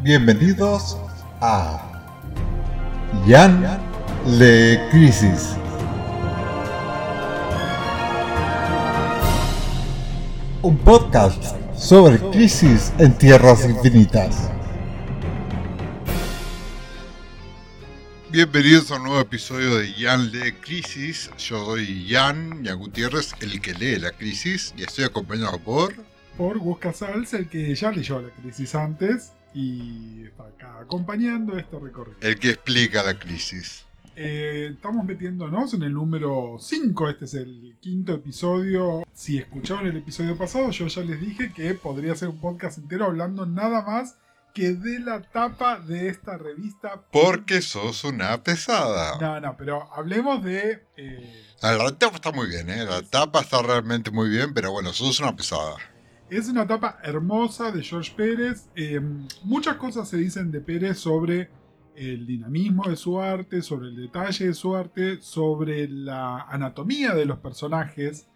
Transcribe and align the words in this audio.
Bienvenidos 0.00 0.96
a 1.40 2.00
Jan 3.26 3.80
Le 4.38 4.78
Crisis. 4.92 5.56
Un 10.62 10.78
podcast 10.78 11.42
sobre 11.76 12.20
crisis 12.30 12.92
en 12.98 13.18
tierras 13.18 13.64
infinitas. 13.64 14.48
Bienvenidos 18.30 18.92
a 18.92 18.98
un 18.98 19.02
nuevo 19.02 19.20
episodio 19.20 19.78
de 19.78 19.92
Jan 19.94 20.30
lee 20.30 20.52
Crisis. 20.60 21.28
Yo 21.38 21.64
soy 21.64 22.06
Jan, 22.08 22.64
Jan 22.64 22.78
Gutiérrez, 22.78 23.32
el 23.40 23.60
que 23.60 23.74
lee 23.74 23.96
la 23.96 24.12
crisis, 24.12 24.72
y 24.76 24.84
estoy 24.84 25.06
acompañado 25.06 25.58
por. 25.58 25.92
Por 26.36 26.56
Gus 26.60 26.78
Casals, 26.78 27.34
el 27.34 27.48
que 27.48 27.74
ya 27.74 27.90
leyó 27.90 28.20
la 28.20 28.30
crisis 28.30 28.76
antes 28.76 29.32
y 29.54 30.24
está 30.24 30.44
acá 30.44 30.80
acompañando 30.80 31.56
este 31.56 31.78
recorrido. 31.78 32.18
El 32.20 32.38
que 32.38 32.50
explica 32.50 33.02
la 33.02 33.18
crisis. 33.18 33.84
Eh, 34.20 34.70
estamos 34.74 35.04
metiéndonos 35.04 35.74
en 35.74 35.84
el 35.84 35.94
número 35.94 36.56
5, 36.58 37.08
este 37.08 37.24
es 37.26 37.34
el 37.34 37.76
quinto 37.80 38.14
episodio. 38.14 39.04
Si 39.12 39.38
escucharon 39.38 39.86
el 39.86 39.98
episodio 39.98 40.36
pasado, 40.36 40.70
yo 40.70 40.88
ya 40.88 41.02
les 41.02 41.20
dije 41.20 41.52
que 41.52 41.74
podría 41.74 42.16
ser 42.16 42.28
un 42.28 42.40
podcast 42.40 42.78
entero 42.78 43.04
hablando 43.04 43.46
nada 43.46 43.82
más 43.82 44.16
que 44.54 44.72
de 44.72 44.98
la 44.98 45.22
tapa 45.22 45.78
de 45.78 46.08
esta 46.08 46.36
revista. 46.36 47.00
Porque 47.12 47.62
sos 47.62 48.02
una 48.02 48.42
pesada. 48.42 49.18
No, 49.20 49.40
no, 49.40 49.56
pero 49.56 49.88
hablemos 49.94 50.42
de... 50.42 50.82
Eh, 50.96 51.44
La 51.62 51.76
tapa 51.96 52.16
está 52.16 52.32
muy 52.32 52.48
bien, 52.48 52.68
¿eh? 52.70 52.84
La 52.84 53.02
tapa 53.02 53.40
está 53.40 53.62
realmente 53.62 54.10
muy 54.10 54.28
bien, 54.28 54.52
pero 54.52 54.72
bueno, 54.72 54.92
sos 54.92 55.20
una 55.20 55.36
pesada. 55.36 55.76
Es 56.30 56.46
una 56.50 56.66
tapa 56.66 56.98
hermosa 57.02 57.72
de 57.72 57.82
George 57.82 58.12
Pérez. 58.14 58.68
Eh, 58.76 59.00
muchas 59.44 59.76
cosas 59.76 60.10
se 60.10 60.18
dicen 60.18 60.50
de 60.50 60.60
Pérez 60.60 60.98
sobre 60.98 61.48
el 61.96 62.26
dinamismo 62.26 62.86
de 62.86 62.96
su 62.96 63.18
arte, 63.18 63.62
sobre 63.62 63.88
el 63.88 63.96
detalle 63.96 64.48
de 64.48 64.52
su 64.54 64.76
arte, 64.76 65.22
sobre 65.22 65.88
la 65.88 66.42
anatomía 66.42 67.14
de 67.14 67.24
los 67.24 67.38
personajes. 67.38 68.28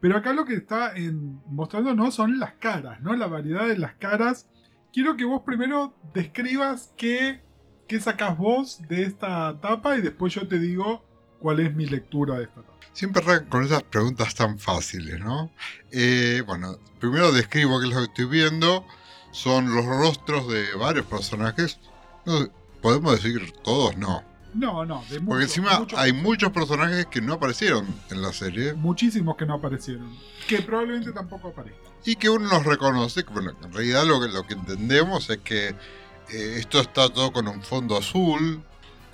Pero 0.00 0.16
acá 0.16 0.32
lo 0.32 0.44
que 0.44 0.54
está 0.54 0.96
en, 0.96 1.40
mostrándonos 1.46 2.16
son 2.16 2.40
las 2.40 2.54
caras, 2.54 3.00
¿no? 3.00 3.14
La 3.14 3.28
variedad 3.28 3.68
de 3.68 3.78
las 3.78 3.94
caras. 3.94 4.48
Quiero 4.92 5.16
que 5.16 5.24
vos 5.24 5.42
primero 5.46 5.94
describas 6.14 6.92
qué, 6.96 7.42
qué 7.86 8.00
sacás 8.00 8.36
vos 8.36 8.82
de 8.88 9.04
esta 9.04 9.60
tapa 9.60 9.96
y 9.96 10.02
después 10.02 10.34
yo 10.34 10.48
te 10.48 10.58
digo 10.58 11.05
cuál 11.38 11.60
es 11.60 11.74
mi 11.74 11.86
lectura 11.86 12.36
de 12.38 12.44
esta 12.44 12.62
tapa. 12.62 12.72
Siempre 12.92 13.22
arrancan 13.22 13.48
con 13.50 13.64
esas 13.64 13.82
preguntas 13.82 14.34
tan 14.34 14.58
fáciles, 14.58 15.20
¿no? 15.20 15.50
Eh, 15.92 16.42
bueno, 16.46 16.78
primero 16.98 17.30
describo 17.32 17.78
qué 17.80 17.88
es 17.88 17.92
lo 17.94 17.98
que 18.00 18.06
estoy 18.06 18.24
viendo. 18.26 18.86
Son 19.32 19.74
los 19.74 19.84
rostros 19.84 20.48
de 20.48 20.74
varios 20.74 21.04
personajes. 21.06 21.78
No, 22.24 22.48
Podemos 22.80 23.12
decir 23.20 23.52
todos, 23.64 23.96
no. 23.96 24.22
No, 24.54 24.84
no, 24.86 25.00
de 25.10 25.20
Porque 25.20 25.22
muchos, 25.22 25.42
encima 25.42 25.78
muchos- 25.80 25.98
hay 25.98 26.12
muchos 26.12 26.50
personajes 26.52 27.06
que 27.06 27.20
no 27.20 27.34
aparecieron 27.34 27.86
en 28.10 28.22
la 28.22 28.32
serie 28.32 28.72
muchísimos 28.74 29.36
que 29.36 29.44
no 29.44 29.54
aparecieron. 29.54 30.16
Que 30.46 30.62
probablemente 30.62 31.12
tampoco 31.12 31.48
aparezcan. 31.48 31.82
y 32.04 32.16
que 32.16 32.28
uno 32.30 32.48
los 32.48 32.64
reconoce. 32.64 33.24
que, 33.24 33.32
Bueno, 33.32 33.52
en 33.62 33.72
realidad 33.72 34.04
lo 34.06 34.20
que, 34.20 34.28
lo 34.28 34.46
que 34.46 34.54
entendemos 34.54 35.28
es 35.28 35.38
que 35.38 35.68
eh, 35.68 35.74
esto 36.58 36.80
está 36.80 37.08
todo 37.10 37.32
con 37.32 37.48
un 37.48 37.62
fondo 37.62 37.96
azul, 37.98 38.62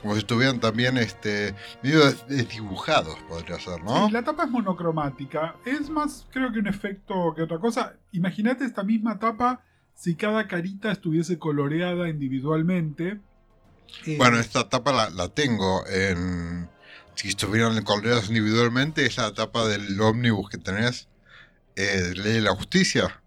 como 0.03 0.15
si 0.15 0.19
estuvieran 0.21 0.61
también 0.61 0.99
este, 0.99 1.55
medio 1.83 2.05
des- 2.05 2.27
desdibujados, 2.27 3.17
podría 3.29 3.59
ser, 3.61 3.83
¿no? 3.83 4.07
Sí, 4.09 4.13
la 4.13 4.23
tapa 4.25 4.45
es 4.45 4.51
monocromática. 4.51 5.55
Es 5.65 5.89
más, 5.89 6.27
creo 6.33 6.53
que 6.53 6.59
un 6.59 6.67
efecto 6.67 7.33
que 7.35 7.43
otra 7.43 7.59
cosa. 7.59 7.95
Imagínate 8.13 8.65
esta 8.65 8.83
misma 8.83 9.19
tapa 9.19 9.63
si 9.95 10.15
cada 10.17 10.49
carita 10.49 10.91
estuviese 10.91 11.39
coloreada 11.39 12.09
individualmente. 12.09 13.21
Eh, 14.07 14.17
Bueno, 14.19 14.39
esta 14.39 14.69
tapa 14.69 14.93
la, 14.93 15.11
la 15.11 15.29
tengo 15.29 15.87
en. 15.87 16.69
Si 17.15 17.29
estuvieran 17.29 17.81
coloreados 17.85 18.29
individualmente, 18.29 19.05
es 19.07 19.19
la 19.19 19.33
tapa 19.35 19.69
del 19.69 20.01
ómnibus 20.01 20.49
que 20.49 20.57
tenés 20.59 21.09
eh, 21.77 22.13
Ley 22.17 22.33
de 22.35 22.41
la 22.41 22.55
Justicia. 22.55 23.22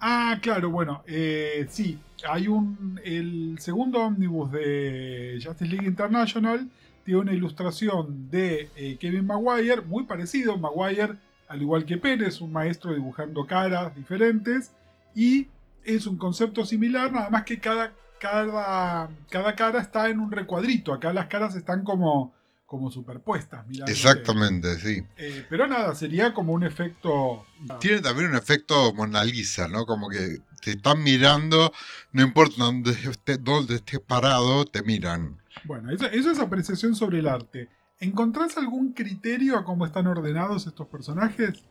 Ah, 0.00 0.38
claro, 0.42 0.70
bueno, 0.70 1.02
eh, 1.06 1.66
sí. 1.68 1.98
Hay 2.28 2.48
un. 2.48 3.00
El 3.04 3.56
segundo 3.58 4.00
ómnibus 4.00 4.50
de 4.52 5.40
Justice 5.44 5.70
League 5.70 5.86
International 5.86 6.68
tiene 7.04 7.20
una 7.20 7.32
ilustración 7.32 8.30
de 8.30 8.70
eh, 8.76 8.96
Kevin 8.98 9.26
Maguire, 9.26 9.82
muy 9.82 10.04
parecido. 10.04 10.56
Maguire, 10.56 11.14
al 11.48 11.62
igual 11.62 11.84
que 11.84 11.98
Pérez, 11.98 12.40
un 12.40 12.52
maestro 12.52 12.94
dibujando 12.94 13.46
caras 13.46 13.94
diferentes. 13.94 14.72
Y 15.14 15.48
es 15.84 16.06
un 16.06 16.16
concepto 16.16 16.64
similar, 16.64 17.12
nada 17.12 17.30
más 17.30 17.44
que 17.44 17.58
cada, 17.58 17.92
cada, 18.18 19.10
cada 19.30 19.54
cara 19.54 19.80
está 19.80 20.08
en 20.08 20.18
un 20.18 20.32
recuadrito. 20.32 20.92
Acá 20.92 21.12
las 21.12 21.26
caras 21.26 21.54
están 21.56 21.84
como, 21.84 22.32
como 22.66 22.90
superpuestas. 22.90 23.66
Exactamente, 23.86 24.78
sí. 24.78 25.02
Eh, 25.16 25.46
pero 25.48 25.66
nada, 25.66 25.94
sería 25.94 26.32
como 26.32 26.52
un 26.52 26.64
efecto. 26.64 27.46
Tiene 27.80 28.00
también 28.00 28.30
un 28.30 28.36
efecto 28.36 28.92
Mona 28.94 29.22
Lisa, 29.24 29.68
¿no? 29.68 29.86
Como 29.86 30.08
que 30.08 30.38
te 30.60 30.72
están 30.72 31.02
mirando, 31.02 31.72
no 32.12 32.22
importa 32.22 32.54
dónde 32.58 32.92
estés, 32.92 33.42
dónde 33.42 33.76
estés 33.76 34.00
parado, 34.00 34.64
te 34.64 34.82
miran. 34.82 35.40
Bueno, 35.64 35.90
eso, 35.92 36.06
eso 36.06 36.30
es 36.30 36.38
apreciación 36.38 36.96
sobre 36.96 37.18
el 37.18 37.28
arte. 37.28 37.68
¿Encontrás 38.00 38.56
algún 38.56 38.92
criterio 38.92 39.56
a 39.56 39.64
cómo 39.64 39.86
están 39.86 40.06
ordenados 40.06 40.66
estos 40.66 40.88
personajes? 40.88 41.62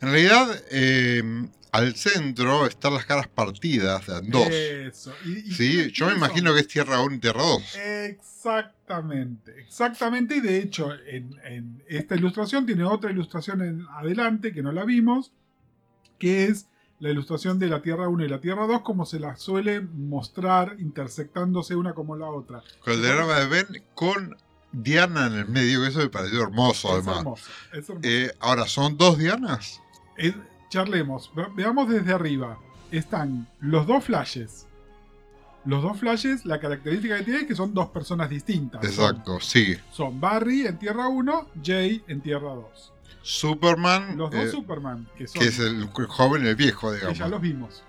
En 0.00 0.10
realidad, 0.10 0.64
eh, 0.70 1.22
al 1.72 1.94
centro 1.96 2.66
están 2.66 2.94
las 2.94 3.04
caras 3.06 3.28
partidas, 3.28 4.04
dos. 4.24 4.48
Eso. 4.50 5.12
Y- 5.24 5.30
y 5.38 5.52
Sí, 5.52 5.68
¿quiénes- 5.72 5.92
yo 5.92 6.06
me 6.06 6.14
imagino 6.14 6.52
que 6.54 6.60
es 6.60 6.68
Tierra 6.68 7.00
1 7.00 7.14
y 7.14 7.18
Tierra 7.18 7.42
2. 7.42 7.62
Exactamente, 7.76 9.60
exactamente. 9.60 10.36
Y 10.36 10.40
de 10.40 10.58
hecho, 10.58 10.92
en, 11.06 11.38
en 11.44 11.82
esta 11.88 12.14
ilustración 12.16 12.66
tiene 12.66 12.84
otra 12.84 13.10
ilustración 13.10 13.62
en 13.62 13.86
adelante 13.96 14.52
que 14.52 14.62
no 14.62 14.72
la 14.72 14.84
vimos, 14.84 15.32
que 16.18 16.44
es 16.46 16.66
la 16.98 17.10
ilustración 17.10 17.58
de 17.58 17.68
la 17.68 17.80
Tierra 17.82 18.08
1 18.08 18.24
y 18.24 18.28
la 18.28 18.40
Tierra 18.40 18.66
2, 18.66 18.82
como 18.82 19.06
se 19.06 19.20
las 19.20 19.40
suele 19.40 19.80
mostrar 19.80 20.76
intersectándose 20.80 21.74
una 21.76 21.94
como 21.94 22.16
la 22.16 22.28
otra. 22.28 22.62
Con 22.84 22.92
el 22.94 23.02
diagrama 23.02 23.38
de 23.40 23.46
Ben 23.46 23.66
con 23.94 24.36
Diana 24.72 25.26
en 25.26 25.32
el 25.34 25.48
medio, 25.48 25.80
que 25.82 25.88
eso 25.88 25.98
me 26.00 26.08
pareció 26.10 26.42
hermoso 26.42 26.88
Es 26.88 26.94
además. 26.94 27.16
hermoso, 27.18 27.50
es 27.72 27.88
hermoso. 27.88 28.00
Eh, 28.08 28.32
ahora, 28.40 28.66
¿son 28.66 28.96
dos 28.98 29.18
Dianas? 29.18 29.80
Es- 30.16 30.34
charlemos, 30.70 31.30
ve- 31.34 31.48
veamos 31.54 31.90
desde 31.90 32.12
arriba. 32.14 32.58
Están 32.90 33.46
los 33.60 33.86
dos 33.86 34.04
flashes. 34.04 34.66
Los 35.66 35.82
dos 35.82 35.98
flashes, 35.98 36.46
la 36.46 36.58
característica 36.58 37.18
que 37.18 37.24
tienen 37.24 37.42
es 37.42 37.48
que 37.48 37.54
son 37.54 37.74
dos 37.74 37.88
personas 37.90 38.30
distintas. 38.30 38.82
Exacto, 38.82 39.38
sí. 39.40 39.74
Son, 39.74 39.82
son 40.12 40.20
Barry 40.20 40.66
en 40.66 40.78
Tierra 40.78 41.06
1, 41.08 41.48
Jay 41.62 42.02
en 42.08 42.22
Tierra 42.22 42.54
2. 42.54 42.92
Superman, 43.22 44.16
Los 44.16 44.30
dos 44.30 44.40
eh, 44.46 44.50
Superman, 44.50 45.06
que 45.16 45.28
son. 45.28 45.42
que 45.42 45.48
es 45.48 45.58
el 45.58 45.86
joven 46.08 46.44
y 46.44 46.48
el 46.48 46.56
viejo, 46.56 46.88
que 46.90 46.96
digamos. 46.96 47.18
ya 47.18 47.28
los 47.28 47.40
vimos. 47.42 47.84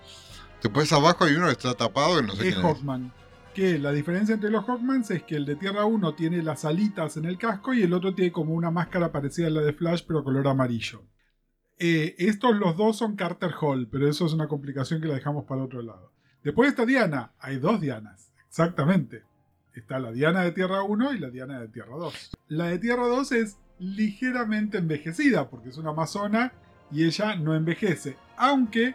Después 0.62 0.92
abajo 0.92 1.24
hay 1.24 1.32
uno 1.34 1.46
que 1.46 1.52
está 1.52 1.72
tapado 1.74 2.16
que 2.20 2.26
no 2.26 2.34
sé 2.36 2.48
Es 2.48 2.54
quién 2.54 2.66
es. 2.66 2.72
Hawkman. 2.76 3.12
Que 3.54 3.78
la 3.78 3.92
diferencia 3.92 4.34
entre 4.34 4.50
los 4.50 4.64
Hawkmans 4.66 5.10
es 5.10 5.22
que 5.24 5.36
el 5.36 5.44
de 5.46 5.56
Tierra 5.56 5.84
1 5.86 6.14
tiene 6.14 6.42
las 6.42 6.64
alitas 6.64 7.16
en 7.16 7.24
el 7.24 7.38
casco 7.38 7.72
y 7.74 7.82
el 7.82 7.92
otro 7.94 8.14
tiene 8.14 8.32
como 8.32 8.52
una 8.54 8.70
máscara 8.70 9.10
parecida 9.12 9.46
a 9.48 9.50
la 9.50 9.60
de 9.62 9.72
Flash, 9.72 10.02
pero 10.06 10.22
color 10.22 10.46
amarillo. 10.48 11.02
Eh, 11.84 12.14
estos 12.18 12.54
los 12.54 12.76
dos 12.76 12.96
son 12.96 13.16
Carter 13.16 13.50
Hall, 13.60 13.88
pero 13.90 14.08
eso 14.08 14.24
es 14.24 14.32
una 14.32 14.46
complicación 14.46 15.00
que 15.00 15.08
la 15.08 15.14
dejamos 15.14 15.46
para 15.46 15.64
otro 15.64 15.82
lado. 15.82 16.12
Después 16.44 16.68
está 16.68 16.86
Diana. 16.86 17.32
Hay 17.40 17.58
dos 17.58 17.80
Dianas, 17.80 18.30
exactamente. 18.48 19.24
Está 19.74 19.98
la 19.98 20.12
Diana 20.12 20.44
de 20.44 20.52
Tierra 20.52 20.84
1 20.84 21.14
y 21.14 21.18
la 21.18 21.30
Diana 21.30 21.58
de 21.58 21.66
Tierra 21.66 21.96
2. 21.96 22.30
La 22.46 22.66
de 22.66 22.78
Tierra 22.78 23.08
2 23.08 23.32
es 23.32 23.58
ligeramente 23.80 24.78
envejecida 24.78 25.50
porque 25.50 25.70
es 25.70 25.76
una 25.76 25.90
amazona 25.90 26.52
y 26.92 27.02
ella 27.04 27.34
no 27.34 27.52
envejece. 27.52 28.16
Aunque 28.36 28.94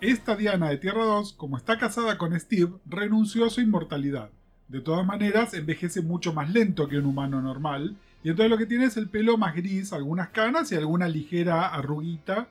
esta 0.00 0.34
Diana 0.34 0.70
de 0.70 0.78
Tierra 0.78 1.04
2, 1.04 1.34
como 1.34 1.58
está 1.58 1.76
casada 1.76 2.16
con 2.16 2.38
Steve, 2.40 2.72
renunció 2.86 3.44
a 3.44 3.50
su 3.50 3.60
inmortalidad. 3.60 4.30
De 4.68 4.80
todas 4.80 5.04
maneras, 5.04 5.52
envejece 5.52 6.00
mucho 6.00 6.32
más 6.32 6.50
lento 6.50 6.88
que 6.88 6.96
un 6.96 7.04
humano 7.04 7.42
normal. 7.42 7.98
Y 8.24 8.30
entonces 8.30 8.50
lo 8.50 8.58
que 8.58 8.66
tiene 8.66 8.84
es 8.86 8.96
el 8.96 9.08
pelo 9.08 9.36
más 9.36 9.54
gris, 9.54 9.92
algunas 9.92 10.28
canas 10.28 10.70
y 10.72 10.76
alguna 10.76 11.08
ligera 11.08 11.68
arruguita. 11.68 12.48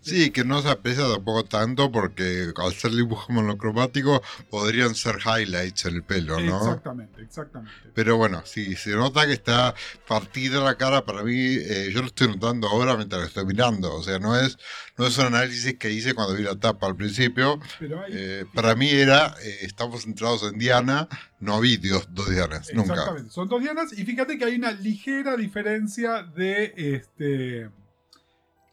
Sí, 0.00 0.30
que 0.30 0.44
no 0.44 0.62
se 0.62 0.68
aprecia 0.70 1.02
tampoco 1.08 1.44
tanto 1.44 1.90
porque 1.92 2.52
al 2.56 2.72
ser 2.74 2.92
dibujo 2.92 3.32
monocromático 3.32 4.22
podrían 4.50 4.94
ser 4.94 5.16
highlights 5.24 5.84
en 5.86 5.94
el 5.96 6.02
pelo, 6.02 6.40
¿no? 6.40 6.58
Exactamente, 6.58 7.22
exactamente. 7.22 7.72
Pero 7.94 8.16
bueno, 8.16 8.42
sí, 8.44 8.74
se 8.76 8.90
nota 8.90 9.26
que 9.26 9.32
está 9.32 9.74
partida 10.06 10.60
la 10.62 10.76
cara 10.76 11.04
para 11.04 11.22
mí. 11.22 11.34
eh, 11.36 11.90
yo 11.92 12.00
lo 12.00 12.06
estoy 12.08 12.28
notando 12.28 12.68
ahora 12.68 12.96
mientras 12.96 13.20
lo 13.22 13.26
estoy 13.28 13.44
mirando. 13.46 13.94
O 13.94 14.02
sea, 14.02 14.18
no 14.18 14.38
es, 14.38 14.58
no 14.98 15.06
es 15.06 15.16
un 15.18 15.26
análisis 15.26 15.74
que 15.78 15.90
hice 15.90 16.14
cuando 16.14 16.34
vi 16.34 16.42
la 16.42 16.56
tapa 16.56 16.86
al 16.86 16.96
principio. 16.96 17.58
Pero 17.78 18.02
hay- 18.02 18.12
Eh, 18.14 18.44
para 18.54 18.74
mí 18.74 18.88
era, 18.90 19.34
eh, 19.42 19.58
estamos 19.62 20.02
centrados 20.02 20.42
en 20.50 20.58
Diana, 20.58 21.08
no 21.40 21.60
vi 21.60 21.76
dos, 21.76 22.06
dos 22.10 22.30
Dianas, 22.30 22.70
nunca. 22.74 22.92
Exactamente, 22.94 23.30
son 23.30 23.48
dos 23.48 23.60
dianas 23.62 23.92
y 23.96 24.04
fíjate 24.04 24.38
que 24.38 24.44
hay 24.44 24.56
una 24.56 24.72
ligera 24.72 25.36
diferencia 25.36 26.22
de 26.22 26.72
este... 26.76 27.70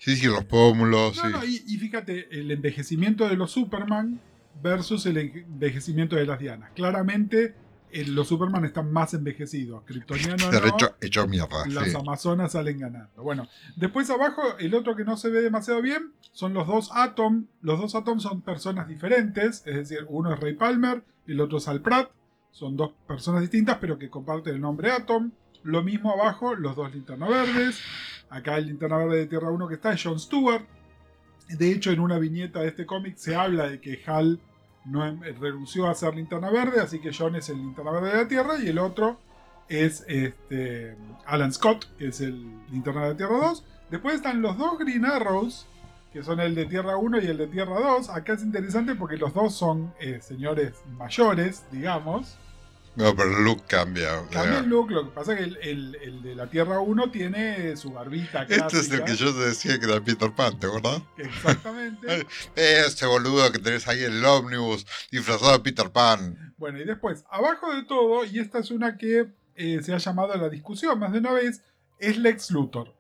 Sí, 0.03 0.15
sí, 0.15 0.27
los 0.27 0.44
pómulos, 0.45 1.15
No, 1.17 1.23
sí. 1.23 1.29
no, 1.31 1.45
y, 1.45 1.63
y 1.67 1.77
fíjate, 1.77 2.27
el 2.39 2.51
envejecimiento 2.51 3.27
de 3.29 3.35
los 3.38 3.51
Superman 3.51 4.19
versus 4.61 5.05
el 5.05 5.17
envejecimiento 5.17 6.15
de 6.15 6.25
las 6.25 6.39
Dianas. 6.39 6.71
Claramente 6.75 7.55
eh, 7.91 8.05
los 8.07 8.27
Superman 8.27 8.65
están 8.65 8.91
más 8.91 9.13
envejecidos. 9.13 9.83
Kryptoniano 9.85 10.51
no, 10.51 10.67
hecho, 10.67 10.95
hecho 11.00 11.27
mierda. 11.27 11.65
las 11.67 11.91
sí. 11.91 11.95
Amazonas 11.95 12.51
salen 12.51 12.79
ganando. 12.79 13.21
Bueno, 13.23 13.47
después 13.75 14.09
abajo, 14.09 14.41
el 14.59 14.73
otro 14.73 14.95
que 14.95 15.05
no 15.05 15.15
se 15.15 15.29
ve 15.29 15.41
demasiado 15.41 15.81
bien 15.81 16.11
son 16.31 16.53
los 16.53 16.67
dos 16.67 16.89
Atom. 16.94 17.45
Los 17.61 17.79
dos 17.79 17.95
Atom 17.95 18.19
son 18.19 18.41
personas 18.41 18.88
diferentes, 18.88 19.63
es 19.65 19.75
decir, 19.75 19.99
uno 20.09 20.33
es 20.33 20.39
Ray 20.39 20.56
Palmer, 20.56 21.03
el 21.27 21.39
otro 21.39 21.59
es 21.59 21.67
Al 21.67 21.81
Pratt. 21.81 22.09
Son 22.51 22.75
dos 22.75 22.91
personas 23.07 23.41
distintas, 23.41 23.77
pero 23.79 23.97
que 23.97 24.09
comparten 24.09 24.56
el 24.56 24.61
nombre 24.61 24.91
Atom. 24.91 25.31
Lo 25.63 25.81
mismo 25.81 26.11
abajo, 26.11 26.56
los 26.56 26.75
dos 26.75 26.94
linternas 26.94 27.29
verdes. 27.29 27.79
Acá 28.29 28.57
el 28.57 28.67
linterna 28.67 28.97
verde 28.97 29.17
de 29.19 29.25
Tierra 29.27 29.49
1 29.51 29.67
que 29.67 29.75
está 29.75 29.93
es 29.93 30.01
John 30.03 30.19
Stewart. 30.19 30.63
De 31.49 31.71
hecho, 31.71 31.91
en 31.91 31.99
una 31.99 32.17
viñeta 32.17 32.61
de 32.61 32.69
este 32.69 32.85
cómic 32.85 33.17
se 33.17 33.35
habla 33.35 33.69
de 33.69 33.79
que 33.79 34.01
Hal 34.05 34.39
no 34.85 35.05
em- 35.05 35.21
renunció 35.39 35.87
a 35.87 35.93
ser 35.95 36.15
linterna 36.15 36.49
verde, 36.49 36.81
así 36.81 36.99
que 36.99 37.11
John 37.13 37.35
es 37.35 37.49
el 37.49 37.57
linterna 37.57 37.91
verde 37.91 38.09
de 38.09 38.17
la 38.23 38.27
Tierra 38.27 38.53
y 38.61 38.67
el 38.69 38.79
otro 38.79 39.19
es 39.69 40.03
este, 40.07 40.95
Alan 41.25 41.53
Scott, 41.53 41.85
que 41.97 42.07
es 42.07 42.21
el 42.21 42.43
linterna 42.71 43.07
de 43.09 43.15
Tierra 43.15 43.37
2. 43.37 43.65
Después 43.91 44.15
están 44.15 44.41
los 44.41 44.57
dos 44.57 44.77
Green 44.79 45.05
Arrows, 45.05 45.67
que 46.11 46.23
son 46.23 46.39
el 46.39 46.53
de 46.55 46.65
Tierra 46.65 46.97
1 46.97 47.21
y 47.21 47.25
el 47.27 47.37
de 47.37 47.47
Tierra 47.47 47.79
2. 47.79 48.09
Acá 48.09 48.33
es 48.33 48.43
interesante 48.43 48.95
porque 48.95 49.17
los 49.17 49.33
dos 49.33 49.53
son 49.55 49.93
eh, 49.99 50.19
señores 50.21 50.73
mayores, 50.97 51.63
digamos. 51.71 52.37
No, 52.95 53.16
pero 53.16 53.36
el 53.38 53.44
look 53.44 53.66
cambia. 53.66 54.19
o 54.22 54.30
sea, 54.30 54.42
Cambia 54.42 54.60
el 54.60 54.69
look, 54.69 54.92
lo 54.92 55.06
que 55.06 55.12
pasa 55.12 55.34
es 55.34 55.40
que 55.40 55.44
el, 55.45 55.57
el- 55.62 55.95
el 56.01 56.22
de 56.22 56.36
la 56.36 56.48
Tierra 56.48 56.80
1 56.80 57.10
tiene 57.12 57.75
su 57.75 57.92
barbita 57.92 58.44
este 58.44 58.56
es 58.56 58.62
el 58.62 58.68
clásica. 59.00 59.06
que 59.06 59.16
yo 59.16 59.34
te 59.34 59.40
decía 59.45 59.80
que 59.80 59.86
era 59.86 60.00
Peter 60.01 60.31
Pan, 60.31 60.60
¿te 60.60 60.68
acordás? 60.68 61.01
Exactamente. 61.18 62.28
Ese 62.56 63.06
boludo 63.07 63.51
que 63.51 63.60
tenés 63.60 63.88
ahí 63.88 64.04
en 64.04 64.13
el 64.13 64.25
ómnibus 64.25 64.86
disfrazado 65.12 65.54
de 65.54 65.60
Peter 65.60 65.90
Pan. 65.92 66.54
Bueno, 66.57 66.80
y 66.80 66.86
después, 66.86 67.24
abajo 67.31 67.74
de 67.75 67.84
todo, 67.84 68.25
y 68.25 68.40
esta 68.40 68.60
es 68.60 68.69
una 68.72 68.98
que 68.98 69.28
eh, 69.56 69.80
se 69.81 69.94
ha 69.94 69.98
llamado 69.98 70.34
a 70.34 70.38
la 70.38 70.50
discusión 70.50 71.00
más 71.00 71.12
de 71.12 71.19
una 71.19 71.31
vez, 71.34 71.62
es 72.00 72.18
Lex 72.18 72.51
Luthor. 72.51 72.94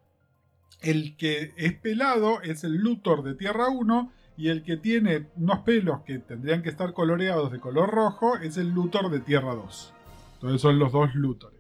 El 0.81 1.15
que 1.17 1.53
es 1.55 1.73
pelado 1.75 2.41
es 2.41 2.63
el 2.63 2.73
Luthor 2.75 3.23
de 3.23 3.35
Tierra 3.35 3.69
1 3.69 4.11
y 4.35 4.49
el 4.49 4.63
que 4.63 4.77
tiene 4.77 5.27
unos 5.35 5.59
pelos 5.59 6.01
que 6.01 6.19
tendrían 6.19 6.63
que 6.63 6.69
estar 6.69 6.93
coloreados 6.93 7.51
de 7.51 7.59
color 7.59 7.89
rojo 7.89 8.37
es 8.37 8.57
el 8.57 8.69
Luthor 8.69 9.09
de 9.09 9.19
Tierra 9.19 9.53
2. 9.53 9.93
Entonces 10.35 10.61
son 10.61 10.79
los 10.79 10.91
dos 10.91 11.13
Luthores. 11.15 11.59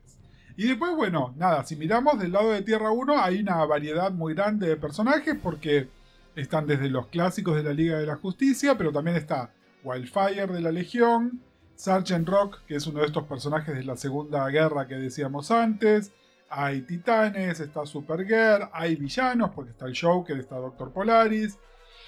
Y 0.55 0.67
después, 0.67 0.95
bueno, 0.95 1.33
nada, 1.37 1.63
si 1.63 1.75
miramos 1.75 2.19
del 2.19 2.31
lado 2.31 2.51
de 2.51 2.61
Tierra 2.61 2.91
1 2.91 3.17
hay 3.17 3.39
una 3.41 3.63
variedad 3.65 4.11
muy 4.11 4.33
grande 4.33 4.67
de 4.67 4.75
personajes 4.75 5.35
porque 5.41 5.87
están 6.35 6.67
desde 6.67 6.89
los 6.89 7.07
clásicos 7.07 7.55
de 7.55 7.63
la 7.63 7.73
Liga 7.73 7.97
de 7.97 8.05
la 8.05 8.15
Justicia, 8.15 8.77
pero 8.77 8.91
también 8.91 9.17
está 9.17 9.51
Wildfire 9.83 10.47
de 10.47 10.61
la 10.61 10.71
Legión, 10.71 11.41
Sergeant 11.75 12.27
Rock, 12.27 12.61
que 12.67 12.75
es 12.75 12.87
uno 12.87 12.99
de 12.99 13.07
estos 13.07 13.23
personajes 13.23 13.75
de 13.75 13.83
la 13.83 13.97
Segunda 13.97 14.47
Guerra 14.49 14.87
que 14.87 14.95
decíamos 14.95 15.51
antes. 15.51 16.11
Hay 16.49 16.81
titanes, 16.81 17.59
está 17.59 17.85
Supergirl, 17.85 18.69
hay 18.71 18.95
villanos, 18.95 19.51
porque 19.51 19.71
está 19.71 19.85
el 19.87 19.97
Joker, 19.99 20.37
está 20.37 20.57
Doctor 20.57 20.91
Polaris. 20.91 21.57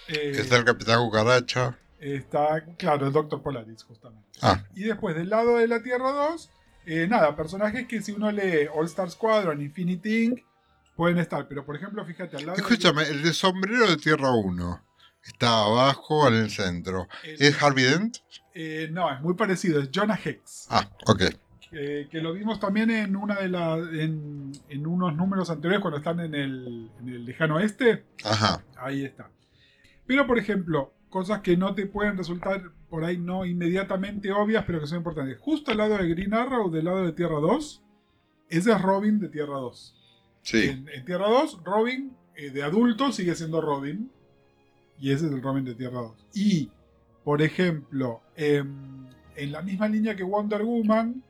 Eh, 0.08 0.32
Está 0.36 0.58
el 0.58 0.66
Capitán 0.66 1.00
Cucaracha. 1.00 1.78
está, 2.00 2.64
claro, 2.78 3.08
el 3.08 3.14
Doctor 3.14 3.42
Polaris, 3.42 3.84
justamente. 3.84 4.28
Ah, 4.42 4.64
Y 4.76 4.84
después, 4.84 5.16
del 5.16 5.30
lado 5.30 5.58
de 5.58 5.68
la 5.68 5.82
Tierra 5.82 6.12
2, 6.12 6.50
eh, 6.86 7.08
nada, 7.08 7.36
personajes 7.36 7.88
que 7.88 8.02
si 8.02 8.12
uno 8.12 8.32
lee 8.32 8.68
All 8.74 8.86
Star 8.86 9.10
Squadron, 9.10 9.62
Infinity 9.62 10.26
Inc., 10.26 10.40
pueden 10.96 11.18
estar. 11.18 11.48
Pero, 11.48 11.66
por 11.66 11.76
ejemplo, 11.76 12.06
fíjate, 12.06 12.38
al 12.38 12.46
lado 12.46 12.58
escúchame, 12.58 13.04
el 13.04 13.24
de 13.24 13.34
sombrero 13.34 13.88
de 13.90 13.98
Tierra 13.98 14.32
1 14.32 14.82
está 15.24 15.64
abajo 15.64 16.28
en 16.28 16.36
el 16.36 16.52
centro. 16.52 17.08
el- 17.24 17.42
¿Es 17.42 17.62
Harvey 17.64 17.86
Dent? 17.86 18.18
eh, 18.54 18.88
no, 18.92 19.12
es 19.12 19.20
muy 19.22 19.34
parecido, 19.34 19.82
es 19.82 19.90
Jonah 19.94 20.20
Hex. 20.24 20.68
Ah, 20.70 20.88
ok. 21.08 21.24
eh, 21.74 22.08
que 22.10 22.22
lo 22.22 22.32
vimos 22.32 22.58
también 22.60 22.90
en 22.92 23.16
una 23.18 23.36
de 23.36 23.50
las 23.50 23.80
en, 23.92 24.52
en 24.70 24.88
unos 24.88 25.14
números 25.16 25.50
anteriores 25.50 25.82
cuando 25.82 25.98
están 25.98 26.22
en 26.22 26.34
el, 26.36 26.90
en 27.02 27.10
el 27.10 27.26
lejano 27.26 27.56
oeste 27.56 28.06
Ajá. 28.24 28.64
ahí 28.78 29.04
está 29.04 29.30
pero 30.06 30.28
por 30.28 30.38
ejemplo 30.38 30.94
cosas 31.10 31.42
que 31.42 31.56
no 31.58 31.74
te 31.76 31.86
pueden 31.86 32.18
resultar 32.18 32.72
por 32.90 33.04
ahí 33.04 33.18
no 33.18 33.46
inmediatamente 33.46 34.32
obvias 34.32 34.64
pero 34.66 34.80
que 34.80 34.88
son 34.88 35.00
importantes 35.00 35.38
justo 35.40 35.72
al 35.72 35.78
lado 35.78 35.98
de 35.98 36.10
Green 36.10 36.34
Arrow 36.34 36.70
del 36.70 36.86
lado 36.86 37.06
de 37.06 37.14
Tierra 37.14 37.40
2 37.40 37.84
ese 38.50 38.72
es 38.72 38.82
Robin 38.82 39.20
de 39.20 39.30
Tierra 39.30 39.56
2 39.60 40.02
Sí. 40.42 40.64
en, 40.64 40.88
en 40.90 41.06
Tierra 41.06 41.28
2 41.28 41.62
Robin 41.64 42.16
eh, 42.36 42.52
de 42.52 42.64
adulto 42.64 43.12
sigue 43.12 43.36
siendo 43.36 43.62
Robin 43.62 44.12
y 45.00 45.12
ese 45.12 45.26
es 45.28 45.32
el 45.32 45.42
Robin 45.42 45.66
de 45.66 45.76
Tierra 45.76 46.00
2 46.02 46.28
y 46.36 46.70
por 47.24 47.42
ejemplo 47.42 48.22
em, 48.36 49.08
en 49.36 49.52
la 49.52 49.62
misma 49.62 49.88
línea 49.88 50.16
que 50.16 50.24
Wonder 50.24 50.64
Woman 50.64 51.24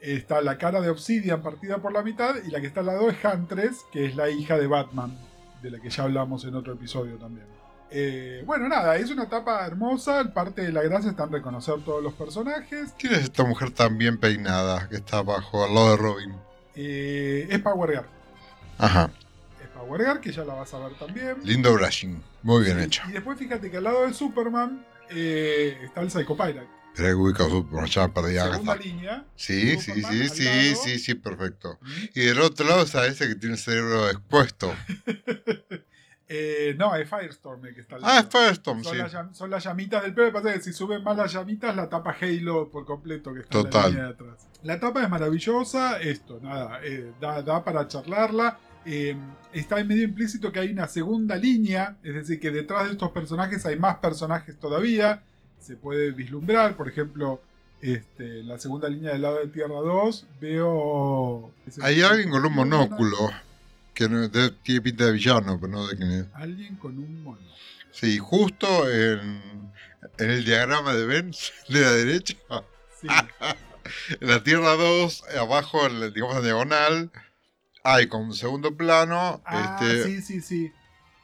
está 0.00 0.40
la 0.40 0.56
cara 0.56 0.80
de 0.80 0.88
Obsidian 0.88 1.42
partida 1.42 1.78
por 1.78 1.92
la 1.92 2.02
mitad 2.02 2.36
y 2.46 2.50
la 2.50 2.60
que 2.60 2.66
está 2.66 2.80
al 2.80 2.86
lado 2.86 3.10
es 3.10 3.16
Huntress, 3.22 3.84
que 3.92 4.06
es 4.06 4.16
la 4.16 4.30
hija 4.30 4.56
de 4.56 4.66
Batman, 4.66 5.14
de 5.62 5.70
la 5.70 5.78
que 5.78 5.90
ya 5.90 6.04
hablamos 6.04 6.44
en 6.46 6.54
otro 6.54 6.72
episodio 6.72 7.16
también. 7.16 7.46
Eh, 7.92 8.42
bueno, 8.46 8.68
nada, 8.68 8.96
es 8.96 9.10
una 9.10 9.24
etapa 9.24 9.66
hermosa, 9.66 10.32
parte 10.32 10.62
de 10.62 10.72
la 10.72 10.82
gracia 10.82 11.10
está 11.10 11.24
en 11.24 11.32
reconocer 11.32 11.74
todos 11.84 12.02
los 12.02 12.12
personajes. 12.14 12.94
¿Quién 12.98 13.14
es 13.14 13.24
esta 13.24 13.44
mujer 13.44 13.70
tan 13.72 13.98
bien 13.98 14.18
peinada 14.18 14.88
que 14.88 14.96
está 14.96 15.18
abajo, 15.18 15.64
al 15.64 15.74
lado 15.74 15.90
de 15.90 15.96
Robin? 15.96 16.34
Eh, 16.76 17.48
es 17.50 17.58
Power 17.60 17.90
Girl, 17.90 18.06
Ajá. 18.78 19.10
es 19.60 19.68
Power 19.70 20.00
Girl, 20.02 20.20
que 20.20 20.30
ya 20.32 20.44
la 20.44 20.54
vas 20.54 20.72
a 20.72 20.78
ver 20.78 20.92
también. 20.98 21.36
Lindo 21.42 21.72
brushing. 21.74 22.22
Muy 22.42 22.64
bien 22.64 22.78
Sí, 22.78 22.84
hecho. 22.84 23.02
Y 23.08 23.12
después 23.12 23.38
fíjate 23.38 23.70
que 23.70 23.78
al 23.78 23.84
lado 23.84 24.06
de 24.06 24.14
Superman 24.14 24.86
eh, 25.10 25.76
está 25.82 26.00
el 26.02 26.10
Psycho 26.10 26.36
Pirate. 26.36 26.68
Pero 26.94 27.18
ubicar 27.18 27.48
Superman, 27.50 27.86
ya 27.86 28.08
perdí. 28.08 28.34
Segunda 28.36 28.76
línea. 28.76 29.24
Sí, 29.36 29.76
sí, 29.78 30.02
sí, 30.02 30.28
sí, 30.28 30.74
sí, 30.76 30.98
sí, 30.98 31.14
perfecto. 31.14 31.78
Y 32.14 32.20
del 32.20 32.40
otro 32.40 32.66
lado 32.68 32.82
está 32.82 33.06
ese 33.06 33.26
que 33.28 33.34
tiene 33.34 33.56
el 33.56 33.60
cerebro 33.60 34.08
expuesto. 34.10 34.72
Eh, 36.32 36.76
no, 36.78 36.94
es 36.94 37.10
Firestorm 37.10 37.66
el 37.66 37.74
que 37.74 37.80
está 37.80 37.96
Ah, 38.02 38.20
es 38.20 38.26
Firestorm, 38.28 38.84
Son, 38.84 38.92
sí. 38.92 38.98
las, 38.98 39.36
son 39.36 39.50
las 39.50 39.64
llamitas 39.64 40.00
del 40.04 40.14
pelo. 40.14 40.32
Pasa 40.32 40.52
que 40.52 40.60
si 40.60 40.72
suben 40.72 41.02
más 41.02 41.16
las 41.16 41.32
llamitas, 41.32 41.74
la 41.74 41.88
tapa 41.88 42.16
Halo 42.20 42.68
por 42.70 42.84
completo, 42.86 43.34
que 43.34 43.40
está 43.40 43.58
en 43.58 43.64
la 43.64 43.70
Total. 43.70 43.90
línea 43.90 44.04
de 44.06 44.10
atrás. 44.12 44.48
La 44.62 44.78
tapa 44.78 45.02
es 45.02 45.10
maravillosa. 45.10 46.00
Esto, 46.00 46.38
nada, 46.40 46.78
eh, 46.84 47.10
da, 47.20 47.42
da 47.42 47.64
para 47.64 47.88
charlarla. 47.88 48.58
Eh, 48.86 49.16
está 49.52 49.80
en 49.80 49.88
medio 49.88 50.04
implícito 50.04 50.52
que 50.52 50.60
hay 50.60 50.70
una 50.70 50.86
segunda 50.86 51.34
línea, 51.34 51.96
es 52.04 52.14
decir, 52.14 52.38
que 52.38 52.52
detrás 52.52 52.84
de 52.86 52.92
estos 52.92 53.10
personajes 53.10 53.66
hay 53.66 53.76
más 53.76 53.96
personajes 53.96 54.56
todavía. 54.56 55.24
Se 55.58 55.74
puede 55.76 56.12
vislumbrar, 56.12 56.76
por 56.76 56.88
ejemplo, 56.88 57.40
este, 57.80 58.44
la 58.44 58.56
segunda 58.60 58.88
línea 58.88 59.12
del 59.14 59.22
lado 59.22 59.40
de 59.40 59.48
Tierra 59.48 59.74
2, 59.80 60.26
veo. 60.40 61.50
Hay 61.82 62.02
alguien 62.02 62.30
con 62.30 62.44
un 62.46 62.54
monóculo 62.54 63.16
que 63.94 64.08
tiene 64.62 64.80
pinta 64.80 65.06
de 65.06 65.12
villano, 65.12 65.58
pero 65.60 65.72
no 65.72 65.86
de 65.86 65.96
quién 65.96 66.10
es. 66.10 66.26
Alguien 66.34 66.76
con 66.76 66.98
un 66.98 67.22
mono. 67.22 67.40
Sí, 67.92 68.18
justo 68.18 68.90
en, 68.90 69.72
en 70.18 70.30
el 70.30 70.44
diagrama 70.44 70.94
de 70.94 71.06
Benz 71.06 71.52
de 71.68 71.80
la 71.80 71.90
derecha, 71.92 72.34
Sí. 73.00 73.08
en 74.20 74.28
la 74.28 74.42
Tierra 74.42 74.74
2, 74.76 75.24
abajo, 75.38 75.86
en 75.86 76.00
la- 76.00 76.10
digamos 76.10 76.36
en 76.36 76.42
diagonal, 76.44 77.10
hay 77.82 78.06
como 78.08 78.24
un 78.26 78.34
segundo 78.34 78.76
plano, 78.76 79.42
Ah, 79.44 79.60
este, 79.62 80.04
sí, 80.04 80.22
sí, 80.22 80.40
sí. 80.40 80.72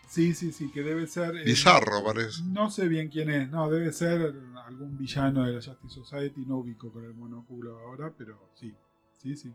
Sí, 0.08 0.34
sí, 0.34 0.52
sí, 0.52 0.70
que 0.70 0.82
debe 0.82 1.06
ser. 1.08 1.36
eh, 1.36 1.42
bizarro 1.44 2.02
parece. 2.04 2.40
No 2.44 2.70
sé 2.70 2.86
bien 2.88 3.08
quién 3.08 3.28
es, 3.28 3.50
no, 3.50 3.68
debe 3.68 3.92
ser 3.92 4.32
algún 4.64 4.96
villano 4.96 5.44
de 5.44 5.52
la 5.52 5.60
Justice 5.60 5.94
Society, 5.94 6.44
no 6.46 6.58
ubico 6.58 6.92
con 6.92 7.04
el 7.04 7.12
monóculo 7.12 7.78
ahora, 7.80 8.12
pero 8.16 8.50
sí, 8.58 8.72
sí, 9.20 9.36
sí. 9.36 9.52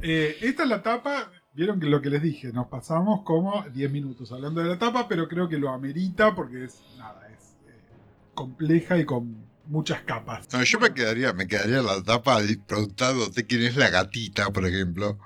Eh, 0.00 0.38
esta 0.40 0.62
es 0.64 0.68
la 0.70 0.82
tapa, 0.82 1.30
vieron 1.54 1.78
que 1.80 1.86
lo 1.86 2.00
que 2.00 2.10
les 2.10 2.22
dije, 2.22 2.52
nos 2.52 2.68
pasamos 2.68 3.22
como 3.22 3.64
10 3.74 3.90
minutos 3.90 4.32
hablando 4.32 4.60
de 4.62 4.68
la 4.70 4.78
tapa, 4.78 5.06
pero 5.08 5.28
creo 5.28 5.48
que 5.48 5.58
lo 5.58 5.70
amerita 5.70 6.34
porque 6.34 6.64
es, 6.64 6.80
nada, 6.98 7.28
es 7.28 7.54
eh, 7.68 7.74
compleja 8.34 8.98
y 8.98 9.04
con 9.04 9.36
muchas 9.66 10.02
capas. 10.02 10.48
No, 10.52 10.62
yo 10.62 10.80
me 10.80 10.92
quedaría, 10.92 11.32
me 11.32 11.46
quedaría 11.46 11.82
la 11.82 12.02
tapa 12.02 12.38
preguntándote 12.66 13.46
quién 13.46 13.62
es 13.62 13.76
la 13.76 13.90
gatita, 13.90 14.50
por 14.50 14.66
ejemplo. 14.66 15.18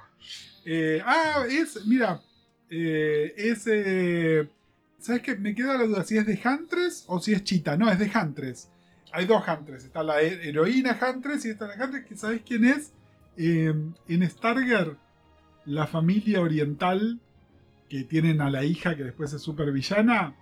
Eh, 0.64 1.00
ah, 1.04 1.44
es, 1.48 1.86
mira, 1.86 2.20
eh, 2.70 3.32
es... 3.36 3.64
eh, 3.66 4.48
¿Sabes 4.98 5.22
qué? 5.22 5.36
Me 5.36 5.54
queda 5.54 5.78
la 5.78 5.84
duda 5.84 6.02
si 6.02 6.16
es 6.18 6.26
de 6.26 6.40
Huntress 6.44 7.04
o 7.06 7.20
si 7.20 7.32
es 7.32 7.44
Chita. 7.44 7.76
No, 7.76 7.88
es 7.88 7.98
de 8.00 8.10
Huntress. 8.12 8.68
Hay 9.12 9.24
dos 9.26 9.44
Huntress. 9.46 9.84
Está 9.84 10.02
la 10.02 10.20
he- 10.20 10.48
heroína 10.48 10.98
Huntress 11.00 11.44
y 11.44 11.50
está 11.50 11.68
la 11.68 11.84
Huntress 11.84 12.06
que 12.06 12.16
¿sabes 12.16 12.42
quién 12.44 12.64
es? 12.64 12.90
Eh, 13.36 13.72
en 14.08 14.28
Starger, 14.30 14.96
la 15.66 15.86
familia 15.86 16.40
oriental 16.40 17.20
que 17.88 18.04
tienen 18.04 18.40
a 18.40 18.50
la 18.50 18.64
hija 18.64 18.96
que 18.96 19.04
después 19.04 19.32
es 19.32 19.42
supervillana, 19.42 20.34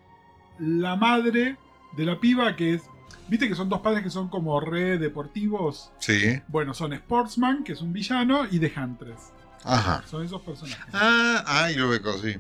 la 0.59 0.97
madre 0.97 1.57
de 1.97 2.05
la 2.05 2.21
piba 2.21 2.57
que 2.57 2.75
es... 2.75 2.83
Viste 3.29 3.49
que 3.49 3.55
son 3.55 3.69
dos 3.69 3.81
padres 3.81 4.03
que 4.03 4.11
son 4.11 4.29
como 4.29 4.61
re 4.61 4.99
deportivos. 4.99 5.91
Sí, 5.99 6.41
Bueno, 6.49 6.75
son 6.75 6.93
Sportsman, 6.93 7.65
que 7.65 7.73
es 7.73 7.81
un 7.81 7.93
villano, 7.93 8.47
y 8.51 8.59
de 8.59 8.73
Huntress. 8.77 9.33
ajá. 9.65 10.03
Son 10.07 10.25
esos 10.25 10.43
personajes. 10.43 10.85
Ah, 10.93 11.43
ay, 11.47 11.75
lo 11.77 11.89
veo 11.89 12.01
así. 12.11 12.37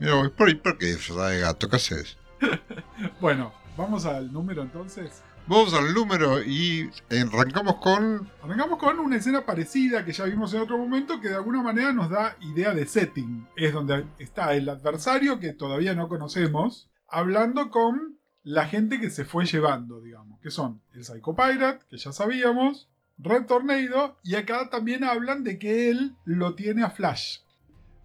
Mira, 0.00 0.14
voy 0.14 0.30
por 0.30 0.48
ahí 0.48 0.54
porque 0.54 0.86
disfrazada 0.86 1.30
de 1.30 1.40
gato, 1.40 1.68
¿qué 1.68 1.76
haces? 1.76 2.16
Bueno, 3.20 3.52
vamos 3.76 4.04
al 4.06 4.32
número 4.32 4.62
entonces. 4.62 5.22
Vamos 5.46 5.74
al 5.74 5.92
número 5.94 6.42
y 6.42 6.90
arrancamos 7.10 7.76
con. 7.76 8.30
Arrancamos 8.42 8.78
con 8.78 9.00
una 9.00 9.16
escena 9.16 9.44
parecida 9.44 10.04
que 10.04 10.12
ya 10.12 10.24
vimos 10.24 10.54
en 10.54 10.60
otro 10.60 10.78
momento 10.78 11.20
que 11.20 11.28
de 11.28 11.34
alguna 11.34 11.62
manera 11.62 11.92
nos 11.92 12.08
da 12.08 12.36
idea 12.40 12.72
de 12.72 12.86
setting. 12.86 13.48
Es 13.56 13.72
donde 13.72 14.06
está 14.18 14.54
el 14.54 14.68
adversario 14.68 15.40
que 15.40 15.52
todavía 15.52 15.94
no 15.94 16.08
conocemos, 16.08 16.88
hablando 17.08 17.70
con 17.70 18.18
la 18.42 18.66
gente 18.66 19.00
que 19.00 19.10
se 19.10 19.24
fue 19.24 19.44
llevando, 19.44 20.00
digamos, 20.00 20.40
que 20.40 20.50
son 20.50 20.80
el 20.94 21.04
Psycho 21.04 21.34
Pirate, 21.34 21.84
que 21.90 21.98
ya 21.98 22.12
sabíamos, 22.12 22.88
Red 23.18 23.46
Tornado, 23.46 24.18
y 24.22 24.36
acá 24.36 24.70
también 24.70 25.04
hablan 25.04 25.44
de 25.44 25.58
que 25.58 25.90
él 25.90 26.16
lo 26.24 26.54
tiene 26.54 26.84
a 26.84 26.90
Flash. 26.90 27.40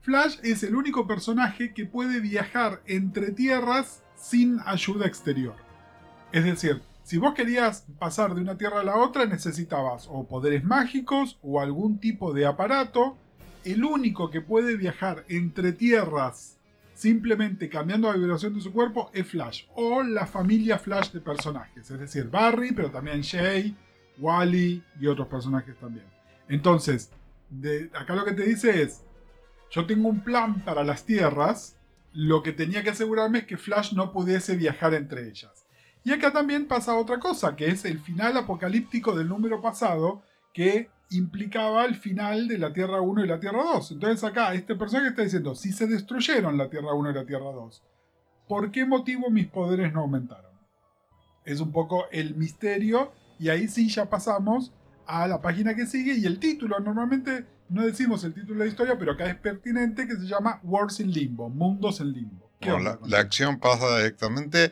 Flash 0.02 0.38
es 0.44 0.64
el 0.64 0.76
único 0.76 1.08
personaje 1.08 1.74
que 1.74 1.86
puede 1.86 2.20
viajar 2.20 2.82
entre 2.86 3.32
tierras 3.32 4.04
sin 4.16 4.60
ayuda 4.66 5.06
exterior. 5.06 5.56
Es 6.32 6.44
decir, 6.44 6.82
si 7.06 7.20
vos 7.20 7.36
querías 7.36 7.86
pasar 8.00 8.34
de 8.34 8.42
una 8.42 8.58
tierra 8.58 8.80
a 8.80 8.84
la 8.84 8.98
otra 8.98 9.28
necesitabas 9.28 10.08
o 10.10 10.28
poderes 10.28 10.64
mágicos 10.64 11.38
o 11.44 11.62
algún 11.62 12.00
tipo 12.00 12.34
de 12.34 12.48
aparato. 12.48 13.16
El 13.64 13.84
único 13.84 14.32
que 14.32 14.42
puede 14.42 14.76
viajar 14.76 15.24
entre 15.30 15.72
tierras 15.72 16.58
simplemente 16.96 17.70
cambiando 17.70 18.12
la 18.12 18.18
vibración 18.18 18.56
de 18.56 18.62
su 18.62 18.74
cuerpo 18.74 19.12
es 19.14 19.28
Flash 19.28 19.66
o 19.76 20.02
la 20.02 20.26
familia 20.26 20.80
Flash 20.80 21.12
de 21.12 21.22
personajes, 21.22 21.92
es 21.92 22.00
decir, 22.00 22.28
Barry, 22.28 22.72
pero 22.72 22.90
también 22.90 23.22
Shay, 23.22 23.76
Wally 24.18 24.84
y 25.00 25.06
otros 25.06 25.28
personajes 25.28 25.78
también. 25.78 26.08
Entonces, 26.50 27.12
de, 27.52 27.92
acá 27.94 28.16
lo 28.16 28.26
que 28.26 28.34
te 28.34 28.44
dice 28.44 28.82
es, 28.82 29.04
yo 29.70 29.86
tengo 29.86 30.10
un 30.10 30.24
plan 30.24 30.62
para 30.62 30.84
las 30.84 31.06
tierras, 31.06 31.78
lo 32.14 32.42
que 32.42 32.52
tenía 32.52 32.82
que 32.82 32.90
asegurarme 32.90 33.40
es 33.40 33.46
que 33.46 33.58
Flash 33.58 33.94
no 33.94 34.12
pudiese 34.12 34.56
viajar 34.56 34.96
entre 34.96 35.30
ellas. 35.30 35.65
Y 36.06 36.14
acá 36.14 36.32
también 36.32 36.68
pasa 36.68 36.96
otra 36.96 37.20
cosa, 37.20 37.56
que 37.56 37.68
es 37.68 37.84
el 37.84 38.00
final 38.00 38.38
apocalíptico 38.38 39.16
del 39.16 39.28
número 39.28 39.60
pasado, 39.60 40.22
que 40.54 40.90
implicaba 41.10 41.84
el 41.86 41.96
final 41.96 42.48
de 42.48 42.60
la 42.60 42.72
Tierra 42.74 43.02
1 43.02 43.26
y 43.26 43.28
la 43.28 43.40
Tierra 43.40 43.64
2. 43.64 43.92
Entonces 43.92 44.24
acá 44.24 44.54
este 44.54 44.76
personaje 44.76 45.10
está 45.10 45.24
diciendo, 45.24 45.56
si 45.56 45.72
se 45.72 45.88
destruyeron 45.88 46.60
la 46.60 46.70
Tierra 46.70 46.94
1 46.94 47.10
y 47.10 47.14
la 47.14 47.26
Tierra 47.26 47.52
2, 47.52 47.84
¿por 48.48 48.72
qué 48.72 48.86
motivo 48.86 49.32
mis 49.32 49.48
poderes 49.48 49.92
no 49.94 50.02
aumentaron? 50.02 50.52
Es 51.44 51.60
un 51.60 51.72
poco 51.72 52.06
el 52.12 52.36
misterio 52.36 53.12
y 53.40 53.50
ahí 53.50 53.68
sí 53.68 53.90
ya 53.90 54.08
pasamos 54.08 54.72
a 55.08 55.28
la 55.28 55.42
página 55.42 55.76
que 55.76 55.88
sigue 55.88 56.14
y 56.14 56.26
el 56.26 56.40
título 56.40 56.80
normalmente 56.80 57.46
no 57.70 57.84
decimos 57.84 58.24
el 58.24 58.36
título 58.36 58.60
de 58.60 58.66
la 58.66 58.72
historia, 58.72 58.98
pero 58.98 59.14
acá 59.14 59.26
es 59.26 59.38
pertinente, 59.38 60.08
que 60.08 60.16
se 60.16 60.28
llama 60.28 60.60
Wars 60.64 61.00
in 61.00 61.12
Limbo, 61.12 61.50
Mundos 61.50 62.00
en 62.00 62.12
Limbo. 62.12 62.52
la, 62.62 63.20
acción 63.20 63.60
pasa 63.60 63.98
directamente 63.98 64.70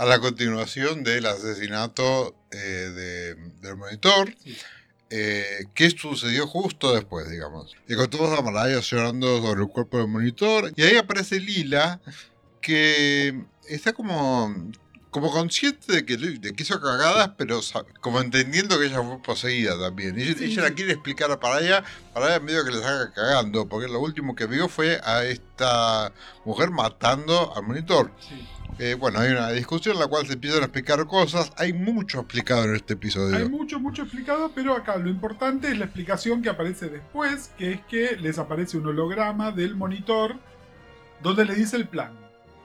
a 0.00 0.06
la 0.06 0.18
continuación 0.18 1.04
del 1.04 1.26
asesinato 1.26 2.34
eh, 2.52 3.34
del 3.60 3.76
monitor. 3.76 4.34
Eh, 5.10 5.66
¿Qué 5.74 5.90
sucedió 5.90 6.46
justo 6.46 6.94
después, 6.94 7.28
digamos? 7.28 7.76
Y 7.86 7.96
con 7.96 8.08
todos 8.08 8.38
a 8.38 8.40
Malaya 8.40 8.80
llorando 8.80 9.42
sobre 9.42 9.60
el 9.60 9.68
cuerpo 9.68 9.98
del 9.98 10.08
monitor. 10.08 10.72
Y 10.74 10.84
ahí 10.84 10.96
aparece 10.96 11.38
Lila, 11.38 12.00
que 12.62 13.42
está 13.68 13.92
como 13.92 14.72
como 15.10 15.30
consciente 15.30 15.92
de 15.92 16.04
que, 16.04 16.16
de 16.16 16.52
que 16.52 16.62
hizo 16.62 16.80
cagadas, 16.80 17.32
pero 17.36 17.60
como 18.00 18.20
entendiendo 18.20 18.78
que 18.78 18.86
ella 18.86 19.02
fue 19.02 19.20
poseída 19.22 19.78
también. 19.78 20.18
Y 20.18 20.22
ella, 20.22 20.62
la 20.62 20.70
quiere 20.70 20.92
explicar 20.92 21.30
a 21.30 21.40
Paraya, 21.40 21.82
Paraya 22.14 22.38
medio 22.40 22.64
que 22.64 22.70
le 22.70 22.78
saca 22.78 23.12
cagando, 23.12 23.68
porque 23.68 23.88
lo 23.88 24.00
último 24.00 24.34
que 24.34 24.46
vio 24.46 24.68
fue 24.68 25.00
a 25.02 25.24
esta 25.24 26.12
mujer 26.44 26.70
matando 26.70 27.54
al 27.56 27.64
monitor. 27.64 28.12
Eh, 28.78 28.94
bueno, 28.94 29.18
hay 29.18 29.32
una 29.32 29.50
discusión 29.50 29.96
en 29.96 30.00
la 30.00 30.06
cual 30.06 30.26
se 30.26 30.34
empiezan 30.34 30.62
a 30.62 30.66
explicar 30.66 31.04
cosas. 31.06 31.52
Hay 31.56 31.72
mucho 31.72 32.20
explicado 32.20 32.64
en 32.64 32.76
este 32.76 32.94
episodio. 32.94 33.36
Hay 33.36 33.48
mucho, 33.48 33.80
mucho 33.80 34.02
explicado, 34.02 34.52
pero 34.54 34.74
acá 34.74 34.96
lo 34.96 35.10
importante 35.10 35.68
es 35.68 35.76
la 35.76 35.84
explicación 35.86 36.40
que 36.40 36.48
aparece 36.48 36.88
después, 36.88 37.50
que 37.58 37.72
es 37.72 37.80
que 37.86 38.16
les 38.16 38.38
aparece 38.38 38.78
un 38.78 38.86
holograma 38.86 39.50
del 39.50 39.74
monitor 39.74 40.36
donde 41.22 41.44
le 41.44 41.54
dice 41.54 41.76
el 41.76 41.88
plan 41.88 42.19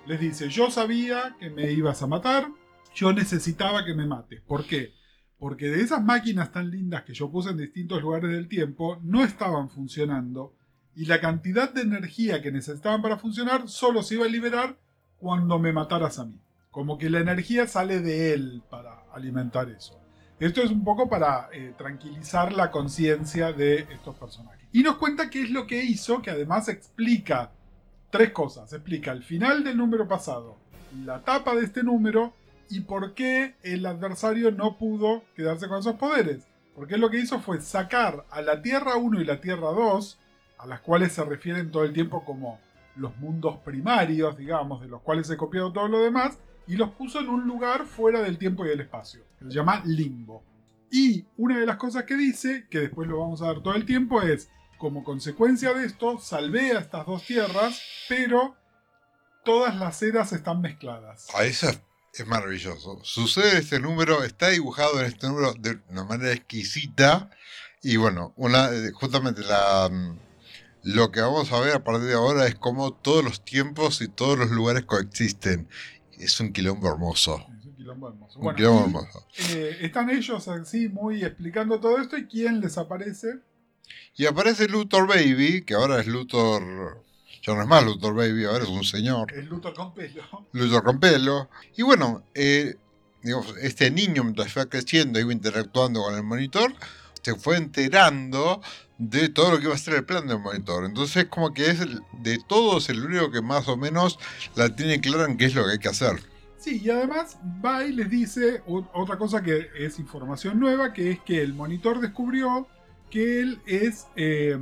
les 0.06 0.20
dice, 0.20 0.50
yo 0.50 0.70
sabía 0.70 1.36
que 1.40 1.50
me 1.50 1.72
ibas 1.72 2.02
a 2.02 2.08
matar, 2.08 2.48
yo 2.94 3.14
necesitaba 3.14 3.86
que 3.86 3.94
me 3.94 4.06
mates. 4.06 4.42
¿Por 4.42 4.66
qué? 4.66 4.94
Porque 5.38 5.68
de 5.68 5.82
esas 5.82 6.04
máquinas 6.04 6.52
tan 6.52 6.70
lindas 6.70 7.04
que 7.04 7.14
yo 7.14 7.30
puse 7.30 7.50
en 7.50 7.58
distintos 7.58 8.02
lugares 8.02 8.32
del 8.32 8.48
tiempo, 8.48 9.00
no 9.04 9.24
estaban 9.24 9.70
funcionando 9.70 10.56
y 10.96 11.06
la 11.06 11.20
cantidad 11.20 11.74
de 11.74 11.82
energía 11.82 12.42
que 12.42 12.52
necesitaban 12.52 13.02
para 13.02 13.18
funcionar 13.18 13.68
solo 13.68 14.02
se 14.02 14.16
iba 14.16 14.26
a 14.26 14.30
liberar 14.30 14.78
cuando 15.18 15.60
me 15.60 15.74
mataras 15.74 16.20
a 16.20 16.26
mí. 16.26 16.40
Como 16.72 16.98
que 16.98 17.10
la 17.10 17.20
energía 17.20 17.68
sale 17.68 18.00
de 18.00 18.34
él 18.34 18.64
para 18.70 19.04
alimentar 19.14 19.70
eso. 19.70 20.00
Esto 20.40 20.62
es 20.62 20.72
un 20.72 20.84
poco 20.84 21.10
para 21.10 21.50
eh, 21.54 21.74
tranquilizar 21.78 22.54
la 22.54 22.72
conciencia 22.72 23.54
de 23.54 23.88
estos 23.92 24.16
personajes. 24.16 24.68
Y 24.72 24.84
nos 24.84 24.98
cuenta 24.98 25.30
qué 25.30 25.44
es 25.44 25.50
lo 25.50 25.68
que 25.68 25.84
hizo, 25.84 26.22
que 26.22 26.32
además 26.32 26.68
explica 26.68 27.52
tres 28.16 28.32
cosas. 28.32 28.72
Explica 28.72 29.12
el 29.12 29.24
final 29.24 29.64
del 29.64 29.76
número 29.76 30.08
pasado, 30.08 30.56
la 31.04 31.22
tapa 31.24 31.54
de 31.54 31.66
este 31.66 31.84
número 31.84 32.34
y 32.70 32.82
por 32.82 33.14
qué 33.14 33.56
el 33.62 33.86
adversario 33.86 34.52
no 34.52 34.78
pudo 34.78 35.24
quedarse 35.36 35.68
con 35.68 35.80
esos 35.80 35.96
poderes. 35.96 36.48
Porque 36.74 36.98
lo 36.98 37.10
que 37.10 37.20
hizo 37.20 37.40
fue 37.40 37.60
sacar 37.60 38.26
a 38.30 38.42
la 38.42 38.62
Tierra 38.62 38.96
1 38.96 39.22
y 39.22 39.26
la 39.26 39.42
Tierra 39.42 39.72
2, 39.72 40.20
a 40.60 40.68
las 40.68 40.80
cuales 40.80 41.12
se 41.12 41.26
refieren 41.26 41.72
todo 41.72 41.84
el 41.84 41.92
tiempo 41.92 42.24
como 42.24 42.60
los 42.96 43.18
mundos 43.18 43.58
primarios, 43.58 44.38
digamos, 44.38 44.82
de 44.82 44.88
los 44.88 45.02
cuales 45.02 45.28
se 45.28 45.36
copiado 45.36 45.74
todo 45.74 45.90
lo 45.90 46.02
demás, 46.02 46.40
y 46.68 46.78
los 46.78 46.92
puso 46.92 47.20
en 47.20 47.28
un 47.28 47.46
lugar 47.46 47.86
fuera 47.86 48.22
del 48.22 48.38
tiempo 48.38 48.66
y 48.66 48.70
del 48.70 48.80
espacio, 48.80 49.24
que 49.38 49.46
se 49.46 49.52
llama 49.52 49.82
limbo. 49.86 50.44
Y 50.90 51.26
una 51.38 51.60
de 51.60 51.66
las 51.66 51.76
cosas 51.76 52.06
que 52.06 52.16
dice, 52.16 52.66
que 52.70 52.80
después 52.80 53.10
lo 53.10 53.20
vamos 53.20 53.42
a 53.42 53.50
ver 53.50 53.62
todo 53.62 53.76
el 53.76 53.86
tiempo, 53.86 54.22
es 54.22 54.50
como 54.86 55.04
consecuencia 55.04 55.74
de 55.74 55.88
esto, 55.88 56.20
salvé 56.20 56.74
a 56.74 56.80
estas 56.80 57.08
dos 57.08 57.26
tierras, 57.26 57.82
pero 58.08 58.56
todas 59.44 59.76
las 59.78 60.00
eras 60.04 60.32
están 60.32 60.62
mezcladas. 60.62 61.26
A 61.34 61.44
eso 61.44 61.72
es 62.14 62.28
maravilloso. 62.28 63.00
Sucede 63.02 63.58
este 63.58 63.80
número, 63.80 64.24
está 64.24 64.50
dibujado 64.50 65.00
en 65.00 65.08
este 65.08 65.26
número 65.26 65.56
de 65.56 65.80
una 65.90 66.04
manera 66.04 66.34
exquisita. 66.34 67.32
Y 67.82 67.98
bueno, 67.98 68.34
una, 68.36 68.70
eh, 68.70 68.92
justamente 68.92 69.42
la, 69.42 69.90
mm, 69.92 70.20
lo 70.84 71.12
que 71.12 71.22
vamos 71.22 71.52
a 71.52 71.60
ver 71.62 71.74
a 71.74 71.84
partir 71.84 72.10
de 72.10 72.14
ahora 72.14 72.46
es 72.46 72.54
cómo 72.54 72.94
todos 72.94 73.24
los 73.24 73.44
tiempos 73.44 74.02
y 74.02 74.08
todos 74.08 74.38
los 74.38 74.52
lugares 74.52 74.86
coexisten. 74.86 75.68
Es 76.12 76.40
un 76.40 76.54
quilombo 76.54 76.90
hermoso. 76.90 77.44
Es 77.60 77.66
un 77.66 77.76
quilombo 77.76 78.10
hermoso. 78.10 78.40
Un 78.40 78.54
quilombo 78.54 78.84
hermoso. 78.84 79.28
Eh, 79.50 79.80
están 79.82 80.12
ellos 80.12 80.48
así 80.48 80.90
muy 80.90 81.26
explicando 81.26 81.80
todo 81.80 81.98
esto 81.98 82.20
y 82.20 82.28
quién 82.28 82.62
les 82.62 82.78
aparece 82.78 83.40
y 84.16 84.26
aparece 84.26 84.68
Luthor 84.68 85.08
Baby, 85.08 85.64
que 85.64 85.74
ahora 85.74 86.00
es 86.00 86.08
Luthor. 86.08 87.04
Ya 87.46 87.54
no 87.54 87.62
es 87.62 87.68
más 87.68 87.84
Luthor 87.84 88.16
Baby, 88.16 88.46
ahora 88.46 88.64
es 88.64 88.70
un 88.70 88.84
señor. 88.84 89.32
Es 89.34 89.46
Luthor 89.46 89.74
con 89.74 89.94
pelo. 89.94 90.24
Luthor 90.54 90.84
con 90.84 91.00
pelo. 91.00 91.50
Y 91.76 91.84
bueno, 91.84 92.24
eh, 92.34 92.76
este 93.62 93.92
niño, 93.92 94.24
mientras 94.24 94.52
fue 94.54 94.68
creciendo, 94.70 95.20
iba 95.20 95.34
interactuando 95.34 96.02
con 96.02 96.16
el 96.16 96.24
monitor, 96.24 96.74
se 97.22 97.36
fue 97.36 97.58
enterando 97.58 98.62
de 98.98 99.30
todo 99.30 99.52
lo 99.52 99.60
que 99.60 99.66
iba 99.66 99.74
a 99.74 99.78
ser 99.78 99.96
el 99.96 100.06
plan 100.06 100.28
del 100.28 100.40
monitor. 100.40 100.86
Entonces, 100.86 101.26
como 101.26 101.54
que 101.54 101.70
es 101.70 101.80
de 102.14 102.40
todos 102.48 102.90
el 102.90 103.04
único 103.04 103.32
que 103.32 103.42
más 103.42 103.68
o 103.68 103.76
menos 103.76 104.18
la 104.56 104.76
tiene 104.76 105.02
clara 105.02 105.26
en 105.26 105.38
qué 105.38 105.46
es 105.46 105.56
lo 105.56 105.66
que 105.66 105.72
hay 105.74 105.80
que 105.80 105.90
hacer. 105.90 106.22
Sí, 106.58 106.82
y 106.84 106.90
además 106.90 107.38
va 107.64 107.84
y 107.86 107.92
les 107.92 108.10
dice 108.10 108.64
otra 108.66 109.18
cosa 109.18 109.44
que 109.44 109.70
es 109.78 110.00
información 110.00 110.60
nueva, 110.60 110.94
que 110.94 111.12
es 111.12 111.20
que 111.20 111.42
el 111.42 111.54
monitor 111.54 112.00
descubrió 112.00 112.68
que 113.16 113.40
él 113.40 113.62
es 113.66 114.08
eh, 114.18 114.60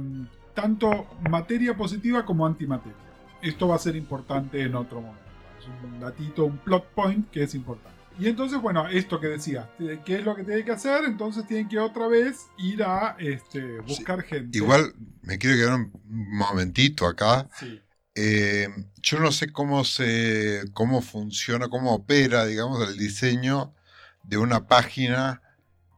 tanto 0.53 1.07
materia 1.27 1.75
positiva 1.75 2.23
como 2.23 2.45
antimateria. 2.45 2.95
Esto 3.41 3.67
va 3.67 3.77
a 3.77 3.79
ser 3.79 3.95
importante 3.95 4.61
en 4.61 4.75
otro 4.75 5.01
momento. 5.01 5.25
Es 5.59 5.65
un 5.83 5.99
datito, 5.99 6.45
un 6.45 6.59
plot 6.59 6.85
point 6.93 7.31
que 7.31 7.41
es 7.41 7.55
importante. 7.55 7.97
Y 8.19 8.27
entonces, 8.27 8.61
bueno, 8.61 8.87
esto 8.87 9.19
que 9.19 9.25
decía, 9.25 9.71
¿qué 10.05 10.17
es 10.17 10.23
lo 10.23 10.35
que 10.35 10.43
tiene 10.43 10.63
que 10.63 10.71
hacer? 10.71 11.03
Entonces 11.05 11.47
tienen 11.47 11.67
que 11.67 11.79
otra 11.79 12.07
vez 12.07 12.45
ir 12.59 12.83
a 12.83 13.15
este, 13.17 13.79
buscar 13.79 14.21
gente. 14.21 14.55
Igual 14.55 14.93
me 15.23 15.39
quiero 15.39 15.55
quedar 15.55 15.73
un 15.73 15.91
momentito 16.37 17.07
acá. 17.07 17.49
Eh, 18.13 18.69
yo 19.01 19.19
no 19.19 19.31
sé 19.31 19.51
cómo 19.51 19.83
se, 19.83 20.61
cómo 20.73 21.01
funciona, 21.01 21.69
cómo 21.69 21.95
opera, 21.95 22.45
digamos, 22.45 22.87
el 22.87 22.99
diseño 22.99 23.73
de 24.21 24.37
una 24.37 24.67
página 24.67 25.41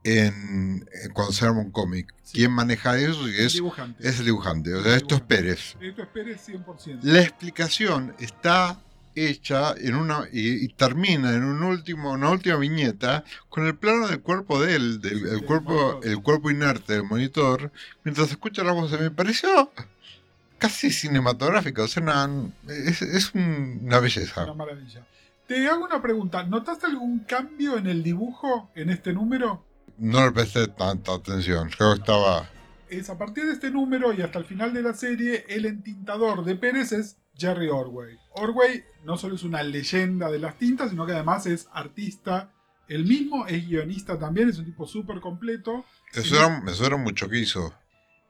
en, 0.05 0.87
cuando 1.13 1.33
se 1.33 1.45
arma 1.45 1.61
un 1.61 1.71
cómic. 1.71 2.13
¿Quién 2.31 2.51
maneja 2.51 2.97
eso? 2.97 3.27
es, 3.27 3.53
dibujante. 3.53 4.07
es 4.07 4.19
el 4.19 4.25
dibujante. 4.25 4.73
O 4.73 4.83
sea, 4.83 4.95
esto 4.95 5.15
es 5.15 5.21
Pérez. 5.21 5.75
Esto 5.81 6.03
es 6.03 6.07
Pérez 6.09 6.47
100%. 6.47 6.99
La 7.01 7.21
explicación 7.21 8.15
está 8.19 8.79
hecha 9.15 9.73
en 9.77 9.95
una 9.95 10.27
y, 10.31 10.67
termina 10.69 11.33
en 11.33 11.43
un 11.43 11.63
último, 11.63 12.11
una 12.11 12.29
última 12.29 12.57
viñeta 12.57 13.23
con 13.49 13.65
el 13.65 13.75
plano 13.75 14.07
del 14.07 14.21
cuerpo 14.21 14.61
de 14.61 14.75
él, 14.75 15.01
del 15.01 15.27
el 15.27 15.45
cuerpo, 15.45 16.01
el 16.03 16.21
cuerpo 16.21 16.51
inerte 16.51 16.93
del 16.93 17.03
monitor, 17.03 17.71
mientras 18.03 18.29
escucha 18.29 18.63
la 18.63 18.73
voz. 18.73 18.91
Me 18.99 19.11
pareció 19.11 19.71
casi 20.59 20.91
cinematográfica, 20.91 21.83
o 21.83 21.87
sea, 21.87 22.29
es, 22.67 23.33
una 23.33 23.99
belleza. 23.99 24.43
Una 24.43 24.53
maravilla. 24.53 25.05
Te 25.47 25.67
hago 25.67 25.85
una 25.85 26.01
pregunta. 26.01 26.43
¿Notaste 26.43 26.85
algún 26.85 27.19
cambio 27.19 27.77
en 27.77 27.87
el 27.87 28.03
dibujo 28.03 28.69
en 28.75 28.89
este 28.89 29.13
número? 29.13 29.64
No 29.97 30.25
le 30.25 30.31
presté 30.31 30.67
tanta 30.67 31.13
atención. 31.13 31.69
Creo 31.69 31.93
que 31.93 31.99
estaba. 31.99 32.49
Es 32.89 33.09
a 33.09 33.17
partir 33.17 33.45
de 33.45 33.53
este 33.53 33.71
número 33.71 34.13
y 34.13 34.21
hasta 34.21 34.39
el 34.39 34.45
final 34.45 34.73
de 34.73 34.81
la 34.81 34.93
serie, 34.93 35.45
el 35.47 35.65
entintador 35.65 36.43
de 36.43 36.55
Pérez 36.55 36.91
es 36.91 37.17
Jerry 37.37 37.69
Orway. 37.69 38.17
Orway 38.31 38.83
no 39.03 39.17
solo 39.17 39.35
es 39.35 39.43
una 39.43 39.63
leyenda 39.63 40.29
de 40.29 40.39
las 40.39 40.57
tintas, 40.57 40.89
sino 40.91 41.05
que 41.05 41.13
además 41.13 41.45
es 41.45 41.67
artista. 41.73 42.51
El 42.87 43.05
mismo 43.05 43.47
es 43.47 43.67
guionista 43.67 44.19
también, 44.19 44.49
es 44.49 44.59
un 44.59 44.65
tipo 44.65 44.85
súper 44.85 45.19
completo. 45.19 45.85
Me 46.15 46.21
suena, 46.21 46.61
me 46.61 46.73
suena 46.73 46.97
mucho 46.97 47.27
que 47.27 47.39
hizo. 47.39 47.73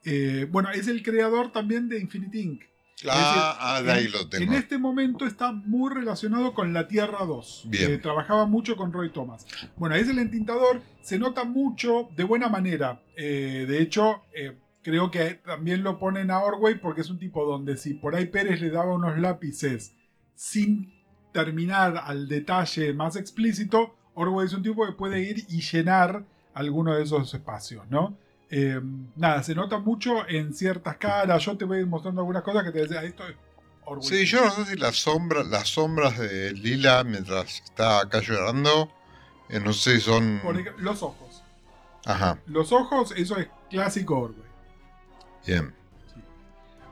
Eh, 0.06 0.48
bueno, 0.50 0.70
es 0.70 0.88
el 0.88 1.04
creador 1.04 1.52
también 1.52 1.90
de 1.90 2.00
Infinity 2.00 2.42
Inc. 2.42 2.62
Ah, 3.08 3.58
ah, 3.60 3.82
ahí 3.86 4.06
en, 4.06 4.12
lo 4.12 4.30
tengo. 4.30 4.44
En 4.46 4.54
este 4.54 4.78
momento 4.78 5.26
está 5.26 5.52
muy 5.52 5.94
relacionado 5.94 6.54
con 6.54 6.74
la 6.74 6.88
Tierra 6.88 7.26
2. 7.26 7.66
Bien. 7.68 7.92
Eh, 7.92 7.98
trabajaba 7.98 8.46
mucho 8.46 8.78
con 8.78 8.94
Roy 8.94 9.12
Thomas. 9.12 9.46
Bueno, 9.76 9.96
es 9.96 10.08
el 10.08 10.20
entintador, 10.20 10.82
se 11.02 11.20
nota 11.20 11.44
mucho 11.44 12.10
de 12.16 12.24
buena 12.24 12.48
manera. 12.48 13.02
Eh, 13.18 13.66
de 13.68 13.82
hecho, 13.82 14.24
eh, 14.34 14.58
creo 14.82 15.12
que 15.12 15.36
también 15.46 15.84
lo 15.84 16.00
ponen 16.00 16.32
a 16.32 16.40
Orway 16.40 16.76
porque 16.76 17.02
es 17.02 17.10
un 17.10 17.20
tipo 17.20 17.46
donde 17.46 17.76
si 17.76 17.96
por 17.96 18.16
ahí 18.16 18.28
Pérez 18.28 18.62
le 18.62 18.70
daba 18.70 18.94
unos 18.94 19.20
lápices 19.20 19.94
sin 20.36 20.94
terminar 21.34 22.02
al 22.06 22.30
detalle 22.30 22.94
más 22.94 23.18
explícito, 23.18 23.96
Orway 24.14 24.48
es 24.48 24.54
un 24.54 24.64
tipo 24.64 24.86
que 24.86 24.94
puede 24.94 25.22
ir 25.22 25.46
y 25.50 25.60
llenar 25.60 26.24
alguno 26.54 26.96
de 26.96 27.04
esos 27.04 27.34
espacios, 27.34 27.86
¿no? 27.90 28.18
Eh, 28.50 28.80
nada, 29.16 29.42
se 29.44 29.56
nota 29.56 29.80
mucho 29.80 30.28
en 30.28 30.54
ciertas 30.54 30.98
caras. 30.98 31.44
Yo 31.44 31.58
te 31.58 31.66
voy 31.66 31.78
a 31.78 31.82
ir 31.82 31.88
mostrando 31.88 32.22
algunas 32.22 32.44
cosas 32.44 32.64
que 32.64 32.72
te 32.72 32.80
decía, 32.82 33.04
esto 33.04 33.28
es 33.28 33.36
Orwell. 33.86 34.04
Sí, 34.04 34.26
yo 34.26 34.44
no 34.46 34.52
sé 34.52 34.66
si 34.66 34.76
las 34.78 34.96
sombras, 34.98 35.48
las 35.48 35.68
sombras 35.70 36.18
de 36.18 36.52
Lila 36.54 37.04
mientras 37.04 37.62
está 37.62 38.02
acá 38.02 38.20
llorando, 38.22 38.92
eh, 39.50 39.60
no 39.60 39.74
sé 39.74 39.96
si 39.96 40.02
son. 40.02 40.40
Por 40.44 40.80
los 40.80 41.02
ojos. 41.04 41.44
Ajá, 42.06 42.38
Los 42.46 42.72
ojos, 42.72 43.14
eso 43.18 43.36
es 43.38 43.48
clásico 43.70 44.20
Orwell. 44.20 44.44
bien. 45.46 45.74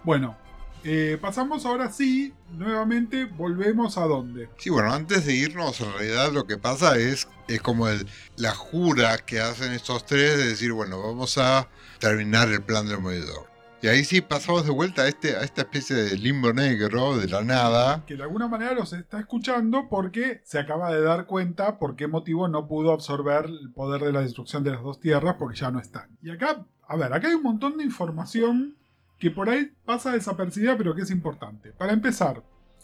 Bueno, 0.04 0.36
eh, 0.84 1.18
pasamos 1.22 1.66
ahora 1.66 1.92
sí, 1.92 2.34
nuevamente 2.52 3.26
volvemos 3.26 3.98
a 3.98 4.06
dónde. 4.06 4.50
Sí, 4.58 4.70
bueno, 4.70 4.92
antes 4.92 5.26
de 5.26 5.36
irnos, 5.36 5.80
en 5.82 5.94
realidad 5.94 6.32
lo 6.32 6.46
que 6.46 6.58
pasa 6.58 6.98
es, 6.98 7.28
es 7.48 7.62
como 7.62 7.88
el, 7.88 8.08
la 8.36 8.54
jura 8.54 9.18
que 9.20 9.40
hacen 9.40 9.72
estos 9.72 10.06
tres 10.06 10.38
de 10.38 10.48
decir, 10.48 10.72
bueno, 10.72 11.02
vamos 11.02 11.38
a 11.38 11.68
terminar 12.00 12.50
el 12.50 12.62
plan 12.62 12.88
del 12.88 13.02
medidor. 13.02 13.54
Y 13.84 13.88
ahí 13.88 14.06
sí 14.06 14.22
pasamos 14.22 14.64
de 14.64 14.72
vuelta 14.72 15.02
a, 15.02 15.10
este, 15.10 15.36
a 15.36 15.42
esta 15.42 15.64
especie 15.64 15.94
de 15.98 16.18
limbo 16.18 16.54
negro 16.54 17.18
de 17.18 17.28
la 17.28 17.44
nada. 17.44 18.06
Que 18.06 18.16
de 18.16 18.24
alguna 18.24 18.48
manera 18.48 18.74
los 18.74 18.94
está 18.94 19.20
escuchando 19.20 19.90
porque 19.90 20.40
se 20.46 20.58
acaba 20.58 20.90
de 20.94 21.02
dar 21.02 21.26
cuenta 21.26 21.80
por 21.80 21.98
qué 21.98 22.08
motivo 22.08 22.48
no 22.48 22.66
pudo 22.66 22.94
absorber 22.94 23.44
el 23.44 23.74
poder 23.74 24.02
de 24.02 24.14
la 24.14 24.22
destrucción 24.22 24.64
de 24.64 24.72
las 24.72 24.82
dos 24.82 25.02
tierras 25.02 25.36
porque 25.38 25.60
ya 25.60 25.70
no 25.70 25.82
están. 25.82 26.18
Y 26.22 26.32
acá, 26.32 26.66
a 26.88 26.96
ver, 26.96 27.12
acá 27.12 27.28
hay 27.28 27.34
un 27.34 27.44
montón 27.44 27.78
de 27.78 27.84
información 27.84 28.78
que 29.24 29.32
por 29.32 29.50
ahí 29.50 29.72
pasa 29.86 30.12
desapercibida 30.12 30.78
pero 30.78 30.94
que 30.94 31.04
es 31.04 31.10
importante. 31.10 31.72
Para 31.72 31.94
empezar, 31.94 32.44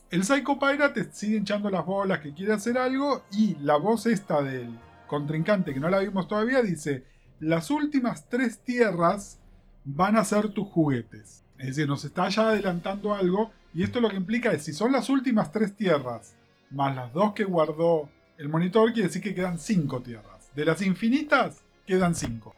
el 0.09 0.23
Psycho 0.23 0.57
Pirate 0.57 1.03
te 1.03 1.11
sigue 1.11 1.35
hinchando 1.35 1.69
las 1.69 1.85
bolas 1.85 2.21
que 2.21 2.33
quiere 2.33 2.53
hacer 2.53 2.77
algo 2.77 3.25
y 3.29 3.55
la 3.55 3.75
voz 3.75 4.05
esta 4.05 4.41
del 4.41 4.69
contrincante 5.05 5.73
que 5.73 5.81
no 5.81 5.89
la 5.89 5.99
vimos 5.99 6.29
todavía 6.29 6.61
dice, 6.61 7.03
las 7.41 7.69
últimas 7.69 8.29
tres 8.29 8.59
tierras 8.59 9.37
van 9.83 10.15
a 10.15 10.23
ser 10.23 10.47
tus 10.53 10.69
juguetes. 10.69 11.43
Es 11.57 11.67
decir, 11.67 11.89
nos 11.89 12.05
está 12.05 12.29
ya 12.29 12.51
adelantando 12.51 13.13
algo 13.13 13.51
y 13.73 13.83
esto 13.83 13.99
lo 13.99 14.07
que 14.07 14.15
implica 14.15 14.53
es 14.53 14.63
si 14.63 14.71
son 14.71 14.93
las 14.93 15.09
últimas 15.09 15.51
tres 15.51 15.75
tierras 15.75 16.37
más 16.71 16.95
las 16.95 17.11
dos 17.11 17.33
que 17.33 17.43
guardó 17.43 18.07
el 18.37 18.47
monitor, 18.47 18.93
quiere 18.93 19.09
decir 19.09 19.21
que 19.21 19.35
quedan 19.35 19.59
cinco 19.59 20.01
tierras. 20.01 20.49
De 20.55 20.63
las 20.63 20.81
infinitas, 20.83 21.65
quedan 21.85 22.15
cinco. 22.15 22.55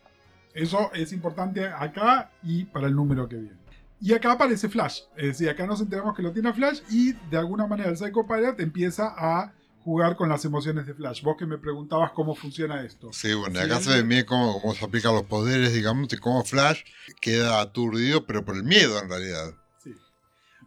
Eso 0.54 0.92
es 0.94 1.14
importante 1.14 1.66
acá 1.66 2.30
y 2.44 2.66
para 2.66 2.86
el 2.86 2.96
número 2.96 3.28
que 3.28 3.38
viene. 3.38 3.61
Y 4.02 4.14
acá 4.14 4.32
aparece 4.32 4.68
Flash. 4.68 5.02
Es 5.16 5.28
decir, 5.28 5.50
acá 5.50 5.68
nos 5.68 5.80
enteramos 5.80 6.16
que 6.16 6.24
lo 6.24 6.32
tiene 6.32 6.52
Flash 6.52 6.82
y 6.90 7.14
de 7.14 7.38
alguna 7.38 7.68
manera 7.68 7.90
el 7.90 7.98
Psycho 7.98 8.26
Pirate 8.28 8.64
empieza 8.64 9.14
a 9.16 9.54
jugar 9.84 10.16
con 10.16 10.28
las 10.28 10.44
emociones 10.44 10.88
de 10.88 10.96
Flash. 10.96 11.22
Vos 11.22 11.36
que 11.38 11.46
me 11.46 11.60
preguntabas 11.60 12.12
cómo 12.12 12.34
funciona 12.34 12.84
esto. 12.84 13.14
Sí, 13.14 13.34
bueno, 13.36 13.60
acá 13.60 13.80
se 13.80 13.92
ve 13.92 14.02
bien 14.02 14.26
cómo, 14.26 14.60
cómo 14.60 14.74
se 14.74 14.84
aplican 14.84 15.14
los 15.14 15.24
poderes, 15.24 15.74
digamos, 15.74 16.12
y 16.12 16.18
cómo 16.18 16.44
Flash 16.44 16.82
queda 17.20 17.62
aturdido, 17.62 18.26
pero 18.26 18.44
por 18.44 18.56
el 18.56 18.64
miedo 18.64 19.00
en 19.00 19.08
realidad. 19.08 19.54
Sí. 19.78 19.96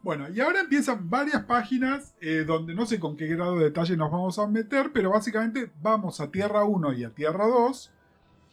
Bueno, 0.05 0.29
y 0.33 0.41
ahora 0.41 0.61
empiezan 0.61 1.11
varias 1.11 1.45
páginas 1.45 2.15
eh, 2.21 2.45
donde 2.47 2.73
no 2.75 2.87
sé 2.87 3.01
con 3.01 3.17
qué 3.17 3.27
grado 3.27 3.59
de 3.59 3.65
detalle 3.65 3.97
nos 3.97 4.13
vamos 4.13 4.39
a 4.39 4.47
meter, 4.47 4.93
pero 4.93 5.11
básicamente 5.11 5.73
vamos 5.83 6.21
a 6.21 6.31
Tierra 6.31 6.65
1 6.65 6.93
y 6.93 7.05
a 7.05 7.11
Tierra 7.11 7.49
2 7.49 7.91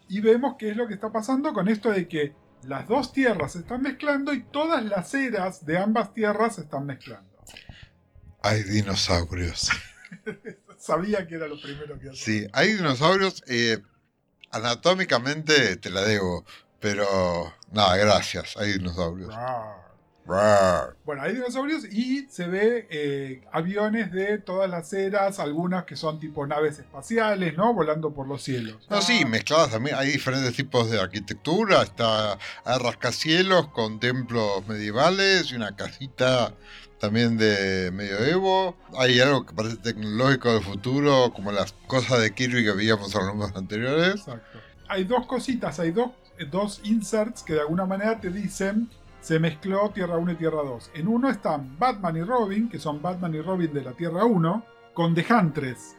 y 0.10 0.22
vemos 0.22 0.56
qué 0.58 0.72
es 0.72 0.76
lo 0.76 0.88
que 0.88 0.96
está 0.96 1.12
pasando 1.12 1.54
con 1.54 1.68
esto 1.68 1.92
de 1.92 2.08
que 2.08 2.34
las 2.64 2.88
dos 2.88 3.12
tierras 3.14 3.54
se 3.54 3.60
están 3.60 3.82
mezclando 3.82 4.34
y 4.34 4.44
todas 4.44 4.84
las 4.84 5.14
eras 5.14 5.66
de 5.66 5.78
ambas 5.78 6.14
tierras 6.14 6.56
se 6.56 6.62
están 6.62 6.86
mezclando. 6.86 7.30
Hay 8.44 8.64
dinosaurios. 8.64 9.70
Sabía 10.78 11.28
que 11.28 11.36
era 11.36 11.48
lo 11.48 11.62
primero 11.62 12.00
que 12.00 12.10
hacía. 12.10 12.24
Sí, 12.24 12.48
hay 12.54 12.74
dinosaurios. 12.74 13.44
eh, 13.48 13.78
anatómicamente 14.52 15.78
te 15.78 15.90
la 15.90 16.02
debo, 16.02 16.46
pero 16.80 17.54
nada, 17.72 17.98
gracias. 17.98 18.58
Hay 18.58 18.74
dinosaurios. 18.74 19.34
Bueno, 20.26 21.24
hay 21.24 21.34
dinosaurios 21.34 21.86
y 21.86 22.28
se 22.30 22.48
ve 22.48 22.88
eh, 22.90 23.42
aviones 23.52 24.12
de 24.12 24.38
todas 24.38 24.70
las 24.70 24.94
eras, 24.94 25.40
algunas 25.40 25.84
que 25.86 25.96
son 25.96 26.20
tipo 26.20 26.46
naves 26.48 26.80
espaciales, 26.80 27.58
¿no? 27.58 27.74
Volando 27.74 28.14
por 28.14 28.28
los 28.28 28.44
cielos. 28.44 28.78
No, 28.90 29.02
sí, 29.02 29.22
Ah, 29.24 29.28
mezcladas 29.28 29.72
también. 29.72 29.96
Hay 29.98 30.12
diferentes 30.12 30.54
tipos 30.56 30.90
de 30.90 31.00
arquitectura. 31.00 31.82
Está 31.82 32.38
hay 32.64 32.80
rascacielos 32.80 33.68
con 33.70 34.00
templos 34.00 34.66
medievales 34.68 35.52
y 35.52 35.56
una 35.56 35.76
casita 35.76 36.54
también 37.00 37.38
de 37.38 37.92
medioevo. 37.92 38.78
Hay 38.98 39.20
algo 39.20 39.46
que 39.46 39.54
parece 39.54 39.78
tecnológico 39.78 40.54
del 40.54 40.64
futuro, 40.64 41.34
como 41.34 41.52
las 41.52 41.74
cosas 41.88 42.22
de 42.22 42.34
Kirby 42.34 42.64
que 42.64 42.72
veíamos 42.72 43.14
en 43.16 43.22
los 43.22 43.30
números 43.36 43.56
anteriores. 43.56 44.16
Exacto. 44.16 44.60
Hay 44.88 45.06
dos 45.06 45.26
cositas, 45.26 45.80
hay 45.80 45.92
dos, 45.92 46.12
dos 46.52 46.82
inserts 46.84 47.44
que 47.44 47.54
de 47.54 47.62
alguna 47.62 47.86
manera 47.86 48.20
te 48.20 48.30
dicen 48.30 48.90
se 49.22 49.40
mezcló 49.40 49.90
Tierra 49.92 50.18
1 50.18 50.32
y 50.32 50.36
Tierra 50.36 50.62
2. 50.64 50.92
En 50.96 51.08
uno 51.08 51.30
están 51.30 51.78
Batman 51.80 52.18
y 52.18 52.22
Robin, 52.24 52.70
que 52.70 52.80
son 52.80 53.02
Batman 53.02 53.34
y 53.36 53.42
Robin 53.42 53.72
de 53.74 53.84
la 53.84 53.94
Tierra 53.94 54.26
1, 54.26 54.66
con 54.94 55.16
The 55.16 55.26
Huntress, 55.34 55.96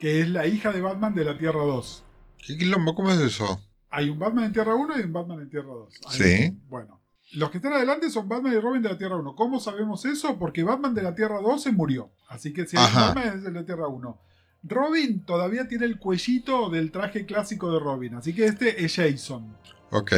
que 0.00 0.20
es 0.20 0.28
la 0.28 0.46
hija 0.46 0.72
de 0.72 0.80
Batman 0.80 1.14
de 1.14 1.24
la 1.24 1.38
Tierra 1.38 1.60
2. 1.64 2.04
¿Qué 2.46 2.56
quilombo? 2.58 2.94
¿Cómo 2.94 3.10
es 3.10 3.18
eso? 3.20 3.60
Hay 3.90 4.10
un 4.10 4.18
Batman 4.18 4.44
en 4.44 4.52
Tierra 4.52 4.74
1 4.74 4.98
y 4.98 5.02
un 5.02 5.12
Batman 5.12 5.40
en 5.40 5.50
Tierra 5.50 5.68
2. 5.68 5.94
Ahí- 6.08 6.18
Sí. 6.18 6.58
Bueno. 6.68 7.00
Los 7.34 7.50
que 7.50 7.58
están 7.58 7.74
adelante 7.74 8.08
son 8.10 8.26
Batman 8.28 8.54
y 8.54 8.58
Robin 8.58 8.80
de 8.82 8.88
la 8.88 8.96
Tierra 8.98 9.16
1. 9.16 9.34
¿Cómo 9.36 9.60
sabemos 9.60 10.04
eso? 10.06 10.38
Porque 10.38 10.62
Batman 10.62 10.94
de 10.94 11.02
la 11.02 11.14
Tierra 11.14 11.40
2 11.42 11.62
se 11.62 11.72
murió. 11.72 12.10
Así 12.28 12.52
que 12.54 12.66
si 12.66 12.76
hay 12.78 12.84
Ajá. 12.84 13.08
Batman 13.08 13.36
es 13.36 13.42
de 13.44 13.52
la 13.52 13.64
Tierra 13.66 13.86
1. 13.88 14.18
Robin 14.62 15.24
todavía 15.24 15.68
tiene 15.68 15.84
el 15.86 15.98
cuellito 15.98 16.70
del 16.70 16.90
traje 16.90 17.26
clásico 17.26 17.70
de 17.70 17.80
Robin. 17.80 18.14
Así 18.14 18.34
que 18.34 18.46
este 18.46 18.82
es 18.84 18.96
Jason. 18.96 19.56
Ok. 19.90 20.12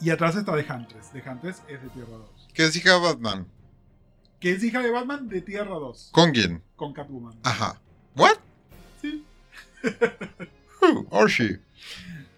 Y 0.00 0.10
atrás 0.10 0.36
está 0.36 0.54
The 0.56 0.72
Huntress. 0.72 1.10
The 1.12 1.22
Huntress 1.28 1.62
es 1.68 1.82
de 1.82 1.88
Tierra 1.90 2.16
2. 2.16 2.48
¿Qué 2.52 2.64
es 2.64 2.76
hija 2.76 2.94
de 2.94 3.00
Batman? 3.00 3.46
Que 4.40 4.52
es 4.52 4.62
hija 4.62 4.82
de 4.82 4.90
Batman 4.90 5.28
de 5.28 5.40
Tierra 5.40 5.74
2. 5.74 6.10
¿Con 6.12 6.32
quién? 6.32 6.62
Con 6.76 6.92
Catwoman. 6.92 7.34
Ajá. 7.42 7.80
¿What? 8.16 8.36
Sí. 9.00 9.24
Who? 10.80 11.06
Or 11.10 11.28
she? 11.30 11.60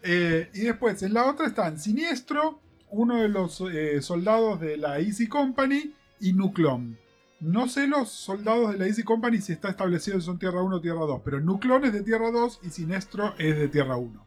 Eh, 0.02 0.48
y 0.54 0.60
después, 0.60 1.02
en 1.02 1.14
la 1.14 1.28
otra 1.28 1.46
están 1.46 1.80
Siniestro, 1.80 2.60
uno 2.90 3.22
de 3.22 3.28
los 3.28 3.60
eh, 3.60 4.00
soldados 4.02 4.60
de 4.60 4.76
la 4.76 5.00
Easy 5.00 5.26
Company 5.26 5.94
y 6.20 6.32
Nuclon. 6.32 6.98
No 7.40 7.68
sé 7.68 7.86
los 7.86 8.10
soldados 8.10 8.72
de 8.72 8.78
la 8.78 8.86
Easy 8.86 9.02
Company 9.02 9.40
si 9.40 9.52
está 9.52 9.68
establecido 9.68 10.18
si 10.20 10.26
son 10.26 10.38
Tierra 10.38 10.62
1 10.62 10.76
o 10.76 10.80
Tierra 10.80 11.00
2, 11.00 11.20
pero 11.24 11.40
Nuclon 11.40 11.84
es 11.84 11.92
de 11.92 12.02
Tierra 12.02 12.30
2 12.30 12.60
y 12.62 12.70
Siniestro 12.70 13.34
es 13.36 13.58
de 13.58 13.68
Tierra 13.68 13.96
1. 13.96 14.24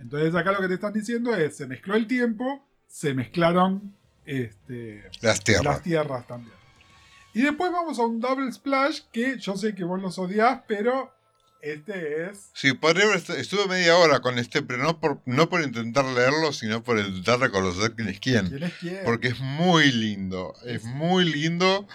Entonces 0.00 0.34
acá 0.34 0.52
lo 0.52 0.60
que 0.60 0.68
te 0.68 0.74
están 0.74 0.92
diciendo 0.92 1.34
es, 1.34 1.56
se 1.56 1.66
mezcló 1.66 1.94
el 1.94 2.06
tiempo, 2.06 2.66
se 2.86 3.14
mezclaron 3.14 3.94
este, 4.24 5.04
Las 5.20 5.42
tierras. 5.44 5.64
las 5.64 5.82
tierras 5.82 6.26
también. 6.26 6.56
Y 7.34 7.42
después 7.42 7.70
vamos 7.70 7.98
a 7.98 8.02
un 8.02 8.20
Double 8.20 8.50
Splash 8.50 9.02
que 9.12 9.38
yo 9.38 9.56
sé 9.56 9.74
que 9.74 9.84
vos 9.84 10.00
los 10.00 10.18
odiás, 10.18 10.62
pero 10.66 11.12
este 11.62 12.24
es... 12.24 12.50
Sí, 12.54 12.72
podría 12.72 13.14
estuve 13.14 13.66
media 13.68 13.96
hora 13.96 14.20
con 14.20 14.38
este, 14.38 14.62
pero 14.62 14.82
no 14.82 14.98
por, 14.98 15.20
no 15.26 15.48
por 15.48 15.62
intentar 15.62 16.04
leerlo, 16.06 16.52
sino 16.52 16.82
por 16.82 16.98
intentar 16.98 17.38
reconocer 17.38 17.92
quién 17.92 18.08
es 18.08 18.18
quién. 18.20 18.48
¿Quién 18.48 18.62
es 18.64 18.74
quién? 18.80 19.00
Porque 19.04 19.28
es 19.28 19.38
muy 19.38 19.92
lindo, 19.92 20.54
es 20.64 20.82
muy 20.84 21.24
lindo. 21.30 21.86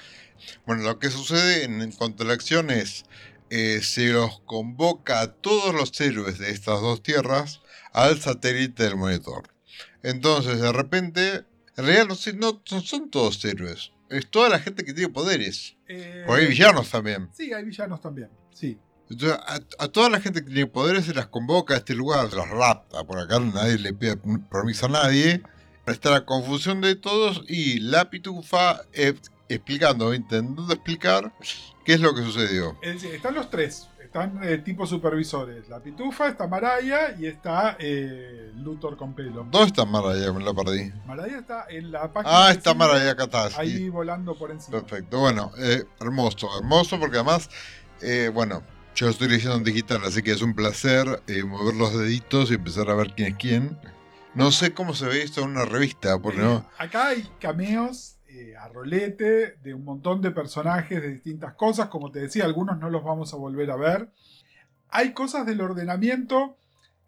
Bueno, 0.66 0.84
lo 0.84 1.00
que 1.00 1.10
sucede 1.10 1.64
en, 1.64 1.82
en 1.82 1.92
cuanto 1.92 2.24
a 2.24 2.28
la 2.28 2.34
acción 2.34 2.70
es, 2.70 3.06
eh, 3.50 3.82
se 3.82 4.10
los 4.10 4.40
convoca 4.42 5.22
a 5.22 5.34
todos 5.34 5.74
los 5.74 6.00
héroes 6.00 6.38
de 6.38 6.52
estas 6.52 6.80
dos 6.82 7.04
tierras 7.04 7.62
al 7.96 8.20
satélite 8.20 8.84
del 8.84 8.98
monitor. 8.98 9.44
Entonces, 10.04 10.60
de 10.60 10.72
repente, 10.72 11.46
en 11.78 11.86
realidad 11.86 12.08
no, 12.08 12.16
sé, 12.16 12.34
no, 12.34 12.62
no 12.70 12.82
son 12.82 13.10
todos 13.10 13.44
héroes, 13.46 13.92
es 14.10 14.30
toda 14.30 14.50
la 14.50 14.60
gente 14.60 14.84
que 14.84 14.94
tiene 14.94 15.12
poderes. 15.12 15.76
Eh, 15.88 16.24
Porque 16.28 16.44
hay 16.44 16.48
villanos 16.50 16.90
también. 16.90 17.30
Sí, 17.34 17.54
hay 17.54 17.64
villanos 17.64 18.02
también, 18.02 18.30
sí. 18.54 18.78
Entonces, 19.10 19.38
a, 19.40 19.60
a 19.80 19.88
toda 19.88 20.10
la 20.10 20.20
gente 20.20 20.44
que 20.44 20.48
tiene 20.52 20.68
poderes 20.68 21.06
se 21.06 21.14
las 21.14 21.28
convoca 21.28 21.76
a 21.76 21.78
este 21.78 21.94
lugar, 21.96 22.32
las 22.34 22.50
rapta. 22.50 23.04
Por 23.04 23.20
acá 23.20 23.40
nadie 23.40 23.78
le 23.78 23.94
pide 23.94 24.18
permiso 24.52 24.88
a 24.88 24.90
nadie. 24.90 25.42
Está 25.86 26.10
la 26.10 26.26
confusión 26.26 26.82
de 26.82 26.96
todos 26.96 27.44
y 27.48 27.80
la 27.80 28.10
pitufa 28.10 28.82
eh, 28.94 29.14
explicando, 29.48 30.14
intentando 30.14 30.74
explicar 30.74 31.32
qué 31.86 31.94
es 31.94 32.02
lo 32.02 32.16
que 32.16 32.24
sucedió. 32.24 32.78
Es 32.82 32.96
decir, 32.96 33.14
están 33.14 33.36
los 33.36 33.50
tres. 33.52 33.88
Están 34.16 34.42
eh, 34.44 34.60
tipo 34.60 34.88
supervisores. 34.88 35.68
La 35.68 35.82
pitufa, 35.82 36.30
está 36.30 36.48
Maraya 36.48 37.14
y 37.20 37.26
está 37.26 37.76
eh, 37.78 38.50
Luthor 38.56 38.96
con 38.96 39.14
pelo. 39.14 39.46
¿Dónde 39.52 39.68
está 39.68 39.84
Maraya? 39.84 40.32
Me 40.32 40.42
la 40.42 40.54
perdí. 40.54 40.90
Maraya 41.06 41.40
está 41.40 41.66
en 41.68 41.92
la 41.92 42.14
página. 42.14 42.48
Ah, 42.48 42.52
está 42.52 42.74
Maraya 42.74 43.12
acá 43.12 43.26
está. 43.26 43.50
sí. 43.50 43.56
Ahí 43.58 43.90
volando 43.90 44.34
por 44.34 44.52
encima. 44.52 44.80
Perfecto. 44.80 45.20
Bueno, 45.20 45.52
eh, 45.58 45.84
hermoso, 46.00 46.48
hermoso 46.58 46.98
porque 46.98 47.18
además, 47.18 47.50
eh, 48.02 48.32
bueno, 48.34 48.64
yo 48.96 49.10
estoy 49.10 49.28
leyendo 49.28 49.58
en 49.58 49.66
digital, 49.66 50.00
así 50.06 50.24
que 50.24 50.32
es 50.32 50.42
un 50.42 50.56
placer 50.56 51.22
mover 51.46 51.76
los 51.76 52.00
deditos 52.00 52.52
y 52.52 52.54
empezar 52.54 52.90
a 52.90 52.96
ver 52.96 53.14
quién 53.16 53.34
es 53.34 53.38
quién. 53.38 53.78
No 54.34 54.54
sé 54.54 54.74
cómo 54.74 54.94
se 54.94 55.08
ve 55.08 55.24
esto 55.24 55.42
en 55.42 55.50
una 55.50 55.66
revista, 55.66 56.18
porque 56.20 56.40
no. 56.40 56.66
Acá 56.78 57.08
hay 57.08 57.30
cameos 57.42 58.15
eh, 58.38 58.54
a 58.58 58.68
rolete 58.68 59.56
de 59.64 59.74
un 59.74 59.86
montón 59.86 60.22
de 60.22 60.30
personajes 60.30 61.02
de 61.02 61.08
distintas 61.08 61.54
cosas. 61.54 61.88
Como 61.88 62.12
te 62.12 62.20
decía, 62.20 62.44
algunos 62.44 62.78
no 62.78 62.90
los 62.90 63.02
vamos 63.02 63.34
a 63.34 63.38
volver 63.38 63.72
a 63.72 63.78
ver. 63.78 64.10
Hay 64.90 65.14
cosas 65.14 65.46
del 65.46 65.62
ordenamiento 65.62 66.58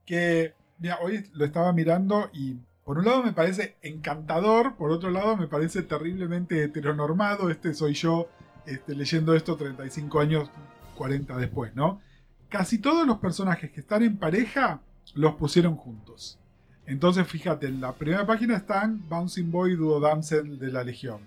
que, 0.06 0.54
mira, 0.80 1.00
hoy 1.02 1.30
lo 1.34 1.44
estaba 1.44 1.74
mirando 1.74 2.30
y 2.32 2.56
por 2.86 2.98
un 2.98 3.04
lado 3.04 3.24
me 3.24 3.34
parece 3.34 3.76
encantador, 3.82 4.78
por 4.78 4.90
otro 4.92 5.10
lado 5.10 5.36
me 5.36 5.48
parece 5.48 5.82
terriblemente 5.82 6.64
heteronormado. 6.64 7.50
Este 7.50 7.74
soy 7.74 7.94
yo 7.94 8.30
este, 8.66 8.96
leyendo 8.96 9.36
esto 9.36 9.58
35 9.58 10.22
años, 10.22 10.50
40 10.96 11.36
después, 11.36 11.76
¿no? 11.76 12.00
Casi 12.48 12.78
todos 12.78 13.06
los 13.06 13.18
personajes 13.18 13.70
que 13.72 13.82
están 13.82 14.04
en 14.04 14.16
pareja 14.16 14.80
los 15.14 15.36
pusieron 15.36 15.76
juntos. 15.76 16.40
Entonces, 16.88 17.28
fíjate, 17.28 17.68
en 17.68 17.82
la 17.82 17.94
primera 17.94 18.26
página 18.26 18.56
están 18.56 19.08
Bouncing 19.10 19.52
Boy 19.52 19.74
y 19.74 19.76
Duo 19.76 20.00
Damsel 20.00 20.58
de 20.58 20.72
la 20.72 20.84
Legión. 20.84 21.20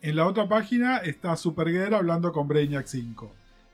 En 0.00 0.16
la 0.16 0.26
otra 0.26 0.48
página 0.48 0.98
está 0.98 1.36
Supergirl 1.36 1.94
hablando 1.94 2.32
con 2.32 2.48
Brainiac 2.48 2.86
5. 2.86 3.30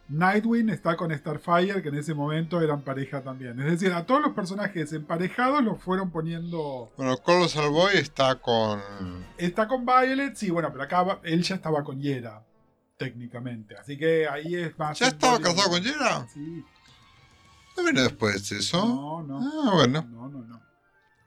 Nightwing 0.08 0.68
está 0.68 0.96
con 0.96 1.16
Starfire, 1.16 1.80
que 1.80 1.88
en 1.88 1.94
ese 1.94 2.12
momento 2.12 2.60
eran 2.60 2.82
pareja 2.82 3.22
también. 3.22 3.58
Es 3.60 3.70
decir, 3.70 3.92
a 3.92 4.04
todos 4.04 4.20
los 4.20 4.32
personajes 4.32 4.92
emparejados 4.92 5.62
los 5.62 5.80
fueron 5.80 6.10
poniendo. 6.10 6.92
Bueno, 6.96 7.16
Colossal 7.18 7.70
Boy 7.70 7.94
está 7.94 8.34
con. 8.34 8.80
Está 9.38 9.68
con 9.68 9.86
Violet, 9.86 10.34
sí, 10.34 10.50
bueno, 10.50 10.70
pero 10.72 10.84
acá 10.84 11.20
él 11.22 11.42
ya 11.42 11.54
estaba 11.54 11.84
con 11.84 12.00
Yera, 12.00 12.44
técnicamente. 12.98 13.76
Así 13.76 13.96
que 13.96 14.28
ahí 14.28 14.56
es 14.56 14.76
más. 14.76 14.98
¿Ya 14.98 15.08
estaba 15.08 15.38
casado 15.38 15.70
con 15.70 15.82
Yera? 15.82 16.26
Sí. 16.34 16.64
¿No 17.76 17.84
viene 17.84 18.02
después 18.02 18.50
eso? 18.52 18.84
No, 18.84 19.22
no. 19.22 19.38
Ah, 19.40 19.70
bueno. 19.74 20.06
No, 20.10 20.28
no, 20.28 20.42
no. 20.44 20.71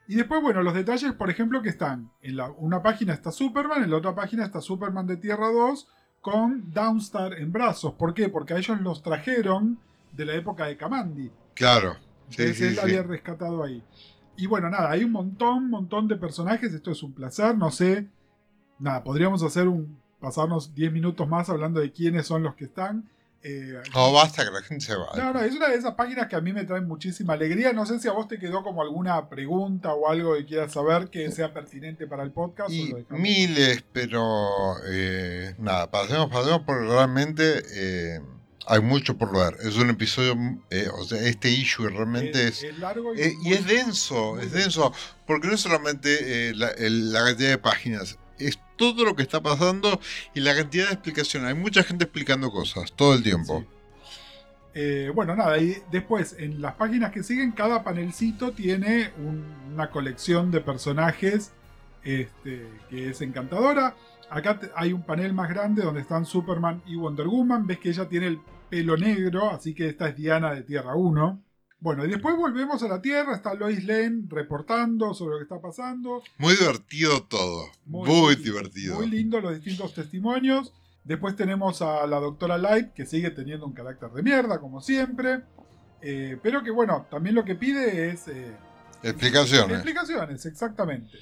Y 0.07 0.15
después, 0.15 0.41
bueno, 0.41 0.61
los 0.61 0.73
detalles, 0.73 1.13
por 1.13 1.29
ejemplo, 1.29 1.61
que 1.61 1.69
están. 1.69 2.11
En 2.21 2.37
la, 2.37 2.51
una 2.51 2.83
página 2.83 3.13
está 3.13 3.31
Superman, 3.31 3.83
en 3.83 3.89
la 3.89 3.97
otra 3.97 4.13
página 4.13 4.45
está 4.45 4.61
Superman 4.61 5.07
de 5.07 5.17
Tierra 5.17 5.51
2 5.51 5.87
con 6.21 6.71
Downstar 6.71 7.33
en 7.33 7.51
brazos. 7.51 7.93
¿Por 7.93 8.13
qué? 8.13 8.29
Porque 8.29 8.53
a 8.53 8.57
ellos 8.57 8.81
los 8.81 9.01
trajeron 9.03 9.79
de 10.11 10.25
la 10.25 10.33
época 10.33 10.65
de 10.65 10.77
Kamandi. 10.77 11.31
Claro. 11.53 11.95
Sí, 12.29 12.41
Entonces 12.41 12.57
sí, 12.57 12.63
él 12.65 12.73
sí. 12.75 12.79
había 12.79 13.03
rescatado 13.03 13.63
ahí. 13.63 13.83
Y 14.37 14.47
bueno, 14.47 14.69
nada, 14.69 14.91
hay 14.91 15.03
un 15.03 15.11
montón, 15.11 15.69
montón 15.69 16.07
de 16.07 16.15
personajes. 16.15 16.73
Esto 16.73 16.91
es 16.91 17.03
un 17.03 17.13
placer, 17.13 17.57
no 17.57 17.71
sé. 17.71 18.07
Nada, 18.79 19.03
podríamos 19.03 19.43
hacer 19.43 19.67
un. 19.67 19.99
pasarnos 20.19 20.73
10 20.75 20.91
minutos 20.91 21.27
más 21.27 21.49
hablando 21.49 21.79
de 21.79 21.91
quiénes 21.91 22.27
son 22.27 22.43
los 22.43 22.55
que 22.55 22.65
están. 22.65 23.09
Eh, 23.47 23.79
No, 23.93 24.11
basta 24.11 24.43
que 24.43 24.49
la 24.51 24.61
gente 24.63 24.83
se 24.85 24.95
va. 24.95 25.07
no, 25.15 25.31
no, 25.33 25.39
es 25.41 25.53
una 25.53 25.67
de 25.69 25.75
esas 25.75 25.93
páginas 25.93 26.27
que 26.27 26.35
a 26.35 26.41
mí 26.41 26.51
me 26.51 26.63
traen 26.63 26.87
muchísima 26.87 27.33
alegría. 27.33 27.73
No 27.73 27.85
sé 27.85 27.99
si 27.99 28.07
a 28.07 28.11
vos 28.11 28.27
te 28.27 28.39
quedó 28.39 28.63
como 28.63 28.81
alguna 28.81 29.29
pregunta 29.29 29.93
o 29.93 30.09
algo 30.09 30.33
que 30.35 30.45
quieras 30.45 30.73
saber 30.73 31.09
que 31.11 31.31
sea 31.31 31.53
pertinente 31.53 32.07
para 32.07 32.23
el 32.23 32.31
podcast. 32.31 32.69
o 32.71 32.73
Y 32.73 32.89
lo 33.07 33.17
miles, 33.17 33.83
pero 33.93 34.73
eh, 34.89 35.53
nada, 35.59 35.91
pasemos, 35.91 36.31
pasemos 36.31 36.61
porque 36.65 36.85
realmente 36.87 37.63
eh, 37.75 38.19
hay 38.65 38.81
mucho 38.81 39.15
por 39.15 39.31
ver. 39.31 39.57
Es 39.61 39.75
un 39.77 39.91
episodio, 39.91 40.35
eh, 40.71 40.87
o 40.91 41.03
sea, 41.03 41.21
este 41.21 41.51
issue 41.51 41.87
realmente 41.87 42.47
es... 42.47 42.65
largo 42.79 43.13
y, 43.13 43.21
eh, 43.21 43.33
y 43.43 43.53
es 43.53 43.67
denso, 43.67 44.39
es 44.39 44.51
denso, 44.53 44.91
porque 45.27 45.47
no 45.47 45.53
es 45.53 45.61
solamente 45.61 46.51
la, 46.55 46.69
el- 46.69 47.13
la 47.13 47.23
cantidad 47.25 47.49
de 47.49 47.57
páginas, 47.59 48.17
es 48.39 48.57
todo 48.75 49.05
lo 49.05 49.15
que 49.15 49.23
está 49.23 49.41
pasando 49.41 49.99
y 50.33 50.39
la 50.41 50.55
cantidad 50.55 50.87
de 50.87 50.93
explicaciones. 50.93 51.49
Hay 51.49 51.55
mucha 51.55 51.83
gente 51.83 52.03
explicando 52.05 52.51
cosas 52.51 52.91
todo 52.93 53.13
el 53.13 53.23
tiempo. 53.23 53.65
Eh, 54.73 55.09
bueno, 55.15 55.35
nada, 55.35 55.57
y 55.57 55.77
después 55.89 56.35
en 56.37 56.61
las 56.61 56.75
páginas 56.75 57.11
que 57.11 57.23
siguen, 57.23 57.53
cada 57.53 57.83
panelcito 57.83 58.51
tiene 58.51 59.11
un- 59.17 59.45
una 59.73 59.89
colección 59.89 60.51
de 60.51 60.59
personajes 60.61 61.53
este, 62.03 62.67
que 62.89 63.09
es 63.09 63.21
encantadora. 63.21 63.95
Acá 64.29 64.59
hay 64.75 64.93
un 64.93 65.03
panel 65.03 65.33
más 65.33 65.49
grande 65.49 65.81
donde 65.81 66.01
están 66.01 66.25
Superman 66.25 66.81
y 66.85 66.95
Wonder 66.97 67.27
Woman. 67.27 67.65
Ves 67.65 67.79
que 67.79 67.89
ella 67.89 68.07
tiene 68.07 68.27
el 68.27 68.39
pelo 68.69 68.95
negro, 68.97 69.49
así 69.49 69.73
que 69.73 69.87
esta 69.87 70.09
es 70.09 70.15
Diana 70.17 70.53
de 70.53 70.61
Tierra 70.63 70.95
1. 70.95 71.41
Bueno, 71.79 72.05
y 72.05 72.09
después 72.09 72.35
volvemos 72.35 72.81
a 72.83 72.87
la 72.87 73.01
Tierra, 73.01 73.35
está 73.35 73.53
Lois 73.53 73.83
Lane 73.83 74.23
reportando 74.27 75.13
sobre 75.13 75.33
lo 75.33 75.37
que 75.39 75.43
está 75.43 75.61
pasando. 75.61 76.23
Muy 76.37 76.55
divertido 76.55 77.23
todo, 77.23 77.67
muy, 77.85 78.35
divertido. 78.35 78.95
Muy 78.95 79.09
lindo 79.09 79.39
los 79.41 79.53
distintos 79.55 79.93
testimonios. 79.93 80.73
Después 81.03 81.35
tenemos 81.35 81.81
a 81.81 82.07
la 82.07 82.19
doctora 82.19 82.57
Light, 82.57 82.93
que 82.93 83.05
sigue 83.05 83.29
teniendo 83.29 83.65
un 83.67 83.73
carácter 83.73 84.09
de 84.09 84.23
mierda, 84.23 84.59
como 84.59 84.81
siempre. 84.81 85.43
Eh, 86.01 86.37
pero 86.41 86.63
que 86.63 86.71
bueno, 86.71 87.05
también 87.11 87.35
lo 87.35 87.45
que 87.45 87.55
pide 87.55 88.09
es 88.09 88.27
eh, 88.27 88.55
Explicaciones. 89.03 89.75
explicaciones, 89.75 90.45
exactamente. 90.45 91.17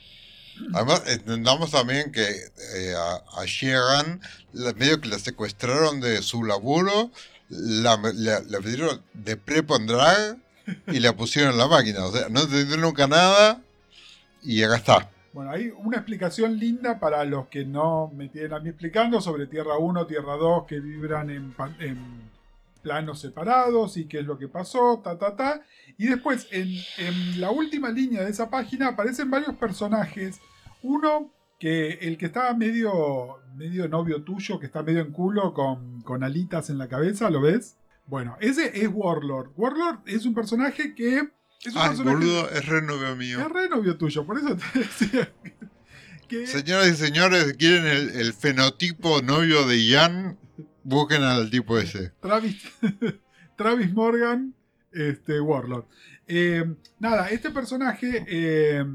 Además, 0.74 1.04
entendamos 1.08 1.72
también 1.72 2.12
que 2.12 2.24
eh, 2.24 2.94
a, 2.96 3.42
a 3.42 4.74
medio 4.76 5.02
que 5.02 5.10
la 5.10 5.20
secuestraron 5.20 6.00
de 6.00 6.22
su 6.22 6.44
laburo, 6.44 7.12
la, 7.50 8.00
la, 8.13 8.39
la 8.42 8.60
de 9.13 9.38
prep 9.38 9.72
and 9.72 9.89
drag 9.89 10.38
y 10.88 11.00
la 11.00 11.13
pusieron 11.16 11.54
en 11.54 11.58
la 11.58 11.68
máquina. 11.68 12.06
O 12.06 12.12
sea, 12.12 12.30
no 12.30 12.42
entendió 12.42 12.78
nunca 12.78 13.08
nada 13.08 13.62
y 14.42 14.63
acá 14.63 14.76
está. 14.76 15.10
Bueno, 15.34 15.52
hay 15.52 15.72
una 15.78 15.98
explicación 15.98 16.60
linda 16.60 17.00
para 17.00 17.24
los 17.26 17.48
que 17.48 17.66
no 17.66 18.12
me 18.13 18.30
tienen 18.30 18.54
a 18.54 18.60
mí 18.60 18.70
explicando 18.70 19.20
sobre 19.20 19.48
Tierra 19.48 19.78
1, 19.78 20.06
Tierra 20.06 20.36
2, 20.36 20.66
que 20.68 20.80
vibran 20.80 21.32
en 21.32 21.54
planos 22.84 23.20
separados 23.22 23.98
y 23.98 24.06
qué 24.06 24.20
es 24.20 24.26
lo 24.26 24.38
que 24.38 24.48
pasó, 24.48 25.02
ta, 25.04 25.18
ta, 25.18 25.36
ta. 25.36 25.62
Y 25.97 26.08
después, 26.08 26.47
en, 26.51 26.69
en 26.97 27.39
la 27.41 27.51
última 27.51 27.89
línea 27.89 28.23
de 28.23 28.32
esa 28.32 28.49
página 28.49 28.89
aparecen 28.89 29.29
varios 29.29 29.56
personajes. 29.56 30.39
Uno 30.82 31.32
que 31.60 31.91
el 32.01 32.17
que 32.17 32.25
estaba 32.25 32.53
medio, 32.56 33.38
medio 33.56 33.88
novio 33.88 34.23
tuyo, 34.23 34.60
que 34.60 34.65
está 34.65 34.84
medio 34.84 35.01
en 35.01 35.12
culo 35.12 35.53
con, 35.53 36.01
con 36.01 36.23
alitas 36.23 36.69
en 36.69 36.77
la 36.77 36.89
cabeza, 36.89 37.29
¿lo 37.29 37.39
ves? 37.41 37.77
Bueno, 38.06 38.36
ese 38.41 38.82
es 38.84 38.89
Warlord. 38.91 39.51
Warlord 39.56 39.99
es 40.08 40.25
un 40.25 40.34
personaje 40.34 40.93
que... 40.93 41.19
Es 41.63 41.73
un 41.73 41.77
Ay, 41.82 41.88
personaje 41.89 42.17
boludo, 42.17 42.49
es 42.49 42.65
re 42.65 42.82
novio 42.82 43.15
mío. 43.15 43.39
es 43.39 43.49
re 43.49 43.69
novio 43.69 43.95
tuyo, 43.97 44.25
por 44.25 44.38
eso 44.39 44.58
te 44.58 44.79
decía 44.79 45.32
que- 45.41 45.53
que... 46.27 46.47
Señoras 46.47 46.88
y 46.89 46.95
señores, 46.95 47.53
¿quieren 47.58 47.86
el, 47.86 48.10
el 48.10 48.34
fenotipo 48.34 49.21
novio 49.21 49.65
de 49.65 49.86
Ian? 49.86 50.38
Busquen 50.84 51.23
al 51.23 51.49
tipo 51.49 51.77
ese. 51.77 52.12
Travis, 52.19 52.62
Travis 53.56 53.93
Morgan, 53.93 54.53
este, 54.93 55.39
Warlord. 55.39 55.86
Eh, 56.27 56.63
nada, 56.99 57.29
este 57.29 57.49
personaje 57.51 58.25
eh, 58.27 58.86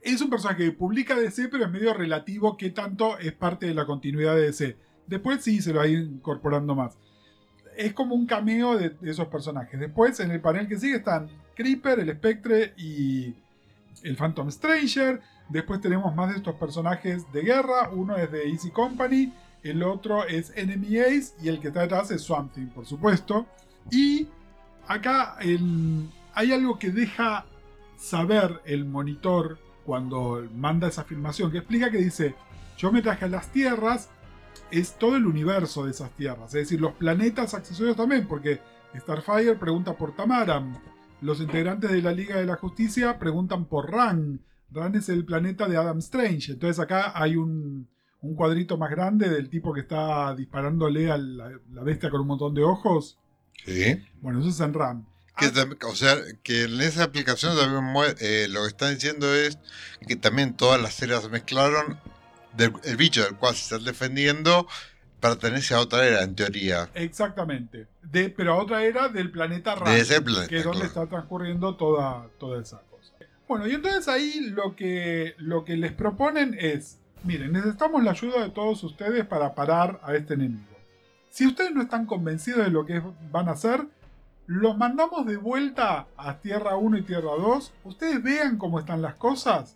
es 0.00 0.20
un 0.20 0.30
personaje 0.30 0.64
que 0.64 0.72
publica 0.72 1.16
DC, 1.16 1.48
pero 1.48 1.64
es 1.64 1.70
medio 1.70 1.94
relativo 1.94 2.56
que 2.56 2.70
tanto 2.70 3.18
es 3.18 3.32
parte 3.32 3.66
de 3.66 3.74
la 3.74 3.86
continuidad 3.86 4.34
de 4.34 4.42
DC. 4.42 4.76
Después 5.06 5.42
sí 5.42 5.60
se 5.60 5.72
lo 5.72 5.78
va 5.78 5.84
a 5.84 5.88
ir 5.88 6.00
incorporando 6.00 6.74
más. 6.74 6.98
Es 7.76 7.92
como 7.92 8.14
un 8.14 8.26
cameo 8.26 8.76
de, 8.76 8.96
esos 9.02 9.28
personajes. 9.28 9.80
Después, 9.80 10.20
en 10.20 10.30
el 10.30 10.40
panel 10.40 10.68
que 10.68 10.78
sigue, 10.78 10.96
están 10.96 11.28
Creeper, 11.54 12.00
el 12.00 12.12
Spectre 12.12 12.74
y 12.76 13.34
el 14.02 14.16
Phantom 14.16 14.50
Stranger. 14.50 15.20
Después 15.48 15.80
tenemos 15.80 16.14
más 16.14 16.30
de 16.30 16.36
estos 16.36 16.54
personajes 16.54 17.30
de 17.32 17.42
guerra. 17.42 17.90
Uno 17.90 18.16
es 18.16 18.30
de 18.30 18.48
Easy 18.48 18.70
Company, 18.70 19.32
el 19.62 19.82
otro 19.82 20.26
es 20.26 20.52
Enemy 20.54 20.98
Ace 21.00 21.34
y 21.42 21.48
el 21.48 21.58
que 21.60 21.68
está 21.68 21.80
detrás 21.80 22.10
es 22.10 22.22
Swamp 22.22 22.52
Thing, 22.52 22.68
por 22.68 22.86
supuesto. 22.86 23.46
Y 23.90 24.28
acá 24.86 25.36
hay 25.38 26.52
algo 26.52 26.78
que 26.78 26.90
deja 26.90 27.46
saber 27.96 28.60
el 28.64 28.84
monitor 28.84 29.58
cuando 29.84 30.46
manda 30.54 30.88
esa 30.88 31.02
afirmación, 31.02 31.50
que 31.50 31.58
explica 31.58 31.90
que 31.90 31.98
dice, 31.98 32.34
yo 32.76 32.90
me 32.90 33.02
traje 33.02 33.26
a 33.26 33.28
las 33.28 33.50
tierras, 33.52 34.10
es 34.70 34.98
todo 34.98 35.16
el 35.16 35.26
universo 35.26 35.84
de 35.84 35.90
esas 35.90 36.10
tierras, 36.12 36.54
es 36.54 36.62
decir, 36.62 36.80
los 36.80 36.94
planetas 36.94 37.54
accesorios 37.54 37.96
también, 37.96 38.26
porque 38.26 38.60
Starfire 38.96 39.56
pregunta 39.56 39.96
por 39.96 40.14
Tamaram, 40.14 40.78
los 41.20 41.40
integrantes 41.40 41.90
de 41.90 42.02
la 42.02 42.12
Liga 42.12 42.36
de 42.36 42.46
la 42.46 42.56
Justicia 42.56 43.18
preguntan 43.18 43.66
por 43.66 43.90
Ran, 43.90 44.40
Ran 44.70 44.94
es 44.94 45.08
el 45.08 45.24
planeta 45.24 45.68
de 45.68 45.76
Adam 45.76 45.98
Strange, 45.98 46.52
entonces 46.52 46.78
acá 46.80 47.12
hay 47.14 47.36
un, 47.36 47.88
cuadrito 48.36 48.78
más 48.78 48.90
grande 48.90 49.28
del 49.28 49.50
tipo 49.50 49.74
que 49.74 49.80
está 49.80 50.34
disparándole 50.34 51.10
a 51.10 51.18
la 51.18 51.82
bestia 51.82 52.08
con 52.08 52.22
un 52.22 52.26
montón 52.26 52.54
de 52.54 52.62
ojos. 52.62 53.18
Sí. 53.64 54.04
Bueno, 54.20 54.40
eso 54.40 54.48
es 54.50 54.60
en 54.60 54.74
RAM. 54.74 55.06
Que 55.36 55.46
Ah, 55.46 55.66
o 55.88 55.96
sea, 55.96 56.16
que 56.42 56.64
en 56.64 56.80
esa 56.80 57.02
aplicación 57.04 57.56
también 57.56 58.14
eh, 58.20 58.46
lo 58.48 58.62
que 58.62 58.68
están 58.68 58.94
diciendo 58.94 59.34
es 59.34 59.58
que 60.06 60.16
también 60.16 60.54
todas 60.54 60.80
las 60.80 60.94
series 60.94 61.22
se 61.22 61.28
mezclaron. 61.28 61.98
Del, 62.56 62.72
el 62.84 62.96
bicho 62.96 63.24
del 63.24 63.34
cual 63.34 63.56
se 63.56 63.62
están 63.62 63.84
defendiendo 63.84 64.68
pertenece 65.24 65.74
a 65.74 65.80
otra 65.80 66.06
era, 66.06 66.22
en 66.22 66.34
teoría. 66.34 66.90
exactamente. 66.94 67.86
De, 68.02 68.28
pero 68.28 68.52
a 68.52 68.56
otra 68.58 68.84
era 68.84 69.08
del 69.08 69.30
planeta 69.30 69.74
RAM. 69.74 69.94
De 69.94 70.00
ese 70.00 70.20
planeta. 70.20 70.48
que 70.48 70.58
es 70.58 70.64
donde 70.64 70.80
claro. 70.80 70.88
está 70.88 71.06
transcurriendo 71.06 71.76
toda, 71.76 72.28
toda 72.38 72.60
esa 72.60 72.82
cosa. 72.90 73.12
Bueno, 73.48 73.66
y 73.66 73.72
entonces 73.72 74.06
ahí 74.06 74.50
lo 74.50 74.76
que, 74.76 75.34
lo 75.38 75.64
que 75.64 75.76
les 75.76 75.92
proponen 75.92 76.54
es, 76.60 76.98
miren, 77.22 77.52
necesitamos 77.52 78.04
la 78.04 78.10
ayuda 78.10 78.42
de 78.42 78.50
todos 78.50 78.84
ustedes 78.84 79.24
para 79.24 79.54
parar 79.54 79.98
a 80.02 80.14
este 80.14 80.34
enemigo. 80.34 80.73
Si 81.34 81.44
ustedes 81.48 81.72
no 81.72 81.82
están 81.82 82.06
convencidos 82.06 82.64
de 82.64 82.70
lo 82.70 82.86
que 82.86 83.02
van 83.32 83.48
a 83.48 83.52
hacer, 83.52 83.84
los 84.46 84.76
mandamos 84.76 85.26
de 85.26 85.36
vuelta 85.36 86.06
a 86.16 86.38
Tierra 86.38 86.76
1 86.76 86.98
y 86.98 87.02
Tierra 87.02 87.32
2, 87.36 87.72
ustedes 87.82 88.22
vean 88.22 88.56
cómo 88.56 88.78
están 88.78 89.02
las 89.02 89.16
cosas 89.16 89.74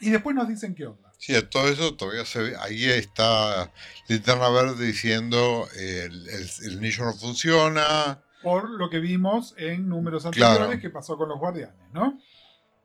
y 0.00 0.08
después 0.08 0.34
nos 0.34 0.48
dicen 0.48 0.74
qué 0.74 0.86
onda. 0.86 1.12
Sí, 1.18 1.34
todo 1.50 1.68
eso 1.68 1.94
todavía 1.96 2.24
se 2.24 2.40
ve. 2.40 2.56
Ahí 2.58 2.84
está 2.86 3.70
Linterna 4.08 4.48
Verde 4.48 4.86
diciendo 4.86 5.68
eh, 5.76 6.04
el, 6.06 6.28
el, 6.30 6.48
el 6.64 6.78
anillo 6.78 7.04
no 7.04 7.12
funciona. 7.12 8.22
por 8.42 8.70
lo 8.70 8.88
que 8.88 9.00
vimos 9.00 9.54
en 9.58 9.86
números 9.86 10.22
Claro. 10.32 10.52
anteriores 10.52 10.80
que 10.80 10.88
pasó 10.88 11.18
con 11.18 11.28
los 11.28 11.38
guardianes, 11.38 11.76
¿no? 11.92 12.18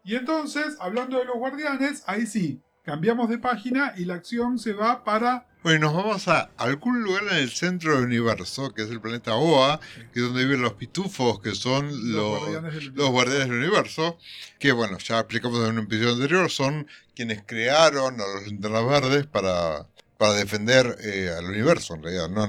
Y 0.03 0.15
entonces, 0.15 0.75
hablando 0.81 1.17
de 1.17 1.23
los 1.23 1.37
guardianes, 1.37 2.03
ahí 2.07 2.27
sí, 2.27 2.61
cambiamos 2.83 3.29
de 3.29 3.37
página 3.37 3.93
y 3.95 4.03
la 4.03 4.15
acción 4.15 4.59
se 4.59 4.73
va 4.73 5.05
para... 5.05 5.47
Bueno, 5.65 5.87
nos 5.87 5.95
vamos 5.95 6.27
a 6.27 6.51
algún 6.57 7.01
lugar 7.01 7.23
en 7.23 7.37
el 7.37 7.49
centro 7.49 7.95
del 7.95 8.05
universo, 8.05 8.71
que 8.71 8.83
es 8.83 8.91
el 8.91 9.01
planeta 9.01 9.33
Oa, 9.33 9.79
que 10.13 10.19
es 10.19 10.25
donde 10.27 10.45
viven 10.45 10.61
los 10.61 10.73
pitufos, 10.73 11.39
que 11.39 11.55
son 11.55 11.87
los, 12.13 12.39
guardianes 12.39 12.73
del 12.75 12.83
los 12.83 12.93
universo. 12.93 13.11
guardianes 13.11 13.47
del 13.47 13.57
universo, 13.57 14.19
que 14.59 14.71
bueno, 14.73 14.99
ya 14.99 15.17
explicamos 15.17 15.67
en 15.67 15.79
un 15.79 15.85
episodio 15.85 16.13
anterior, 16.13 16.51
son 16.51 16.85
quienes 17.15 17.41
crearon 17.47 18.21
a 18.21 18.27
los 18.27 18.45
linternas 18.45 18.87
verdes 18.87 19.25
para, 19.25 19.87
para 20.19 20.33
defender 20.33 20.99
eh, 21.03 21.31
al 21.35 21.45
universo, 21.45 21.95
en 21.95 22.03
realidad. 22.03 22.29
¿no? 22.29 22.47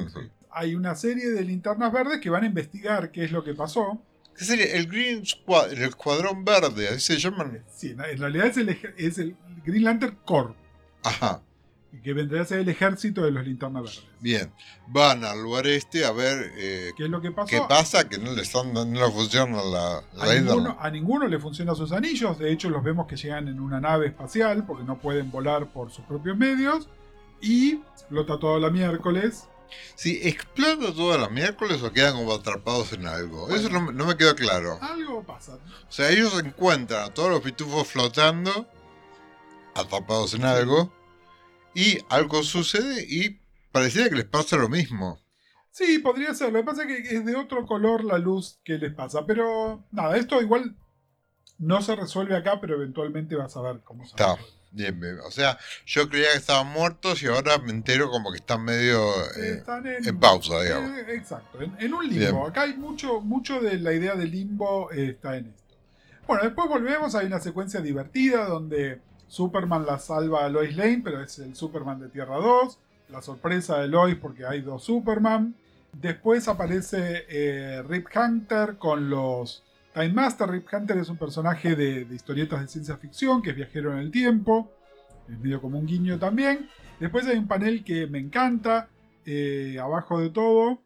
Hay 0.51 0.75
una 0.75 0.95
serie 0.95 1.31
de 1.31 1.43
linternas 1.43 1.91
verdes 1.91 2.21
que 2.21 2.29
van 2.29 2.43
a 2.43 2.47
investigar 2.47 3.13
qué 3.13 3.25
es 3.25 3.33
lo 3.33 3.43
que 3.43 3.55
pasó. 3.55 3.99
¿Qué 4.37 4.45
sería? 4.45 4.67
El 4.75 4.89
Green 4.89 5.25
Squad, 5.25 5.73
el 5.73 5.85
Escuadrón 5.85 6.45
Verde, 6.45 6.89
así 6.89 7.15
se 7.15 7.17
llaman. 7.19 7.65
Sí, 7.75 7.93
en 7.93 8.19
realidad 8.19 8.49
es 8.49 8.59
el, 8.59 8.69
es 8.99 9.17
el 9.17 9.35
Green 9.65 9.85
Lantern 9.85 10.19
Corps, 10.27 10.55
Ajá, 11.03 11.41
que 12.03 12.13
vendría 12.13 12.43
a 12.43 12.45
ser 12.45 12.61
el 12.61 12.69
ejército 12.69 13.23
de 13.23 13.31
los 13.31 13.45
linternas 13.45 13.83
verdes. 13.83 14.05
bien. 14.21 14.53
Van 14.89 15.25
al 15.25 15.43
lugar 15.43 15.67
este 15.67 16.05
a 16.05 16.13
ver 16.13 16.53
eh, 16.57 16.93
¿Qué 16.97 17.05
es 17.05 17.11
lo 17.11 17.21
que 17.21 17.31
pasó? 17.33 17.49
qué 17.49 17.61
pasa, 17.69 18.09
que 18.09 18.19
no 18.19 18.33
le 18.33 18.43
están 18.43 18.73
no 18.73 18.85
le 18.85 19.11
funciona 19.11 19.63
la, 19.63 20.03
la 20.15 20.25
A 20.25 20.35
ninguno, 20.35 20.77
a 20.79 20.91
ninguno 20.91 21.27
le 21.27 21.39
funcionan 21.39 21.75
sus 21.75 21.93
anillos, 21.93 22.39
de 22.39 22.53
hecho 22.53 22.71
los 22.71 22.83
vemos 22.85 23.07
que 23.07 23.17
llegan 23.17 23.49
en 23.49 23.61
una 23.61 23.81
nave 23.81 24.09
espacial 24.09 24.65
porque 24.67 24.85
no 24.85 24.99
pueden 24.99 25.31
volar 25.31 25.73
por 25.73 25.91
sus 25.91 26.05
propios 26.05 26.37
medios 26.37 26.89
y 27.41 27.81
explota 27.93 28.39
todo 28.39 28.59
la 28.59 28.71
miércoles. 28.71 29.49
Si 29.95 30.21
explota 30.27 30.95
todas 30.95 31.21
las 31.21 31.31
miércoles 31.31 31.83
o 31.83 31.93
quedan 31.93 32.15
como 32.15 32.33
atrapados 32.33 32.93
en 32.93 33.07
algo. 33.07 33.49
Eso 33.51 33.69
no, 33.69 33.91
no 33.91 34.07
me 34.07 34.17
quedó 34.17 34.35
claro. 34.37 34.79
Algo 34.81 35.25
pasa. 35.25 35.55
O 35.55 35.93
sea, 35.93 36.11
ellos 36.11 36.39
encuentran 36.39 37.03
a 37.03 37.13
todos 37.13 37.31
los 37.31 37.41
pitufos 37.41 37.89
flotando, 37.89 38.67
atrapados 39.75 40.35
en 40.35 40.45
algo, 40.45 40.93
y 41.77 41.99
algo 42.09 42.43
sucede 42.43 43.05
y 43.07 43.39
pareciera 43.71 44.09
que 44.09 44.17
les 44.17 44.25
pasa 44.25 44.57
lo 44.57 44.69
mismo. 44.71 45.21
Sí, 45.71 45.99
podría 45.99 46.33
ser, 46.33 46.51
lo 46.53 46.61
que 46.61 46.65
pasa 46.65 46.85
es 46.85 46.89
que 46.89 47.17
es 47.17 47.27
de 47.27 47.37
otro 47.37 47.67
color 47.67 48.03
la 48.03 48.17
luz 48.17 48.59
que 48.65 48.79
les 48.79 48.95
pasa, 48.95 49.27
pero 49.27 49.85
nada, 49.93 50.17
esto 50.17 50.41
igual 50.41 50.75
no 51.59 51.83
se 51.83 51.95
resuelve 51.95 52.35
acá, 52.35 52.63
pero 52.63 52.77
eventualmente 52.77 53.37
vas 53.37 53.55
a 53.59 53.61
ver 53.61 53.81
cómo 53.85 54.05
se 54.05 54.13
Está. 54.13 54.37
Bien, 54.73 54.99
bien. 54.99 55.19
O 55.21 55.31
sea, 55.31 55.59
yo 55.87 56.09
creía 56.09 56.33
que 56.33 56.39
estaban 56.39 56.67
muertos 56.69 57.23
y 57.23 57.27
ahora 57.27 57.59
me 57.59 57.71
entero 57.71 58.11
como 58.11 58.31
que 58.31 58.39
están 58.39 58.63
medio 58.65 59.01
eh, 59.37 59.59
Están 59.59 59.87
en, 59.87 60.07
en 60.07 60.19
pausa, 60.19 60.61
digamos. 60.61 60.99
Eh, 60.99 61.15
exacto, 61.15 61.61
en, 61.63 61.75
en 61.79 61.95
un 61.95 62.09
limbo. 62.09 62.41
Bien. 62.41 62.51
Acá 62.51 62.63
hay 62.63 62.75
mucho, 62.75 63.21
mucho 63.21 63.61
de 63.61 63.79
la 63.79 63.93
idea 63.93 64.15
de 64.17 64.27
limbo 64.27 64.91
eh, 64.93 65.11
está 65.11 65.37
en 65.37 65.47
esto. 65.47 65.75
Bueno, 66.27 66.43
después 66.43 66.69
volvemos, 66.69 67.15
hay 67.15 67.27
una 67.27 67.41
secuencia 67.41 67.81
divertida 67.81 68.47
donde 68.47 69.01
Superman 69.29 69.85
la 69.87 69.99
salva 69.99 70.45
a 70.45 70.49
Lois 70.49 70.77
Lane, 70.77 71.03
pero 71.03 71.21
es 71.21 71.39
el 71.39 71.55
Superman 71.55 72.01
de 72.01 72.09
Tierra 72.09 72.37
2. 72.37 72.79
La 73.09 73.23
sorpresa 73.23 73.79
de 73.79 73.89
Lois 73.89 74.17
porque 74.17 74.47
hay 74.47 74.61
dos 74.61 74.85
Superman. 74.85 75.55
Después 75.93 76.49
aparece 76.49 77.25
eh, 77.29 77.83
Rip 77.83 78.07
Hunter 78.15 78.77
con 78.79 79.09
los 79.09 79.65
Time 79.95 80.13
Master. 80.13 80.51
Rip 80.51 80.67
Hunter 80.73 80.99
es 80.99 81.09
un 81.09 81.17
personaje 81.17 81.75
de, 81.75 82.07
historietas 82.13 82.61
de 82.61 82.69
ciencia 82.69 82.97
ficción 82.97 83.43
que 83.43 83.51
es 83.51 83.57
viajero 83.57 83.93
en 83.93 83.99
el 83.99 84.11
tiempo. 84.11 84.71
Es 85.29 85.39
medio 85.39 85.61
como 85.61 85.79
un 85.79 85.87
guiño 85.87 86.19
también. 86.19 86.69
Después 87.01 87.27
hay 87.27 87.39
un 87.39 87.49
panel 87.49 87.85
que 87.85 88.07
me 88.07 88.19
encanta, 88.19 88.89
eh, 89.25 89.79
abajo 89.81 90.21
de 90.21 90.31
todo, 90.31 90.81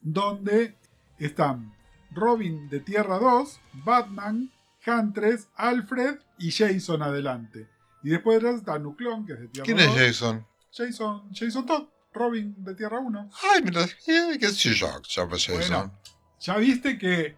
donde 0.00 0.74
están 1.18 1.74
Robin 2.10 2.68
de 2.68 2.80
Tierra 2.80 3.18
2, 3.18 3.60
Batman, 3.84 4.50
Huntress, 4.86 5.48
Alfred 5.56 6.18
y 6.38 6.50
Jason 6.50 7.02
adelante. 7.02 7.75
Y 8.06 8.10
después 8.10 8.40
está 8.44 8.78
Nuclon, 8.78 9.26
que 9.26 9.32
es 9.32 9.40
de 9.40 9.48
Tierra 9.48 9.64
¿Quién 9.64 9.78
2. 9.78 9.86
es 9.86 9.92
Jason? 10.20 10.46
Jason, 10.72 11.28
Jason 11.34 11.66
Todd, 11.66 11.88
Robin 12.12 12.54
de 12.58 12.74
Tierra 12.76 13.00
1. 13.00 13.30
Ay, 13.52 13.62
mira, 13.64 13.82
eh, 13.82 14.36
qué 14.38 14.48
sé 14.50 14.74
yo, 14.74 14.86
Jason. 15.02 15.28
Bueno. 15.58 15.92
Ya 16.38 16.56
viste 16.58 16.96
que 16.98 17.34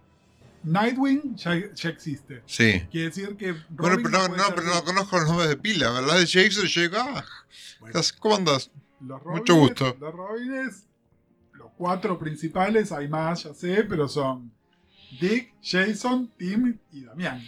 Nightwing 0.65 1.37
ya, 1.37 1.55
ya 1.75 1.89
existe. 1.89 2.43
Sí. 2.45 2.87
Quiere 2.91 3.07
decir 3.09 3.35
que 3.39 3.53
Bueno, 3.71 3.97
Robin 3.97 4.03
pero 4.11 4.29
no, 4.29 4.37
no, 4.37 4.45
pero 4.55 4.67
no 4.75 4.85
conozco 4.85 5.17
los 5.19 5.29
nombres 5.29 5.49
de 5.49 5.57
pila. 5.57 5.91
¿Verdad 5.91 6.19
de 6.19 6.27
Jason? 6.27 6.67
Llega. 6.67 7.03
Ah, 7.19 7.25
Bueno, 7.81 8.01
¿Cómo 8.19 8.35
andas? 8.37 8.71
Los 9.01 9.25
Mucho 9.25 9.55
Robines- 9.55 9.61
gusto. 9.61 9.97
Los 10.01 10.13
Robines, 10.15 10.87
los 11.55 11.71
cuatro 11.79 12.19
principales, 12.19 12.93
hay 12.93 13.09
más, 13.09 13.45
ya 13.45 13.55
sé, 13.55 13.85
pero 13.85 14.07
son 14.07 14.53
Dick, 15.19 15.55
Jason, 15.63 16.31
Tim 16.37 16.77
y 16.93 17.05
Damián. 17.05 17.43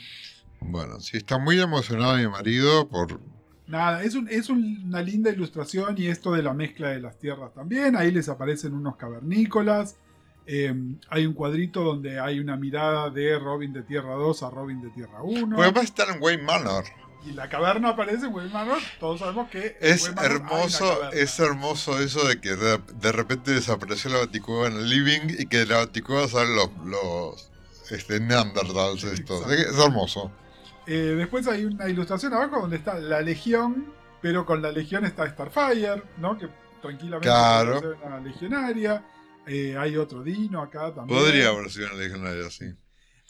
Bueno, 0.60 1.00
sí, 1.00 1.16
está 1.16 1.38
muy 1.38 1.60
emocionado 1.60 2.16
mi 2.16 2.28
marido 2.28 2.88
por. 2.88 3.20
Nada, 3.66 4.02
es, 4.02 4.14
un- 4.14 4.28
es 4.28 4.48
un- 4.50 4.82
una 4.86 5.00
linda 5.02 5.30
ilustración 5.30 5.94
y 5.96 6.06
esto 6.08 6.32
de 6.32 6.42
la 6.42 6.52
mezcla 6.54 6.88
de 6.88 7.00
las 7.00 7.18
tierras 7.18 7.54
también. 7.54 7.96
Ahí 7.96 8.10
les 8.10 8.28
aparecen 8.28 8.74
unos 8.74 8.96
cavernícolas. 8.96 9.96
Eh, 10.46 10.74
hay 11.08 11.26
un 11.26 11.34
cuadrito 11.34 11.82
donde 11.84 12.18
hay 12.18 12.40
una 12.40 12.56
mirada 12.56 13.10
de 13.10 13.38
Robin 13.38 13.72
de 13.72 13.82
Tierra 13.82 14.14
2 14.14 14.42
a 14.42 14.50
Robin 14.50 14.80
de 14.82 14.90
Tierra 14.90 15.22
1. 15.22 15.56
Porque 15.56 15.70
va 15.72 15.80
a 15.80 15.84
estar 15.84 16.08
en 16.14 16.20
Wayne 16.20 16.42
Manor. 16.42 16.84
y 17.24 17.32
la 17.32 17.48
caverna 17.50 17.90
aparece 17.90 18.26
en 18.26 18.34
Wayne 18.34 18.50
Manor. 18.52 18.78
Todos 18.98 19.20
sabemos 19.20 19.48
que 19.50 19.76
Es 19.80 20.08
hermoso, 20.20 21.10
es 21.12 21.38
hermoso 21.38 22.00
eso 22.00 22.26
de 22.26 22.40
que 22.40 22.56
de, 22.56 22.78
de 23.00 23.12
repente 23.12 23.52
desapareció 23.52 24.10
la 24.10 24.18
baticueva 24.20 24.66
en 24.68 24.76
el 24.78 24.88
living 24.88 25.36
y 25.38 25.46
que 25.46 25.58
de 25.58 25.66
la 25.66 25.76
baticueva 25.76 26.26
salen 26.26 26.56
los, 26.56 26.70
los 26.86 27.50
este, 27.92 28.18
Neanderthals 28.20 29.04
estos. 29.04 29.48
Es 29.52 29.78
hermoso. 29.78 30.32
Eh, 30.92 31.14
después 31.16 31.46
hay 31.46 31.64
una 31.64 31.88
ilustración 31.88 32.32
abajo 32.34 32.60
donde 32.62 32.76
está 32.76 32.98
la 32.98 33.20
Legión, 33.20 33.86
pero 34.20 34.44
con 34.44 34.60
la 34.60 34.72
Legión 34.72 35.04
está 35.04 35.28
Starfire, 35.28 36.02
¿no? 36.18 36.36
Que 36.36 36.48
tranquilamente 36.82 37.28
Claro. 37.28 37.80
puede 37.80 37.96
ser 37.96 38.06
una 38.06 38.20
legionaria. 38.20 39.04
Eh, 39.46 39.76
hay 39.78 39.96
otro 39.96 40.22
Dino 40.22 40.60
acá 40.60 40.92
también. 40.94 41.18
Podría 41.20 41.48
haber 41.48 41.70
sido 41.70 41.86
una 41.86 41.96
legionaria. 41.96 42.44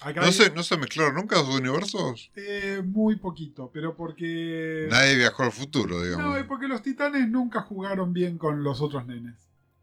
Acá 0.02 0.20
No 0.22 0.26
hay, 0.28 0.32
se, 0.32 0.50
no 0.50 0.62
se 0.62 0.78
mezclaron 0.78 1.14
nunca 1.14 1.36
sus 1.36 1.56
universos. 1.60 2.30
eh, 2.34 2.82
muy 2.84 3.16
poquito, 3.16 3.70
pero 3.72 3.94
porque. 3.94 4.88
Nadie 4.90 5.16
viajó 5.16 5.42
al 5.42 5.52
futuro, 5.52 6.02
digamos. 6.02 6.24
No, 6.26 6.36
es 6.38 6.44
porque 6.44 6.66
los 6.66 6.82
titanes 6.82 7.28
nunca 7.28 7.60
jugaron 7.60 8.14
bien 8.14 8.38
con 8.38 8.64
los 8.64 8.80
otros 8.80 9.06
nenes. 9.06 9.34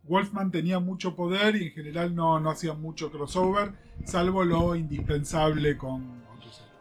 Wolfman 0.03 0.49
tenía 0.51 0.79
mucho 0.79 1.15
poder 1.15 1.55
y 1.57 1.65
en 1.67 1.71
general 1.73 2.15
no, 2.15 2.39
no 2.39 2.49
hacían 2.49 2.81
mucho 2.81 3.11
crossover, 3.11 3.73
salvo 4.05 4.43
lo 4.45 4.75
indispensable 4.75 5.77
con 5.77 6.16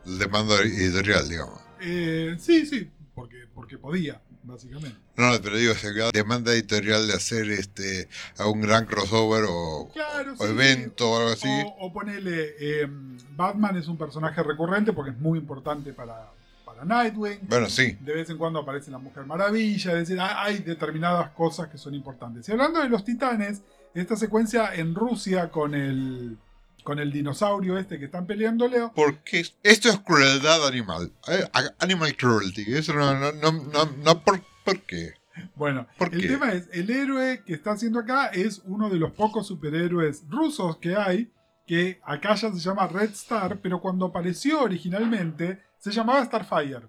demanda 0.07 0.57
editorial, 0.61 1.29
digamos. 1.29 1.61
Eh, 1.81 2.37
sí, 2.39 2.67
sí, 2.67 2.91
porque, 3.15 3.47
porque 3.55 3.79
podía, 3.79 4.21
básicamente. 4.43 4.97
No, 5.17 5.31
no, 5.31 5.41
pero 5.41 5.57
digo, 5.57 5.75
se 5.75 5.93
queda 5.93 6.11
demanda 6.13 6.53
editorial 6.53 7.07
de 7.07 7.15
hacer 7.15 7.51
este 7.51 8.09
algún 8.39 8.61
gran 8.61 8.87
crossover 8.87 9.45
o, 9.49 9.89
Claro, 9.93 10.35
o 10.35 10.37
sí, 10.37 10.45
evento 10.45 11.11
o 11.11 11.19
algo 11.19 11.31
así. 11.31 11.49
O, 11.49 11.87
o 11.87 11.93
ponele, 11.93 12.55
eh, 12.59 12.87
Batman 13.35 13.77
es 13.77 13.89
un 13.89 13.99
personaje 13.99 14.43
recurrente 14.43 14.93
porque 14.93 15.11
es 15.11 15.19
muy 15.19 15.39
importante 15.39 15.93
para, 15.93 16.31
para 16.65 16.85
Nightwing. 16.85 17.41
Bueno, 17.49 17.69
sí. 17.69 17.97
De 18.01 18.15
vez 18.15 18.31
en 18.31 18.39
cuando 18.39 18.61
aparece 18.61 18.91
la 18.91 18.99
Mujer 18.99 19.25
Maravilla, 19.25 19.93
es 19.93 20.09
decir, 20.09 20.19
hay 20.21 20.59
determinadas 20.59 21.31
cosas 21.31 21.69
que 21.69 21.79
son 21.79 21.95
importantes. 21.95 22.49
Y 22.49 22.53
hablando 22.53 22.81
de 22.81 22.89
los 22.89 23.05
titanes, 23.05 23.63
esta 23.95 24.17
secuencia 24.17 24.75
en 24.75 24.95
Rusia 24.95 25.51
con 25.51 25.75
el, 25.75 26.37
con 26.87 27.01
el 27.01 27.11
dinosaurio 27.11 27.77
este 27.77 27.99
que 27.99 28.05
están 28.05 28.27
peleando, 28.27 28.69
Leo, 28.69 28.93
Porque 28.95 29.45
esto 29.65 29.89
es 29.89 29.99
crueldad 29.99 30.65
animal. 30.69 31.11
Eh, 31.27 31.45
Animal 31.81 32.17
cruelty. 32.17 32.63
Eso 32.77 32.95
no, 32.95 33.13
no, 33.13 33.33
no, 33.33 33.51
no, 33.51 33.93
no, 34.05 34.23
¿por, 34.23 34.41
¿por 34.65 34.81
qué? 34.83 35.15
Bueno, 35.57 35.89
¿Por 35.99 36.15
el 36.15 36.21
qué? 36.21 36.29
tema 36.29 36.53
es, 36.53 36.69
el 36.73 36.89
héroe 36.89 37.43
que 37.45 37.55
está 37.55 37.73
haciendo 37.73 37.99
acá 37.99 38.29
es 38.29 38.63
uno 38.67 38.89
de 38.89 38.99
los 38.99 39.11
pocos 39.11 39.49
superhéroes 39.49 40.23
rusos 40.31 40.77
que 40.77 40.95
hay 40.95 41.33
que 41.67 42.01
acá 42.05 42.37
ya 42.37 42.53
se 42.53 42.61
llama 42.61 42.87
Red 42.87 43.11
Star, 43.11 43.59
pero 43.61 43.81
cuando 43.81 44.07
apareció 44.07 44.63
originalmente 44.63 45.61
se 45.79 45.91
llamaba 45.91 46.25
Starfire. 46.25 46.87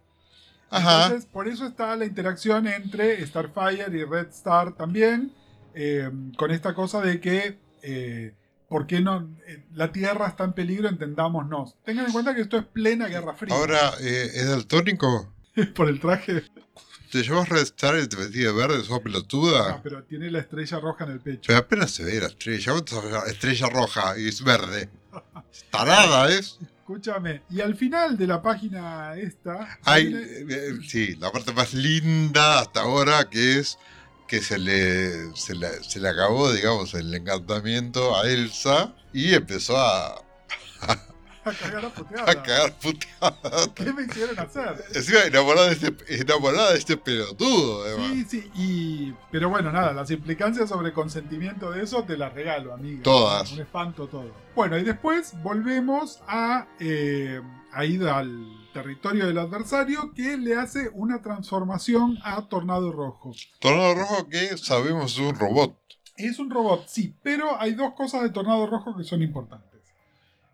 Ajá. 0.70 1.06
Entonces, 1.06 1.28
por 1.28 1.48
eso 1.48 1.66
está 1.66 1.96
la 1.96 2.06
interacción 2.06 2.68
entre 2.68 3.26
Starfire 3.26 3.98
y 3.98 4.04
Red 4.04 4.28
Star 4.28 4.74
también, 4.74 5.34
eh, 5.74 6.08
con 6.38 6.52
esta 6.52 6.76
cosa 6.76 7.02
de 7.02 7.20
que, 7.20 7.58
eh, 7.82 8.36
¿por 8.70 8.88
qué 8.88 9.02
no? 9.02 9.30
eh, 9.48 9.66
la 9.74 9.92
Tierra 9.92 10.28
está 10.28 10.44
en 10.44 10.54
peligro, 10.54 10.88
entendámonos. 10.90 11.76
Tengan 11.86 12.06
en 12.08 12.12
cuenta 12.12 12.36
que 12.36 12.42
esto 12.42 12.58
es 12.58 12.66
plena 12.66 13.08
Guerra 13.08 13.34
Fría. 13.34 13.56
Ahora, 13.56 13.94
eh, 14.02 14.32
¿es 14.34 14.48
daltónico? 14.48 15.34
por 15.76 15.88
el 15.90 16.00
traje. 16.00 16.44
¿Te 17.12 17.24
llevas 17.24 17.48
Red 17.48 17.62
Star 17.62 17.98
y 17.98 18.08
te 18.08 18.18
vestís 18.18 18.44
de 18.44 18.52
verde, 18.52 18.84
sos 18.84 19.00
Ah, 19.00 19.04
pelotuda? 19.04 19.80
pero 19.82 20.04
tiene 20.04 20.30
la 20.30 20.40
estrella 20.40 20.80
roja 20.80 21.06
en 21.06 21.12
el 21.12 21.20
pecho. 21.22 21.44
Pero 21.48 21.60
apenas 21.60 21.92
se 21.92 22.04
ve 22.04 22.20
la 22.20 22.28
estrella. 22.28 22.72
¿Cómo 22.74 22.84
te 22.84 22.92
sabes 22.96 23.12
la 23.12 23.20
estrella 23.28 23.70
roja 23.70 24.20
y 24.20 24.28
es 24.28 24.44
verde. 24.44 24.90
Tarada 25.72 26.30
es. 26.38 26.58
Escúchame. 26.80 27.42
Y 27.50 27.62
al 27.62 27.76
final 27.76 28.18
de 28.18 28.28
la 28.28 28.42
página 28.42 29.16
esta. 29.16 29.78
Hay, 29.84 30.08
tiene- 30.08 30.22
eh, 30.24 30.46
eh, 30.50 30.74
sí, 30.88 31.16
la 31.16 31.32
parte 31.32 31.54
más 31.54 31.74
linda 31.74 32.60
hasta 32.60 32.82
ahora 32.82 33.30
que 33.30 33.60
es 33.60 33.78
que 34.28 34.42
se 34.42 34.58
le, 34.58 35.36
se 35.36 35.56
le, 35.56 35.84
se 35.84 36.00
le 36.00 36.10
acabó, 36.10 36.52
digamos, 36.52 36.94
el 36.94 37.14
encantamiento 37.14 38.16
a 38.18 38.30
Elsa 38.30 38.94
y 39.14 39.34
empezó 39.34 39.78
a, 39.78 40.22
a 41.48 41.54
cagar 41.54 41.86
a 41.86 41.90
puteada. 41.90 42.32
a 42.32 42.44
cagar 42.44 42.74
puteadas. 42.74 43.68
¿Qué 43.76 43.94
me 43.94 44.04
hicieron 44.04 44.40
hacer? 44.40 44.84
Encima 44.94 45.24
enamorada 45.24 45.68
de 45.68 45.74
este, 45.74 46.22
enamorada 46.22 46.72
de 46.72 46.78
este 46.78 46.98
pelotudo, 46.98 47.84
además. 47.84 48.12
Sí, 48.12 48.26
sí, 48.26 48.52
y... 48.56 49.14
pero 49.32 49.50
bueno, 49.50 49.72
nada, 49.72 49.94
las 49.94 50.12
implicancias 50.12 50.70
sobre 50.70 50.94
consentimiento 50.94 51.72
de 51.72 51.84
eso 51.84 52.04
te 52.04 52.18
las 52.18 52.34
regalo, 52.34 52.74
amiga. 52.74 53.04
Todas. 53.04 53.52
Un 53.52 53.62
espanto 53.62 54.08
todo. 54.08 54.32
Bueno, 54.56 54.78
y 54.78 54.84
después 54.84 55.34
volvemos 55.44 56.22
a, 56.28 56.68
eh, 56.80 57.42
a 57.72 57.86
ir 57.86 58.04
al 58.08 58.68
territorio 58.74 59.26
del 59.26 59.38
adversario 59.38 60.14
que 60.14 60.38
le 60.38 60.56
hace 60.56 60.90
una 60.94 61.22
transformación 61.22 62.18
a 62.24 62.48
Tornado 62.48 62.92
Rojo. 62.92 63.34
Tornado 63.60 63.96
Rojo 63.96 64.28
que 64.30 64.58
sabemos 64.58 65.14
es 65.14 65.20
un 65.20 65.36
robot. 65.36 65.76
Es 66.16 66.40
un 66.40 66.50
robot, 66.50 66.88
sí, 66.88 67.16
pero 67.22 67.60
hay 67.60 67.74
dos 67.74 67.94
cosas 67.94 68.24
de 68.24 68.30
Tornado 68.30 68.66
Rojo 68.66 68.96
que 68.98 69.04
son 69.04 69.22
importantes. 69.22 69.77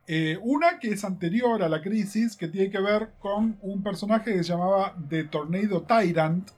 Eh, 0.05 0.37
una 0.41 0.79
que 0.79 0.89
es 0.89 1.05
anterior 1.05 1.63
a 1.63 1.69
la 1.69 1.81
crisis, 1.81 2.35
que 2.35 2.49
tiene 2.49 2.69
que 2.69 2.79
ver 2.81 3.11
con 3.19 3.57
un 3.61 3.83
personaje 3.83 4.33
que 4.33 4.43
se 4.43 4.51
llamaba 4.51 4.95
The 5.09 5.23
Tornado 5.25 5.81
Tyrant, 5.83 6.49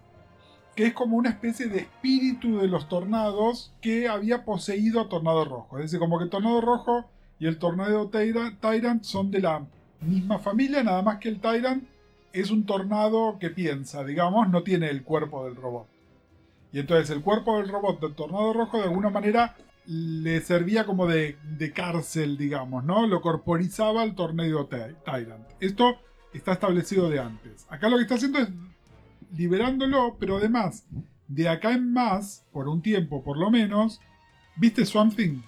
que 0.76 0.88
es 0.88 0.94
como 0.94 1.16
una 1.16 1.30
especie 1.30 1.68
de 1.68 1.80
espíritu 1.80 2.58
de 2.58 2.68
los 2.68 2.90
tornados 2.90 3.72
que 3.82 4.08
había 4.08 4.44
poseído 4.44 5.00
a 5.00 5.10
Tornado 5.10 5.46
Rojo. 5.46 5.78
Es 5.78 5.86
decir, 5.86 6.00
como 6.00 6.18
que 6.20 6.26
Tornado 6.26 6.60
Rojo 6.60 7.06
y 7.40 7.46
el 7.48 7.60
Tornado 7.60 8.10
Tyra- 8.10 8.58
Tyrant 8.60 9.04
son 9.04 9.30
de 9.32 9.42
la 9.42 9.64
misma 10.02 10.40
familia, 10.40 10.84
nada 10.84 11.02
más 11.02 11.20
que 11.20 11.30
el 11.30 11.40
Tyrant 11.40 11.84
es 12.34 12.52
un 12.52 12.66
tornado 12.66 13.38
que 13.40 13.50
piensa, 13.50 14.04
digamos, 14.04 14.50
no 14.50 14.64
tiene 14.64 14.90
el 14.90 15.04
cuerpo 15.04 15.46
del 15.46 15.56
robot. 15.56 15.88
Y 16.74 16.80
entonces 16.80 17.10
el 17.12 17.22
cuerpo 17.22 17.58
del 17.58 17.70
robot 17.70 18.02
del 18.02 18.14
Tornado 18.16 18.52
Rojo 18.52 18.78
de 18.78 18.84
alguna 18.84 19.10
manera 19.10 19.56
le 19.88 20.42
servía 20.42 20.86
como 20.86 21.08
de, 21.08 21.38
de 21.58 21.72
cárcel, 21.72 22.38
digamos, 22.38 22.84
¿no? 22.84 23.08
Lo 23.08 23.22
corporizaba 23.22 24.02
al 24.02 24.16
Tornado 24.16 24.68
Ty- 24.68 24.96
Tyrant. 25.06 25.48
Esto 25.60 25.98
está 26.34 26.54
establecido 26.54 27.10
de 27.10 27.20
antes. 27.20 27.66
Acá 27.70 27.90
lo 27.90 27.98
que 27.98 28.04
está 28.04 28.16
haciendo 28.16 28.40
es 28.40 28.50
liberándolo, 29.36 30.18
pero 30.20 30.38
además, 30.38 30.86
de 31.28 31.50
acá 31.50 31.74
en 31.74 31.92
más, 31.92 32.46
por 32.52 32.68
un 32.68 32.82
tiempo 32.82 33.24
por 33.24 33.38
lo 33.38 33.50
menos, 33.52 34.00
¿viste 34.56 34.86
Swamp 34.86 35.16
Thing? 35.16 35.42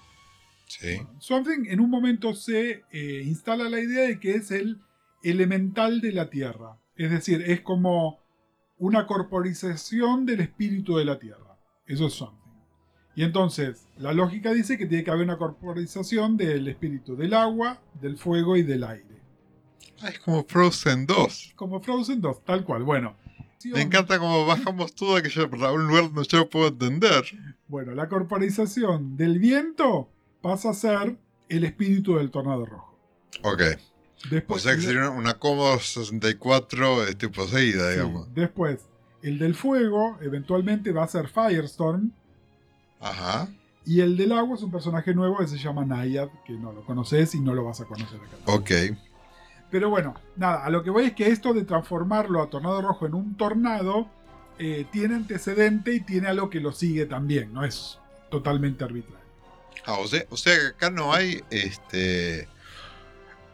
Sí. 0.68 0.98
Swamp 1.20 1.48
Thing 1.48 1.66
en 1.70 1.80
un 1.80 1.90
momento 1.90 2.34
se 2.34 2.84
eh, 2.92 3.22
instala 3.26 3.70
la 3.70 3.80
idea 3.80 4.08
de 4.08 4.20
que 4.20 4.36
es 4.36 4.52
el 4.52 4.80
elemental 5.24 6.02
de 6.02 6.12
la 6.12 6.30
Tierra. 6.30 6.78
Es 6.96 7.12
decir, 7.12 7.42
es 7.42 7.62
como 7.62 8.20
una 8.78 9.08
corporización 9.08 10.26
del 10.26 10.42
espíritu 10.42 10.98
de 10.98 11.06
la 11.06 11.20
Tierra. 11.20 11.58
Eso 11.86 12.08
es 12.08 12.14
Swamp. 12.14 12.37
Y 13.18 13.24
entonces, 13.24 13.88
la 13.98 14.14
lógica 14.14 14.54
dice 14.54 14.78
que 14.78 14.86
tiene 14.86 15.04
que 15.04 15.10
haber 15.10 15.24
una 15.24 15.40
corporización 15.40 16.38
del 16.38 16.68
espíritu 16.68 17.16
del 17.16 17.34
agua, 17.34 17.82
del 18.00 18.16
fuego 18.16 18.56
y 18.56 18.62
del 18.62 18.84
aire. 18.84 19.24
Ah, 20.04 20.10
es 20.10 20.20
como 20.20 20.44
Frozen 20.44 21.08
2. 21.08 21.54
Como 21.56 21.82
Frozen 21.82 22.22
2, 22.22 22.46
tal 22.46 22.64
cual. 22.64 22.84
Bueno. 22.84 23.16
Me 23.66 23.82
encanta 23.82 24.20
cómo 24.20 24.46
bajamos 24.46 24.94
todo 24.94 25.16
aquello 25.16 25.50
para 25.50 25.72
un 25.72 25.88
lugar 25.88 26.14
donde 26.14 26.30
yo 26.30 26.38
lo 26.38 26.48
puedo 26.48 26.68
entender. 26.68 27.24
Bueno, 27.68 27.96
la 27.96 28.08
corporización 28.08 29.18
del 29.18 29.40
viento 29.40 30.12
pasa 30.44 30.70
a 30.70 30.74
ser 30.76 31.18
el 31.50 31.64
espíritu 31.64 32.18
del 32.18 32.30
tornado 32.30 32.68
rojo. 32.68 33.00
Ok. 33.42 33.62
O 34.26 34.30
Después, 34.30 34.62
sea 34.62 34.76
que 34.76 34.82
sería 34.82 35.10
una 35.10 35.40
Commodore 35.40 35.82
64 35.82 37.06
este, 37.06 37.30
poseída, 37.30 37.88
sí, 37.88 37.94
digamos. 37.96 38.32
después, 38.36 38.86
el 39.24 39.40
del 39.40 39.56
fuego 39.56 40.20
eventualmente 40.22 40.92
va 40.92 41.04
a 41.04 41.08
ser 41.08 41.30
Firestorm. 41.30 42.12
Ajá. 43.00 43.48
Y 43.86 44.02
el 44.02 44.18
del 44.18 44.34
agua 44.34 44.56
es 44.56 44.64
un 44.64 44.72
personaje 44.72 45.14
nuevo 45.14 45.38
que 45.38 45.48
se 45.48 45.58
llama 45.58 45.86
Nayad, 45.86 46.30
que 46.46 46.54
no 46.54 46.74
lo 46.74 46.84
conoces 46.86 47.34
y 47.36 47.40
no 47.40 47.54
lo 47.54 47.64
vas 47.64 47.80
a 47.80 47.86
conocer 47.86 48.20
acá. 48.20 48.38
Ok. 48.46 48.72
Pero 49.72 49.90
bueno, 49.90 50.16
nada, 50.36 50.66
a 50.66 50.70
lo 50.70 50.84
que 50.84 50.90
voy 50.90 51.06
es 51.06 51.14
que 51.14 51.28
esto 51.28 51.54
de 51.54 51.64
transformarlo 51.64 52.42
a 52.42 52.50
Tornado 52.50 52.82
Rojo 52.82 53.06
en 53.06 53.14
un 53.14 53.36
tornado 53.36 54.08
eh, 54.60 54.86
tiene 54.92 55.16
antecedente 55.16 55.94
y 55.94 56.00
tiene 56.02 56.28
algo 56.28 56.50
que 56.50 56.60
lo 56.60 56.72
sigue 56.72 57.06
también, 57.06 57.54
no 57.54 57.64
es 57.64 58.00
totalmente 58.30 58.84
arbitrario. 58.84 59.28
Ah, 59.86 60.00
o 60.00 60.08
sea, 60.08 60.26
o 60.30 60.38
sea 60.38 60.58
que 60.58 60.68
acá 60.68 60.90
no 60.90 61.14
hay 61.14 61.44
este 61.50 62.48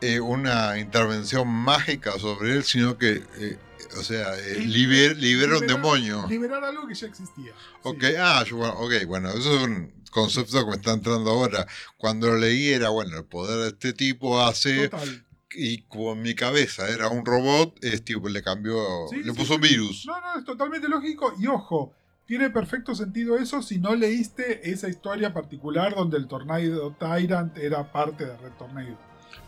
eh, 0.05 0.19
una 0.19 0.77
intervención 0.79 1.47
mágica 1.47 2.19
sobre 2.19 2.53
él, 2.53 2.63
sino 2.63 2.97
que, 2.97 3.23
eh, 3.37 3.57
o 3.97 4.03
sea, 4.03 4.37
eh, 4.39 4.59
liber- 4.59 5.15
libera 5.17 5.57
un 5.57 5.67
demonio. 5.67 6.25
Liberar 6.29 6.63
algo 6.63 6.87
que 6.87 6.93
ya 6.95 7.07
existía. 7.07 7.51
Ok, 7.83 8.01
Sí. 8.03 8.13
ah, 8.19 8.43
yo, 8.47 8.57
bueno, 8.57 8.73
ok, 8.79 8.93
bueno, 9.07 9.29
eso 9.29 9.55
es 9.57 9.61
un 9.63 9.93
concepto 10.11 10.63
que 10.63 10.69
me 10.71 10.75
está 10.77 10.93
entrando 10.93 11.31
ahora. 11.31 11.65
Cuando 11.97 12.27
lo 12.27 12.37
leí 12.37 12.69
era, 12.69 12.89
bueno, 12.89 13.17
el 13.17 13.25
poder 13.25 13.59
de 13.59 13.67
este 13.69 13.93
tipo 13.93 14.39
hace, 14.41 14.89
Total. 14.89 15.25
y 15.55 15.83
como 15.83 16.13
en 16.13 16.21
mi 16.21 16.35
cabeza 16.35 16.87
era 16.89 17.07
un 17.09 17.25
robot, 17.25 17.83
es 17.83 18.03
tipo, 18.05 18.27
le 18.29 18.41
cambió, 18.43 19.07
Sí, 19.09 19.17
le 19.23 19.31
sí, 19.31 19.37
puso 19.37 19.55
un 19.55 19.61
virus. 19.61 20.05
No, 20.05 20.19
no, 20.21 20.39
es 20.39 20.45
totalmente 20.45 20.87
lógico. 20.87 21.33
Y 21.39 21.47
ojo, 21.47 21.93
tiene 22.25 22.49
perfecto 22.49 22.95
sentido 22.95 23.37
eso 23.37 23.61
si 23.61 23.79
no 23.79 23.95
leíste 23.95 24.69
esa 24.71 24.87
historia 24.87 25.33
particular 25.33 25.93
donde 25.95 26.17
el 26.17 26.27
Tornado 26.27 26.95
Tyrant 26.99 27.57
era 27.57 27.91
parte 27.91 28.25
de 28.25 28.37
Red 28.37 28.51
Tornado. 28.57 28.97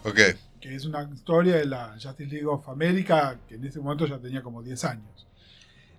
Ok, 0.04 0.19
Que 0.65 0.73
es 0.73 0.86
una 0.88 1.08
historia 1.13 1.58
de 1.58 1.65
la 1.65 1.95
Justice 2.01 2.25
League 2.25 2.47
of 2.47 2.67
America 2.69 3.39
que 3.47 3.54
en 3.54 3.65
ese 3.65 3.80
momento 3.80 4.08
ya 4.08 4.17
tenía 4.17 4.41
como 4.41 4.63
10 4.63 4.84
años. 4.86 5.28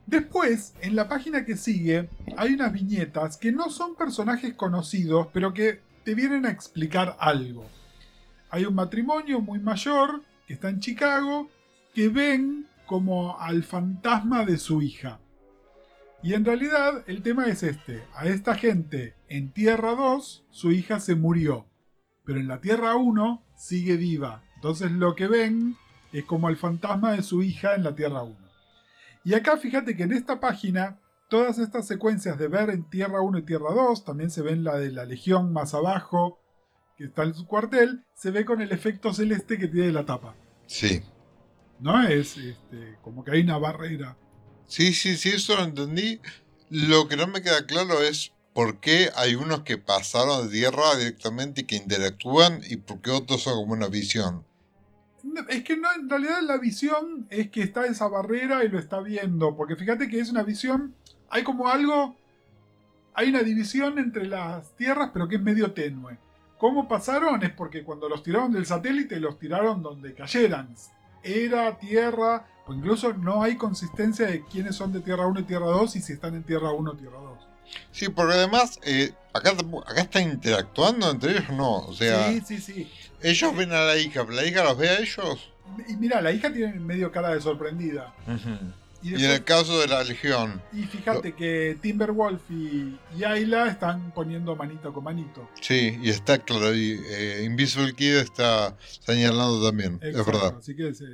Después, 0.06 0.74
en 0.80 0.96
la 0.96 1.06
página 1.06 1.44
que 1.44 1.56
sigue, 1.56 2.08
hay 2.36 2.54
unas 2.54 2.72
viñetas 2.72 3.36
que 3.36 3.52
no 3.52 3.70
son 3.70 3.94
personajes 3.94 4.54
conocidos, 4.54 5.28
pero 5.32 5.54
que 5.54 5.82
te 6.02 6.16
vienen 6.16 6.46
a 6.46 6.50
explicar 6.50 7.16
algo. 7.20 7.64
Hay 8.50 8.64
un 8.64 8.74
matrimonio 8.74 9.40
muy 9.40 9.60
mayor 9.60 10.24
que 10.48 10.54
está 10.54 10.68
en 10.68 10.80
Chicago 10.80 11.48
que 11.94 12.08
ven 12.08 12.66
como 12.86 13.38
al 13.38 13.62
fantasma 13.62 14.44
de 14.44 14.58
su 14.58 14.82
hija. 14.82 15.20
Y 16.24 16.34
en 16.34 16.44
realidad 16.44 17.04
el 17.06 17.22
tema 17.22 17.46
es 17.46 17.62
este. 17.62 18.02
A 18.16 18.26
esta 18.26 18.56
gente 18.56 19.14
en 19.28 19.52
Tierra 19.52 19.94
2 19.94 20.44
su 20.50 20.72
hija 20.72 20.98
se 20.98 21.14
murió. 21.14 21.66
Pero 22.24 22.40
en 22.40 22.48
la 22.48 22.60
Tierra 22.60 22.96
1 22.96 23.44
sigue 23.54 23.96
viva. 23.96 24.42
Entonces 24.66 24.90
lo 24.90 25.14
que 25.14 25.28
ven 25.28 25.76
es 26.12 26.24
como 26.24 26.48
el 26.48 26.56
fantasma 26.56 27.12
de 27.12 27.22
su 27.22 27.40
hija 27.40 27.76
en 27.76 27.84
la 27.84 27.94
Tierra 27.94 28.24
1. 28.24 28.36
Y 29.22 29.34
acá 29.34 29.58
fíjate 29.58 29.96
que 29.96 30.02
en 30.02 30.12
esta 30.12 30.40
página 30.40 30.98
todas 31.28 31.60
estas 31.60 31.86
secuencias 31.86 32.36
de 32.36 32.48
ver 32.48 32.70
en 32.70 32.82
Tierra 32.90 33.20
1 33.20 33.38
y 33.38 33.42
Tierra 33.42 33.72
2, 33.72 34.04
también 34.04 34.28
se 34.28 34.42
ven 34.42 34.64
la 34.64 34.76
de 34.76 34.90
la 34.90 35.04
Legión 35.04 35.52
más 35.52 35.72
abajo, 35.72 36.40
que 36.98 37.04
está 37.04 37.22
en 37.22 37.34
su 37.34 37.46
cuartel, 37.46 38.04
se 38.16 38.32
ve 38.32 38.44
con 38.44 38.60
el 38.60 38.72
efecto 38.72 39.14
celeste 39.14 39.56
que 39.56 39.68
tiene 39.68 39.92
la 39.92 40.04
tapa. 40.04 40.34
sí. 40.66 41.00
¿No? 41.78 42.02
Es 42.02 42.36
este, 42.36 42.98
como 43.02 43.22
que 43.22 43.30
hay 43.30 43.42
una 43.42 43.58
barrera. 43.58 44.16
Sí, 44.66 44.92
sí, 44.94 45.16
sí, 45.16 45.28
eso 45.28 45.54
lo 45.54 45.62
entendí. 45.62 46.20
Lo 46.70 47.06
que 47.06 47.16
no 47.16 47.28
me 47.28 47.40
queda 47.40 47.66
claro 47.66 48.02
es 48.02 48.32
por 48.52 48.80
qué 48.80 49.10
hay 49.14 49.36
unos 49.36 49.60
que 49.60 49.78
pasaron 49.78 50.48
de 50.48 50.52
tierra 50.52 50.96
directamente 50.96 51.60
y 51.60 51.64
que 51.64 51.76
interactúan 51.76 52.62
y 52.68 52.78
por 52.78 53.00
qué 53.00 53.12
otros 53.12 53.44
son 53.44 53.54
como 53.54 53.74
una 53.74 53.86
visión. 53.86 54.44
Es 55.48 55.64
que 55.64 55.76
no, 55.76 55.88
en 55.92 56.08
realidad 56.08 56.40
la 56.42 56.58
visión 56.58 57.26
es 57.30 57.50
que 57.50 57.62
está 57.62 57.86
esa 57.86 58.08
barrera 58.08 58.64
y 58.64 58.68
lo 58.68 58.78
está 58.78 59.00
viendo. 59.00 59.56
Porque 59.56 59.76
fíjate 59.76 60.08
que 60.08 60.20
es 60.20 60.30
una 60.30 60.42
visión. 60.42 60.94
Hay 61.30 61.42
como 61.42 61.68
algo. 61.68 62.16
Hay 63.14 63.30
una 63.30 63.42
división 63.42 63.98
entre 63.98 64.26
las 64.26 64.76
tierras, 64.76 65.10
pero 65.12 65.28
que 65.28 65.36
es 65.36 65.42
medio 65.42 65.72
tenue. 65.72 66.18
¿Cómo 66.58 66.88
pasaron? 66.88 67.42
Es 67.42 67.50
porque 67.50 67.84
cuando 67.84 68.08
los 68.08 68.22
tiraron 68.22 68.52
del 68.52 68.66
satélite, 68.66 69.20
los 69.20 69.38
tiraron 69.38 69.82
donde 69.82 70.14
cayeran. 70.14 70.74
Era, 71.22 71.78
tierra. 71.78 72.46
O 72.66 72.74
incluso 72.74 73.12
no 73.12 73.42
hay 73.42 73.56
consistencia 73.56 74.26
de 74.26 74.44
quiénes 74.44 74.74
son 74.74 74.92
de 74.92 75.00
Tierra 75.00 75.26
1 75.26 75.40
y 75.40 75.44
Tierra 75.44 75.66
2 75.66 75.96
y 75.96 76.00
si 76.00 76.12
están 76.14 76.34
en 76.34 76.42
Tierra 76.42 76.72
1 76.72 76.90
o 76.90 76.94
Tierra 76.94 77.18
2. 77.18 77.38
Sí, 77.92 78.08
porque 78.08 78.34
además, 78.34 78.78
eh, 78.82 79.12
acá, 79.32 79.52
acá 79.86 80.00
están 80.00 80.24
interactuando 80.24 81.10
entre 81.10 81.32
ellos, 81.32 81.50
no. 81.50 81.78
O 81.78 81.92
sea, 81.92 82.28
sí, 82.28 82.42
sí, 82.44 82.58
sí. 82.58 82.90
Ellos 83.22 83.56
ven 83.56 83.72
a 83.72 83.82
la 83.84 83.96
hija, 83.96 84.24
la 84.28 84.44
hija 84.44 84.64
los 84.64 84.76
ve 84.78 84.88
a 84.88 84.98
ellos. 85.00 85.52
Y 85.88 85.96
mira, 85.96 86.20
la 86.20 86.32
hija 86.32 86.52
tiene 86.52 86.78
medio 86.78 87.10
cara 87.10 87.34
de 87.34 87.40
sorprendida. 87.40 88.14
Y, 89.02 89.10
Y 89.10 89.14
en 89.14 89.20
después- 89.20 89.36
el 89.38 89.44
caso 89.44 89.80
de 89.80 89.88
la 89.88 90.02
Legión, 90.04 90.62
y 90.72 90.82
fíjate 90.84 91.34
que 91.34 91.76
Timberwolf 91.80 92.40
y, 92.50 92.98
y 93.16 93.24
Ayla 93.24 93.68
están 93.68 94.10
poniendo 94.12 94.56
manito 94.56 94.92
con 94.92 95.04
manito. 95.04 95.48
sí, 95.60 95.98
y 96.02 96.08
está 96.08 96.38
claro, 96.38 96.74
y, 96.74 96.98
eh, 97.10 97.42
Invisible 97.44 97.92
Kid 97.94 98.16
está 98.16 98.76
señalando 99.00 99.64
también, 99.64 99.98
es 100.02 100.10
Exacto, 100.16 100.32
verdad. 100.32 100.56
Así 100.58 100.74
que 100.74 100.94
se, 100.94 101.04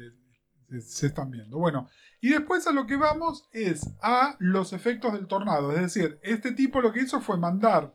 se- 0.71 0.81
se 0.81 1.07
están 1.09 1.31
viendo. 1.31 1.59
Bueno, 1.59 1.89
y 2.21 2.29
después 2.31 2.67
a 2.69 2.73
lo 2.73 2.87
que 2.87 2.97
vamos 2.97 3.45
es 3.53 3.83
a 4.01 4.37
los 4.39 4.73
efectos 4.73 5.13
del 5.13 5.27
tornado. 5.27 5.73
Es 5.73 5.81
decir, 5.81 6.19
este 6.23 6.53
tipo 6.53 6.81
lo 6.81 6.93
que 6.93 7.01
hizo 7.03 7.21
fue 7.21 7.37
mandar 7.37 7.93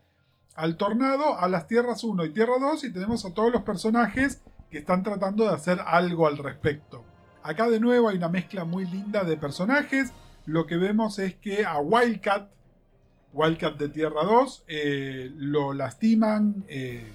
al 0.58 0.76
tornado 0.76 1.40
a 1.40 1.48
las 1.48 1.68
tierras 1.68 2.04
1 2.04 2.26
y 2.26 2.34
tierra 2.34 2.56
2 2.60 2.84
y 2.84 2.92
tenemos 2.92 3.24
a 3.26 3.34
todos 3.34 3.52
los 3.54 3.62
personajes 3.62 4.42
que 4.70 4.80
están 4.80 5.04
tratando 5.04 5.46
de 5.46 5.54
hacer 5.56 5.80
algo 5.86 6.28
al 6.28 6.38
respecto. 6.38 7.06
Acá 7.44 7.70
de 7.70 7.80
nuevo 7.80 8.10
hay 8.10 8.18
una 8.18 8.28
mezcla 8.28 8.66
muy 8.66 8.86
linda 8.86 9.24
de 9.24 9.38
personajes. 9.38 10.12
Lo 10.46 10.66
que 10.66 10.76
vemos 10.78 11.20
es 11.20 11.36
que 11.36 11.64
a 11.66 11.78
Wildcat, 11.80 12.50
Wildcat 13.34 13.78
de 13.78 13.90
Tierra 13.90 14.24
2, 14.24 14.64
eh, 14.68 15.32
lo 15.36 15.74
lastiman, 15.74 16.66
eh, 16.68 17.08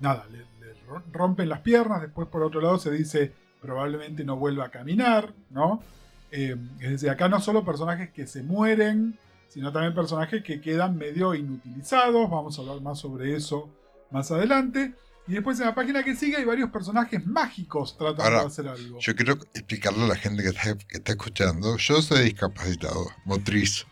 nada, 0.00 0.24
le, 0.30 0.38
le 0.64 0.74
ro- 0.86 1.02
rompen 1.12 1.48
las 1.48 1.60
piernas, 1.60 2.00
después 2.00 2.28
por 2.28 2.42
otro 2.42 2.60
lado 2.60 2.78
se 2.78 2.90
dice 2.90 3.32
probablemente 3.60 4.24
no 4.24 4.36
vuelva 4.36 4.66
a 4.66 4.70
caminar, 4.70 5.34
¿no? 5.50 5.82
Eh, 6.30 6.56
es 6.80 6.90
decir, 6.90 7.10
acá 7.10 7.28
no 7.28 7.40
solo 7.40 7.64
personajes 7.64 8.10
que 8.10 8.26
se 8.26 8.42
mueren, 8.42 9.18
sino 9.52 9.70
también 9.70 9.94
personajes 9.94 10.42
que 10.42 10.62
quedan 10.62 10.96
medio 10.96 11.34
inutilizados, 11.34 12.30
vamos 12.30 12.58
a 12.58 12.62
hablar 12.62 12.80
más 12.80 12.98
sobre 12.98 13.36
eso 13.36 13.68
más 14.10 14.30
adelante. 14.30 14.94
Y 15.28 15.34
después 15.34 15.60
en 15.60 15.66
la 15.66 15.74
página 15.74 16.02
que 16.02 16.16
sigue 16.16 16.36
hay 16.36 16.44
varios 16.44 16.70
personajes 16.70 17.24
mágicos 17.24 17.96
tratando 17.96 18.24
Ahora, 18.24 18.40
de 18.40 18.46
hacer 18.46 18.66
algo. 18.66 18.98
Yo 18.98 19.14
quiero 19.14 19.34
explicarle 19.54 20.04
a 20.04 20.08
la 20.08 20.16
gente 20.16 20.42
que 20.42 20.48
está, 20.48 20.76
que 20.76 20.96
está 20.96 21.12
escuchando. 21.12 21.76
Yo 21.76 22.02
soy 22.02 22.24
discapacitado, 22.24 23.06
motriz. 23.24 23.86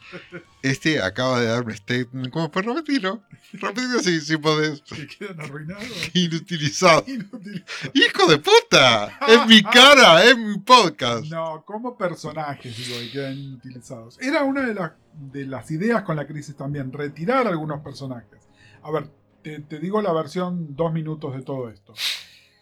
Este 0.63 1.01
acaba 1.01 1.41
de 1.41 1.47
dar 1.47 1.65
un 1.65 1.73
statement. 1.73 2.33
¿Cómo 2.33 2.51
fue? 2.51 2.63
Repetirlo. 2.63 3.23
Repetirlo 3.53 4.01
si, 4.01 4.21
si 4.21 4.37
podés. 4.39 4.83
Que 4.89 5.07
quedan 5.07 5.41
arruinados. 5.41 5.87
Inutilizado. 6.15 7.05
¡Hijo 7.07 8.27
de 8.27 8.39
puta! 8.39 9.19
¡Es 9.29 9.47
mi 9.47 9.63
cara! 9.63 10.25
¡Es 10.25 10.37
mi 10.37 10.59
podcast! 10.59 11.27
No, 11.27 11.65
como 11.65 11.97
personajes, 11.97 12.77
digo, 12.77 12.99
que 12.99 13.11
quedan 13.13 13.39
inutilizados. 13.39 14.19
Era 14.21 14.43
una 14.43 14.63
de, 14.63 14.75
las 14.75 14.93
de 15.15 15.47
las 15.47 15.71
ideas 15.71 16.03
con 16.03 16.17
la 16.17 16.27
crisis 16.27 16.57
también, 16.57 16.93
retirar 16.93 17.47
algunos 17.47 17.81
personajes. 17.83 18.41
A 18.83 18.91
ver, 18.91 19.09
te, 19.43 19.61
te 19.61 19.79
digo 19.79 20.03
la 20.03 20.13
versión 20.13 20.77
dos 20.77 20.93
minutos 20.93 21.35
de 21.35 21.43
todo 21.43 21.69
esto. 21.69 21.95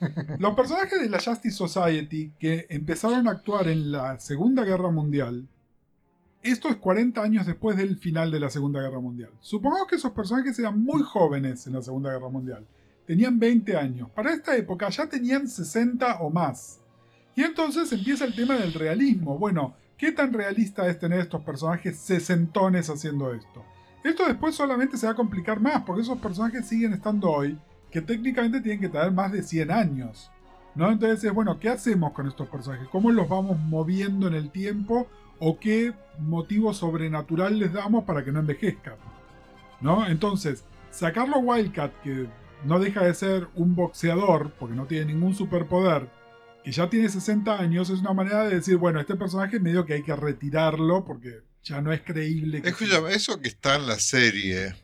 Los 0.39 0.55
personajes 0.55 1.01
de 1.01 1.09
la 1.09 1.21
Justice 1.21 1.57
Society 1.57 2.33
que 2.39 2.67
empezaron 2.71 3.27
a 3.29 3.33
actuar 3.33 3.69
en 3.69 3.91
la 3.91 4.19
Segunda 4.21 4.65
Guerra 4.65 4.91
Mundial, 4.91 5.49
esto 6.43 6.69
es 6.69 6.77
40 6.77 7.21
años 7.21 7.47
después 7.47 7.77
del 7.77 7.97
final 7.97 8.31
de 8.31 8.41
la 8.41 8.49
Segunda 8.49 8.81
Guerra 8.81 9.01
Mundial. 9.01 9.31
Supongamos 9.41 9.89
que 9.89 9.97
esos 9.97 10.13
personajes 10.13 10.59
eran 10.59 10.81
muy 10.81 11.03
jóvenes 11.03 11.67
en 11.67 11.73
la 11.73 11.83
Segunda 11.83 12.13
Guerra 12.13 12.29
Mundial. 12.29 12.65
Tenían 13.07 13.39
20 13.39 13.77
años. 13.77 14.11
Para 14.11 14.33
esta 14.33 14.57
época 14.57 14.89
ya 14.89 15.09
tenían 15.09 15.49
60 15.49 16.21
o 16.21 16.31
más. 16.31 16.81
Y 17.35 17.43
entonces 17.43 17.91
empieza 17.93 18.25
el 18.25 18.35
tema 18.35 18.55
del 18.55 18.73
realismo. 18.73 19.39
Bueno, 19.39 19.75
¿qué 19.97 20.13
tan 20.13 20.33
realista 20.33 20.89
es 20.89 20.99
tener 20.99 21.21
estos 21.21 21.43
personajes 21.43 21.99
sesentones 21.99 22.89
haciendo 22.89 23.33
esto? 23.33 23.65
Esto 24.05 24.27
después 24.27 24.55
solamente 24.55 24.97
se 24.97 25.07
va 25.07 25.13
a 25.13 25.17
complicar 25.17 25.61
más, 25.61 25.83
porque 25.83 26.03
esos 26.03 26.19
personajes 26.19 26.67
siguen 26.67 26.93
estando 26.93 27.31
hoy, 27.31 27.59
que 27.91 28.01
técnicamente 28.01 28.61
tienen 28.61 28.81
que 28.81 28.89
tener 28.89 29.13
más 29.13 29.33
de 29.33 29.43
100 29.43 29.71
años. 29.71 30.31
¿no? 30.75 30.91
Entonces, 30.91 31.25
es, 31.25 31.33
bueno, 31.33 31.59
¿qué 31.59 31.69
hacemos 31.69 32.13
con 32.13 32.29
estos 32.29 32.49
personajes? 32.49 32.89
¿Cómo 32.89 33.11
los 33.11 33.29
vamos 33.29 33.59
moviendo 33.59 34.29
en 34.29 34.35
el 34.35 34.51
tiempo? 34.51 35.09
¿O 35.41 35.59
qué 35.59 35.93
motivo 36.19 36.73
sobrenatural 36.73 37.59
les 37.59 37.73
damos 37.73 38.05
para 38.05 38.25
que 38.25 38.33
no 38.33 38.41
envejezcan? 38.41 38.95
¿No? 39.81 40.07
Entonces, 40.07 40.65
sacarlo 40.91 41.39
Wildcat, 41.39 41.93
que 42.03 42.29
no 42.65 42.79
deja 42.79 43.05
de 43.05 43.15
ser 43.15 43.49
un 43.55 43.75
boxeador, 43.75 44.53
porque 44.59 44.75
no 44.75 44.87
tiene 44.87 45.13
ningún 45.13 45.35
superpoder, 45.35 46.09
que 46.65 46.73
ya 46.73 46.89
tiene 46.91 47.09
60 47.09 47.59
años, 47.59 47.91
es 47.91 48.01
una 48.01 48.13
manera 48.13 48.45
de 48.45 48.57
decir, 48.57 48.77
bueno, 48.77 49.01
este 49.01 49.17
personaje 49.17 49.61
medio 49.61 49.85
que 49.85 49.95
hay 49.95 50.03
que 50.03 50.15
retirarlo 50.15 51.05
porque 51.05 51.41
ya 51.69 51.81
no 51.81 51.93
es 51.93 52.01
creíble. 52.03 52.63
Que 52.63 52.71
Escúchame, 52.71 53.13
eso 53.13 53.41
que 53.41 53.49
está 53.49 53.77
en 53.77 53.87
la 53.87 53.99
serie 53.99 54.75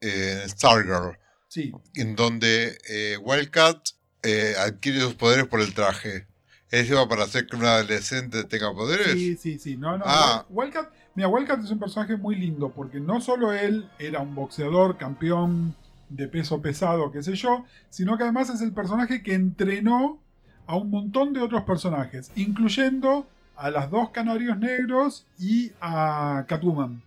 eh, 0.00 0.44
Stargirl, 0.48 1.18
Sí, 1.48 1.72
en 1.94 2.16
donde 2.16 2.76
eh, 2.88 3.16
Wildcat 3.22 3.78
eh, 4.22 4.54
adquiere 4.58 5.00
sus 5.00 5.14
poderes 5.14 5.46
por 5.46 5.60
el 5.60 5.72
traje. 5.72 6.26
¿Es 6.70 6.92
va 6.92 7.08
para 7.08 7.24
hacer 7.24 7.46
que 7.46 7.54
un 7.54 7.64
adolescente 7.64 8.42
tenga 8.44 8.74
poderes? 8.74 9.12
sí, 9.12 9.36
sí, 9.36 9.58
sí. 9.58 9.76
No, 9.76 9.96
no. 9.96 10.04
Ah. 10.04 10.44
Wildcat, 10.48 10.92
mira, 11.14 11.28
Wildcat 11.28 11.62
es 11.62 11.70
un 11.70 11.78
personaje 11.78 12.16
muy 12.16 12.34
lindo 12.34 12.72
porque 12.72 12.98
no 12.98 13.20
solo 13.20 13.52
él 13.52 13.88
era 14.00 14.18
un 14.18 14.34
boxeador, 14.34 14.98
campeón 14.98 15.76
de 16.08 16.26
peso 16.26 16.60
pesado, 16.60 17.12
qué 17.12 17.22
sé 17.22 17.36
yo, 17.36 17.64
sino 17.90 18.16
que 18.16 18.24
además 18.24 18.50
es 18.50 18.60
el 18.60 18.72
personaje 18.72 19.22
que 19.22 19.34
entrenó 19.34 20.20
a 20.66 20.76
un 20.76 20.90
montón 20.90 21.32
de 21.32 21.40
otros 21.40 21.62
personajes, 21.62 22.32
incluyendo 22.34 23.28
a 23.56 23.70
las 23.70 23.90
dos 23.90 24.10
canarios 24.10 24.58
negros 24.58 25.26
y 25.38 25.72
a 25.80 26.44
Catwoman. 26.48 27.02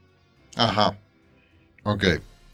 Ajá. 0.55 0.97
Ok. 1.83 2.03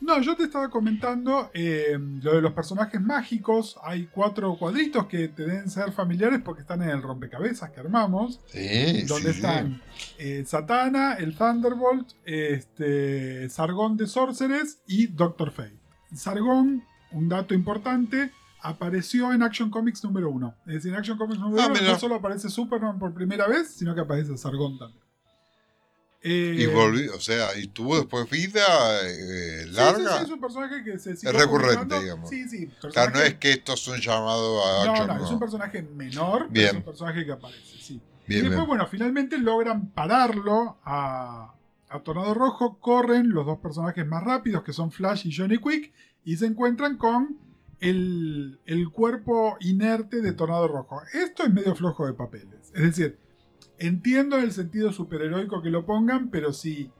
No, 0.03 0.21
yo 0.21 0.35
te 0.35 0.43
estaba 0.43 0.69
comentando 0.69 1.49
eh, 1.53 1.97
lo 2.21 2.35
de 2.35 2.41
los 2.41 2.51
personajes 2.51 2.99
mágicos. 2.99 3.77
Hay 3.83 4.07
cuatro 4.07 4.57
cuadritos 4.57 5.05
que 5.05 5.29
te 5.29 5.43
deben 5.43 5.69
ser 5.69 5.93
familiares 5.93 6.41
porque 6.43 6.61
están 6.61 6.81
en 6.83 6.89
el 6.89 7.01
rompecabezas 7.01 7.71
que 7.71 7.79
armamos. 7.79 8.41
Sí, 8.47 9.03
donde 9.03 9.31
sí, 9.31 9.37
están 9.37 9.81
eh, 10.17 10.43
Satana, 10.45 11.13
el 11.13 11.37
Thunderbolt, 11.37 12.09
este, 12.25 13.49
Sargón 13.49 13.95
de 13.95 14.07
Sorceress 14.07 14.81
y 14.85 15.07
Doctor 15.07 15.51
Fate. 15.51 15.79
Sargón, 16.13 16.83
un 17.13 17.29
dato 17.29 17.53
importante, 17.53 18.31
apareció 18.63 19.31
en 19.33 19.43
Action 19.43 19.69
Comics 19.69 20.03
número 20.03 20.29
uno. 20.31 20.55
Es 20.65 20.75
decir, 20.75 20.91
en 20.93 20.97
Action 20.99 21.17
Comics 21.17 21.39
número 21.39 21.61
Ah, 21.61 21.65
uno 21.67 21.75
mira. 21.79 21.91
no 21.93 21.99
solo 21.99 22.15
aparece 22.15 22.49
Superman 22.49 22.97
por 22.97 23.13
primera 23.13 23.47
vez, 23.47 23.75
sino 23.75 23.93
que 23.93 24.01
aparece 24.01 24.35
Sargón 24.37 24.79
también. 24.79 25.03
Eh, 26.25 26.55
Y 26.59 26.65
volvió, 26.67 27.13
o 27.17 27.19
sea, 27.19 27.49
y 27.59 27.67
tuvo 27.67 27.97
después 27.97 28.29
vida 28.29 28.61
eh, 29.05 29.65
larga. 29.71 30.11
Sí, 30.13 30.17
sí, 30.19 30.23
es 30.23 30.29
un 30.31 30.39
personaje 30.39 30.81
que 30.83 30.97
se 30.97 31.17
siguió 31.17 31.37
recurrente, 31.37 31.99
digamos. 31.99 32.29
Sí, 32.29 32.47
sí. 32.47 32.69
O 32.81 32.89
sea, 32.91 33.09
no 33.09 33.19
es 33.19 33.33
que 33.35 33.51
esto 33.51 33.73
es 33.73 33.85
un 33.89 33.97
llamado 33.99 34.65
a 34.65 34.85
No, 34.85 34.91
Action, 34.91 35.07
no, 35.07 35.17
no. 35.17 35.25
es 35.25 35.31
un 35.31 35.39
personaje 35.39 35.81
menor, 35.81 36.39
pero 36.43 36.51
Bien. 36.53 36.67
es 36.67 36.73
un 36.75 36.83
personaje 36.83 37.25
que 37.25 37.31
aparece, 37.33 37.77
sí. 37.77 37.95
y 37.95 37.99
Bien, 38.29 38.43
después, 38.43 38.51
bien. 38.55 38.67
bueno, 38.67 38.87
finalmente 38.87 39.37
logran 39.37 39.89
pararlo 39.89 40.77
a, 40.85 41.53
a 41.89 41.99
Tornado 41.99 42.33
Rojo, 42.33 42.79
corren 42.79 43.29
los 43.31 43.45
dos 43.45 43.59
personajes 43.59 44.07
más 44.07 44.23
rápidos, 44.23 44.63
que 44.63 44.71
son 44.71 44.91
Flash 44.93 45.27
y 45.27 45.35
Johnny 45.35 45.57
Quick, 45.57 45.91
y 46.23 46.37
se 46.37 46.45
encuentran 46.45 46.95
con 46.97 47.37
el, 47.79 48.59
el 48.65 48.89
cuerpo 48.89 49.57
inerte 49.59 50.21
de 50.21 50.33
Tornado 50.33 50.67
Rojo. 50.67 51.01
Esto 51.13 51.43
es 51.43 51.51
medio 51.53 51.75
flojo 51.75 52.05
de 52.05 52.13
papeles. 52.13 52.71
Es 52.73 52.81
decir, 52.83 53.17
entiendo 53.77 54.37
el 54.37 54.51
sentido 54.51 54.91
superheroico 54.93 55.61
que 55.61 55.69
lo 55.69 55.85
pongan, 55.85 56.29
pero 56.29 56.53
si 56.53 56.91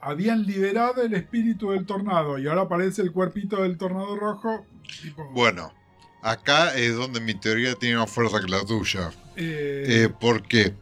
habían 0.00 0.44
liberado 0.46 1.02
el 1.02 1.14
espíritu 1.14 1.70
del 1.70 1.86
tornado 1.86 2.38
y 2.38 2.48
ahora 2.48 2.62
aparece 2.62 3.02
el 3.02 3.12
cuerpito 3.12 3.62
del 3.62 3.78
Tornado 3.78 4.16
Rojo, 4.16 4.66
tipo, 5.00 5.24
Bueno, 5.32 5.72
acá 6.22 6.74
es 6.76 6.96
donde 6.96 7.20
mi 7.20 7.34
teoría 7.34 7.74
tiene 7.76 7.98
más 7.98 8.10
fuerza 8.10 8.40
que 8.40 8.48
la 8.50 8.64
tuya. 8.64 9.10
eh, 9.36 9.84
Eh, 10.04 10.08
porque 10.20 10.74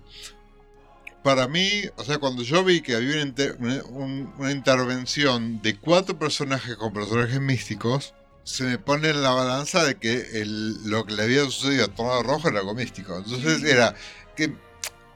para 1.23 1.47
mí, 1.49 1.69
o 1.97 2.03
sea, 2.05 2.17
cuando 2.19 2.43
yo 2.43 2.65
vi 2.65 2.81
que 2.81 2.95
había 2.97 3.13
una, 3.17 3.23
inter- 3.23 3.57
una- 3.61 3.85
un- 3.85 4.33
una 4.39 4.53
intervención 4.53 5.61
de 5.61 5.77
cuatro 5.77 6.19
personajes 6.19 6.77
con 6.77 6.93
personajes 6.95 7.41
místicos, 7.41 8.15
se 8.45 8.65
me 8.65 8.79
pone 8.79 9.11
en 9.11 9.23
la 9.23 9.31
balanza 9.31 9.85
de 9.85 9.97
que 9.97 10.41
el- 10.41 10.89
lo 10.89 11.05
que 11.07 11.15
le 11.15 11.23
había 11.25 11.45
sucedido 11.45 11.85
a 11.85 11.89
Tornado 11.89 12.23
Rojo 12.23 12.49
era 12.49 12.61
algo 12.61 12.75
místico. 12.75 13.17
Entonces 13.17 13.63
era 13.63 13.95
que 14.37 14.53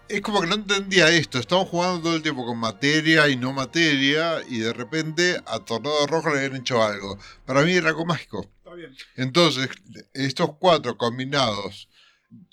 es 0.09 0.21
como 0.21 0.41
que 0.43 0.47
no 0.47 0.55
entendía 0.57 1.09
esto. 1.09 1.39
Estamos 1.39 1.69
jugando 1.69 2.01
todo 2.03 2.17
el 2.17 2.23
tiempo 2.23 2.45
con 2.45 2.59
materia 2.59 3.27
y 3.29 3.37
no 3.37 3.53
materia, 3.53 4.37
y 4.49 4.59
de 4.59 4.73
repente 4.73 5.41
a 5.47 5.61
Tornado 5.61 6.07
Rojo 6.07 6.31
le 6.31 6.41
habían 6.45 6.57
hecho 6.61 6.83
algo. 6.83 7.19
Para 7.47 7.63
mí 7.63 7.73
era 7.73 7.89
algo 7.89 8.05
mágico. 8.05 8.47
está 8.59 8.75
bien. 8.75 8.95
Entonces, 9.17 9.69
estos 10.13 10.51
cuatro 10.59 10.97
combinados, 10.99 11.89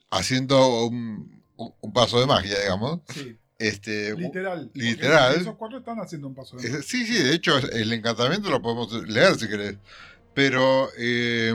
haciendo 0.09 0.85
un, 0.87 1.43
un 1.55 1.93
paso 1.93 2.19
de 2.19 2.25
magia, 2.25 2.59
digamos, 2.59 3.01
Sí. 3.13 3.37
este, 3.59 4.15
Literal. 4.15 4.71
literal. 4.73 5.35
Esos 5.41 5.55
cuatro 5.55 5.79
están 5.79 5.99
haciendo 5.99 6.27
un 6.27 6.35
paso 6.35 6.57
de 6.57 6.67
eh, 6.67 6.81
sí, 6.83 7.05
sí, 7.05 7.13
de 7.21 7.33
hecho, 7.33 7.57
el 7.57 7.91
encantamiento 7.93 8.49
lo 8.49 8.61
podemos 8.61 8.91
leer 9.07 9.35
si 9.37 9.47
querés. 9.47 9.75
Pero 10.33 10.89
eh, 10.97 11.53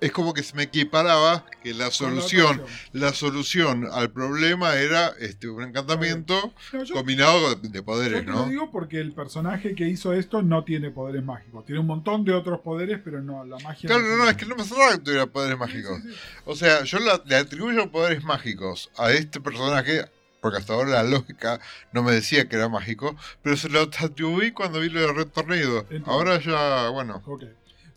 es 0.00 0.12
como 0.12 0.32
que 0.32 0.42
se 0.42 0.56
me 0.56 0.62
equiparaba 0.64 1.44
que 1.62 1.74
la 1.74 1.90
solución, 1.90 2.62
la 2.92 3.12
solución 3.12 3.86
al 3.92 4.10
problema 4.10 4.74
era 4.76 5.12
este 5.20 5.46
un 5.48 5.62
encantamiento 5.62 6.54
No, 6.72 6.82
yo- 6.84 6.94
combinado 6.94 7.54
de 7.54 7.68
Yo 7.78 7.84
poderes, 7.84 8.24
lo 8.26 8.32
¿no? 8.32 8.46
digo 8.48 8.70
porque 8.70 8.98
el 8.98 9.12
personaje 9.12 9.74
que 9.74 9.86
hizo 9.88 10.14
esto 10.14 10.40
no 10.42 10.64
tiene 10.64 10.90
poderes 10.90 11.22
mágicos. 11.22 11.66
Tiene 11.66 11.80
un 11.80 11.86
montón 11.86 12.24
de 12.24 12.32
otros 12.32 12.60
poderes, 12.60 12.98
pero 13.04 13.20
no, 13.22 13.44
la 13.44 13.58
magia. 13.58 13.88
Claro, 13.88 14.02
no, 14.04 14.16
no, 14.16 14.28
es 14.30 14.36
que 14.36 14.46
no 14.46 14.56
me 14.56 14.64
cerraba 14.64 14.92
que 14.92 14.98
tuviera 14.98 15.26
poderes 15.26 15.58
mágicos. 15.58 15.98
sí, 16.02 16.08
sí. 16.10 16.16
O 16.46 16.56
sea, 16.56 16.82
yo 16.84 16.98
la- 16.98 17.22
le 17.26 17.36
atribuyo 17.36 17.90
poderes 17.92 18.24
mágicos 18.24 18.90
a 18.96 19.12
este 19.12 19.38
personaje, 19.40 20.06
porque 20.40 20.56
hasta 20.56 20.72
ahora 20.72 20.88
la 20.90 21.02
lógica 21.02 21.60
no 21.92 22.02
me 22.02 22.12
decía 22.12 22.48
que 22.48 22.56
era 22.56 22.70
mágico, 22.70 23.14
pero 23.42 23.54
se 23.58 23.68
lo 23.68 23.80
atribuí 23.82 24.52
cuando 24.52 24.80
vi 24.80 24.88
lo 24.88 25.00
de 25.02 25.12
Red 25.12 25.26
Tornado. 25.28 25.86
Ahora 26.06 26.40
ya, 26.40 26.88
bueno, 26.88 27.22
Ok. 27.26 27.44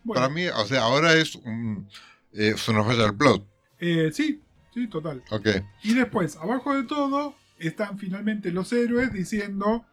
Bueno, 0.04 0.22
para 0.22 0.34
mí, 0.34 0.48
o 0.48 0.66
sea, 0.66 0.84
ahora 0.84 1.14
es 1.14 1.36
un. 1.36 1.88
eh, 2.34 2.52
es 2.56 2.68
una 2.68 2.84
falla 2.84 3.04
del 3.04 3.16
plot. 3.16 3.46
eh, 3.80 4.10
sí, 4.14 4.42
sí, 4.74 4.88
total. 4.88 5.24
Ok. 5.32 5.48
Y 5.84 5.94
después, 5.94 6.36
abajo 6.38 6.76
de 6.76 6.84
todo, 6.84 7.36
están 7.60 7.98
finalmente 7.98 8.52
los 8.52 8.72
héroes 8.74 9.14
diciendo, 9.14 9.86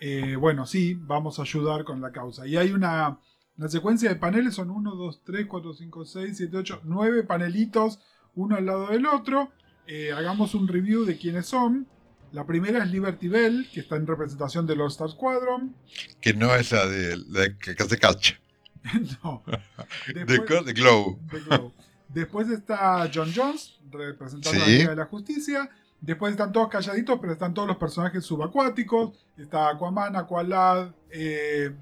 eh, 0.00 0.36
bueno, 0.36 0.66
sí, 0.66 0.94
vamos 0.94 1.38
a 1.38 1.42
ayudar 1.42 1.84
con 1.84 2.00
la 2.00 2.12
causa. 2.12 2.46
Y 2.46 2.56
hay 2.56 2.72
una, 2.72 3.18
una 3.56 3.68
secuencia 3.68 4.08
de 4.08 4.16
paneles, 4.16 4.54
son 4.54 4.70
1, 4.70 4.94
2, 4.94 5.22
3, 5.24 5.46
4, 5.46 5.74
5, 5.74 6.04
6, 6.04 6.36
7, 6.36 6.56
8, 6.56 6.80
9 6.84 7.22
panelitos, 7.24 8.00
uno 8.34 8.56
al 8.56 8.66
lado 8.66 8.86
del 8.88 9.06
otro. 9.06 9.50
Eh, 9.86 10.12
hagamos 10.12 10.54
un 10.54 10.68
review 10.68 11.04
de 11.04 11.16
quiénes 11.18 11.46
son. 11.46 11.86
La 12.32 12.46
primera 12.46 12.84
es 12.84 12.90
Liberty 12.90 13.26
Bell, 13.28 13.66
que 13.72 13.80
está 13.80 13.96
en 13.96 14.06
representación 14.06 14.66
del 14.66 14.82
All 14.82 14.88
Star 14.88 15.08
Squadron. 15.10 15.74
Que 16.20 16.34
no 16.34 16.54
es 16.54 16.72
la 16.72 16.86
de, 16.86 17.16
la 17.16 17.40
de 17.40 17.56
que 17.56 17.74
que 17.74 17.82
hace 17.82 17.96
catch. 17.98 18.34
no. 19.24 19.42
De, 20.14 20.24
Después- 20.24 20.74
Glow. 20.74 21.18
The 21.30 21.40
Glow. 21.40 21.72
Después 22.08 22.48
está 22.48 23.10
John 23.12 23.30
Jones, 23.34 23.78
representando 23.90 24.56
a 24.58 24.60
la 24.60 24.66
Sí. 24.66 24.78
Liga 24.78 24.90
de 24.90 24.96
la 24.96 25.04
Justicia. 25.06 25.70
Después 26.00 26.30
están 26.32 26.52
todos 26.52 26.68
calladitos, 26.68 27.18
pero 27.20 27.32
están 27.32 27.52
todos 27.52 27.68
los 27.68 27.76
personajes 27.76 28.24
subacuáticos. 28.24 29.12
Está 29.36 29.68
Aquaman, 29.70 30.16
Aqualad, 30.16 30.90
eh, 31.10 31.74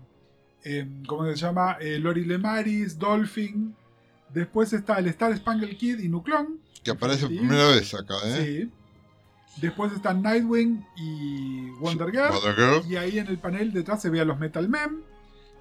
eh, 0.64 0.88
¿cómo 1.06 1.26
se 1.26 1.36
llama? 1.36 1.76
Eh, 1.80 1.98
Lori 1.98 2.24
Lemaris, 2.24 2.98
Dolphin. 2.98 3.76
Después 4.32 4.72
está 4.72 4.98
el 4.98 5.06
Star 5.08 5.36
Spangled 5.36 5.76
Kid 5.76 5.98
y 6.00 6.08
Nuclon. 6.08 6.58
Que 6.82 6.90
aparece 6.92 7.22
por 7.26 7.30
Sí. 7.32 7.38
primera 7.38 7.68
vez 7.68 7.94
acá, 7.94 8.14
¿eh? 8.24 8.68
Sí. 9.54 9.60
Después 9.60 9.92
están 9.92 10.22
Nightwing 10.22 10.84
y 10.96 11.70
Wonder 11.78 12.10
Girl. 12.10 12.30
Wonder 12.32 12.54
Girl. 12.56 12.90
Y 12.92 12.96
ahí 12.96 13.18
en 13.18 13.28
el 13.28 13.38
panel 13.38 13.72
detrás 13.72 14.02
se 14.02 14.10
ve 14.10 14.20
a 14.20 14.24
los 14.24 14.38
Metal 14.38 14.68
Men. 14.68 15.02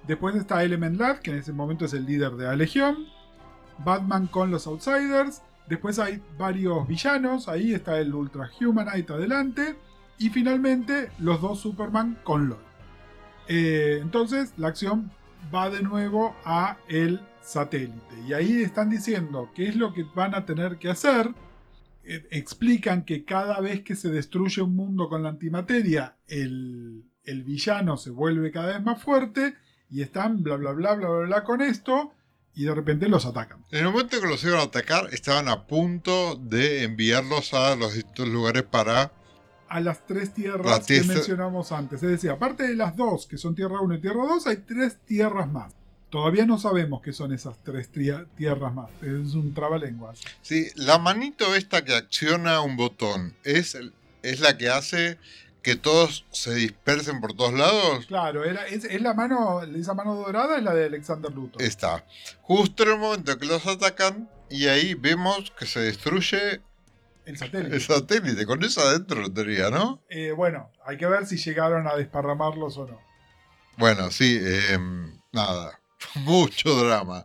Después 0.06 0.36
está 0.36 0.62
Element 0.62 0.98
Lad, 1.00 1.18
que 1.18 1.32
en 1.32 1.38
ese 1.38 1.52
momento 1.52 1.84
es 1.84 1.92
el 1.92 2.06
líder 2.06 2.32
de 2.32 2.44
la 2.44 2.56
Legión. 2.56 3.06
Batman 3.84 4.26
con 4.28 4.50
los 4.50 4.66
Outsiders. 4.66 5.42
Después 5.68 5.98
hay 5.98 6.22
varios 6.38 6.86
villanos. 6.86 7.48
Ahí 7.48 7.74
está 7.74 7.98
el 7.98 8.14
Ultra 8.14 8.50
Humanite 8.60 9.12
adelante. 9.12 9.76
Y 10.18 10.30
finalmente 10.30 11.10
los 11.18 11.40
dos 11.40 11.60
Superman 11.60 12.18
con 12.22 12.48
Lois. 12.48 12.60
Eh, 13.48 13.98
entonces 14.00 14.52
la 14.56 14.68
acción 14.68 15.10
va 15.54 15.70
de 15.70 15.82
nuevo 15.82 16.34
a 16.44 16.78
el 16.88 17.20
satélite. 17.42 18.00
Y 18.26 18.32
ahí 18.32 18.62
están 18.62 18.90
diciendo 18.90 19.50
qué 19.54 19.68
es 19.68 19.76
lo 19.76 19.92
que 19.92 20.04
van 20.14 20.34
a 20.34 20.44
tener 20.44 20.78
que 20.78 20.88
hacer. 20.88 21.34
Eh, 22.04 22.26
explican 22.30 23.04
que 23.04 23.24
cada 23.24 23.60
vez 23.60 23.82
que 23.82 23.96
se 23.96 24.10
destruye 24.10 24.62
un 24.62 24.76
mundo 24.76 25.08
con 25.08 25.22
la 25.24 25.30
antimateria, 25.30 26.16
el, 26.28 27.04
el 27.24 27.42
villano 27.42 27.96
se 27.96 28.10
vuelve 28.10 28.52
cada 28.52 28.68
vez 28.68 28.82
más 28.82 29.02
fuerte. 29.02 29.54
Y 29.90 30.02
están 30.02 30.42
bla 30.42 30.56
bla 30.56 30.72
bla 30.72 30.94
bla 30.94 31.08
bla 31.08 31.26
bla 31.26 31.44
con 31.44 31.62
esto. 31.62 32.12
Y 32.54 32.64
de 32.64 32.74
repente 32.74 33.08
los 33.08 33.26
atacan. 33.26 33.58
En 33.70 33.80
el 33.80 33.92
momento 33.92 34.18
que 34.18 34.26
los 34.26 34.42
iban 34.44 34.60
a 34.60 34.62
atacar, 34.62 35.10
estaban 35.12 35.48
a 35.48 35.66
punto 35.66 36.36
de 36.36 36.84
enviarlos 36.84 37.52
a 37.52 37.76
los 37.76 37.92
distintos 37.92 38.28
lugares 38.28 38.62
para. 38.62 39.12
a 39.68 39.80
las 39.80 40.06
tres 40.06 40.32
tierras 40.32 40.66
La 40.66 40.80
que 40.80 41.02
mencionamos 41.02 41.70
antes. 41.72 42.02
Es 42.02 42.10
decir, 42.10 42.30
aparte 42.30 42.66
de 42.66 42.74
las 42.74 42.96
dos, 42.96 43.26
que 43.26 43.36
son 43.36 43.54
Tierra 43.54 43.80
1 43.80 43.96
y 43.96 44.00
Tierra 44.00 44.24
2, 44.26 44.46
hay 44.46 44.56
tres 44.58 44.96
tierras 45.04 45.52
más. 45.52 45.74
Todavía 46.08 46.46
no 46.46 46.58
sabemos 46.58 47.02
qué 47.02 47.12
son 47.12 47.32
esas 47.34 47.62
tres 47.62 47.90
tierras 47.90 48.72
más. 48.72 48.88
Es 49.02 49.34
un 49.34 49.52
trabalenguas. 49.52 50.20
Sí, 50.40 50.68
la 50.76 50.96
manito 50.98 51.54
esta 51.54 51.84
que 51.84 51.94
acciona 51.94 52.62
un 52.62 52.76
botón, 52.76 53.34
¿es, 53.44 53.76
es 54.22 54.40
la 54.40 54.56
que 54.56 54.70
hace 54.70 55.18
que 55.66 55.74
todos 55.74 56.24
se 56.30 56.54
dispersen 56.54 57.20
por 57.20 57.34
todos 57.34 57.52
lados? 57.52 58.06
Claro, 58.06 58.44
era- 58.44 58.68
es, 58.68 58.84
es 58.84 59.02
la 59.02 59.14
mano, 59.14 59.62
esa 59.62 59.94
mano 59.94 60.14
dorada 60.14 60.58
es 60.58 60.62
la 60.62 60.72
de 60.72 60.84
Alexander 60.86 61.32
Luthor. 61.32 61.60
Está. 61.60 62.04
Justo 62.42 62.84
en 62.84 62.90
el 62.90 62.98
momento 62.98 63.36
que 63.36 63.46
los 63.46 63.66
atacan, 63.66 64.30
y 64.48 64.68
ahí 64.68 64.94
vemos 64.94 65.50
que 65.58 65.66
se 65.66 65.80
destruye 65.80 66.60
el 67.24 67.36
satélite. 67.36 67.74
el 67.74 67.82
satélite. 67.82 68.46
Con 68.46 68.62
eso 68.62 68.80
adentro 68.80 69.28
tenía, 69.32 69.68
¿no? 69.70 70.00
Eh, 70.08 70.30
bueno, 70.30 70.70
hay 70.86 70.96
que 70.98 71.06
ver 71.06 71.26
si 71.26 71.36
llegaron 71.36 71.88
a 71.88 71.96
desparramarlos 71.96 72.76
o 72.78 72.86
no. 72.86 73.00
Bueno, 73.76 74.12
sí, 74.12 74.38
eh, 74.40 74.78
nada. 75.32 75.80
Mucho 76.14 76.76
drama. 76.84 77.24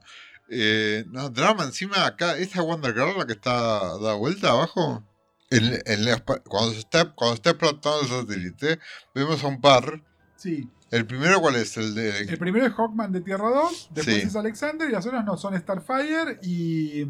Eh, 0.49 1.05
no, 1.09 1.29
drama 1.29 1.63
encima 1.63 2.07
acá. 2.07 2.35
¿Esta 2.37 2.63
Wonder 2.63 2.93
Girl 2.95 3.19
la 3.19 3.27
que 3.27 3.33
está 3.33 3.99
da 3.99 4.15
vuelta 4.15 4.49
abajo? 4.49 5.03
En- 5.51 5.81
en 5.85 6.05
la 6.05 6.17
espa- 6.17 6.41
cuando, 6.47 6.71
se 6.73 6.79
está, 6.79 7.11
cuando 7.13 7.35
está 7.35 7.51
explotando 7.51 8.01
el 8.01 8.07
satélite, 8.07 8.79
vemos 9.13 9.43
a 9.43 9.47
un 9.47 9.61
par. 9.61 10.01
Sí. 10.37 10.67
¿El 10.89 11.05
primero 11.05 11.39
cuál 11.39 11.55
es? 11.57 11.77
El 11.77 11.93
de. 11.93 12.19
El 12.21 12.37
primero 12.37 12.65
es 12.65 12.73
Hawkman 12.73 13.11
de 13.11 13.21
Tierra 13.21 13.49
2, 13.49 13.89
después 13.93 14.17
Sí. 14.21 14.27
es 14.27 14.35
Alexander 14.35 14.89
y 14.89 14.91
las 14.91 15.05
otras 15.05 15.23
no 15.23 15.37
son 15.37 15.57
Starfire 15.59 16.39
y. 16.41 17.05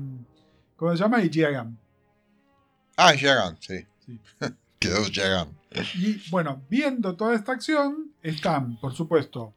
¿Cómo 0.76 0.92
se 0.92 0.98
llama? 1.04 1.24
Y 1.24 1.30
Giagan. 1.30 1.78
Ah, 2.98 3.14
Jagan, 3.18 3.58
sí. 3.60 3.86
Sí. 4.06 4.20
Quedó 4.80 5.04
Jagan. 5.14 5.58
Y 5.96 6.22
bueno, 6.30 6.62
viendo 6.70 7.16
toda 7.16 7.34
esta 7.36 7.54
acción, 7.54 8.12
están, 8.22 8.78
por 8.80 8.94
supuesto, 8.94 9.54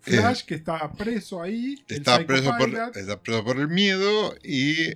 Flash, 0.00 0.44
que 0.44 0.54
está 0.54 0.90
preso 0.92 1.40
ahí. 1.42 1.74
Eh, 1.88 1.94
Está 1.96 2.24
preso, 2.26 2.52
por, 2.58 2.68
está 2.94 3.20
preso 3.20 3.44
por 3.44 3.58
el 3.58 3.68
miedo 3.68 4.34
y. 4.42 4.94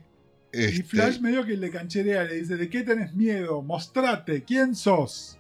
Y 0.57 0.65
Este, 0.65 0.85
Flash 0.85 1.21
medio 1.21 1.45
que 1.45 1.57
le 1.57 1.71
cancherea, 1.71 2.25
le 2.25 2.37
dice: 2.37 2.57
¿De 2.57 2.69
qué 2.71 2.83
tenés 2.83 3.15
miedo? 3.15 3.63
Mostrate, 3.63 4.43
¿quién 4.45 4.75
sos? 4.75 5.37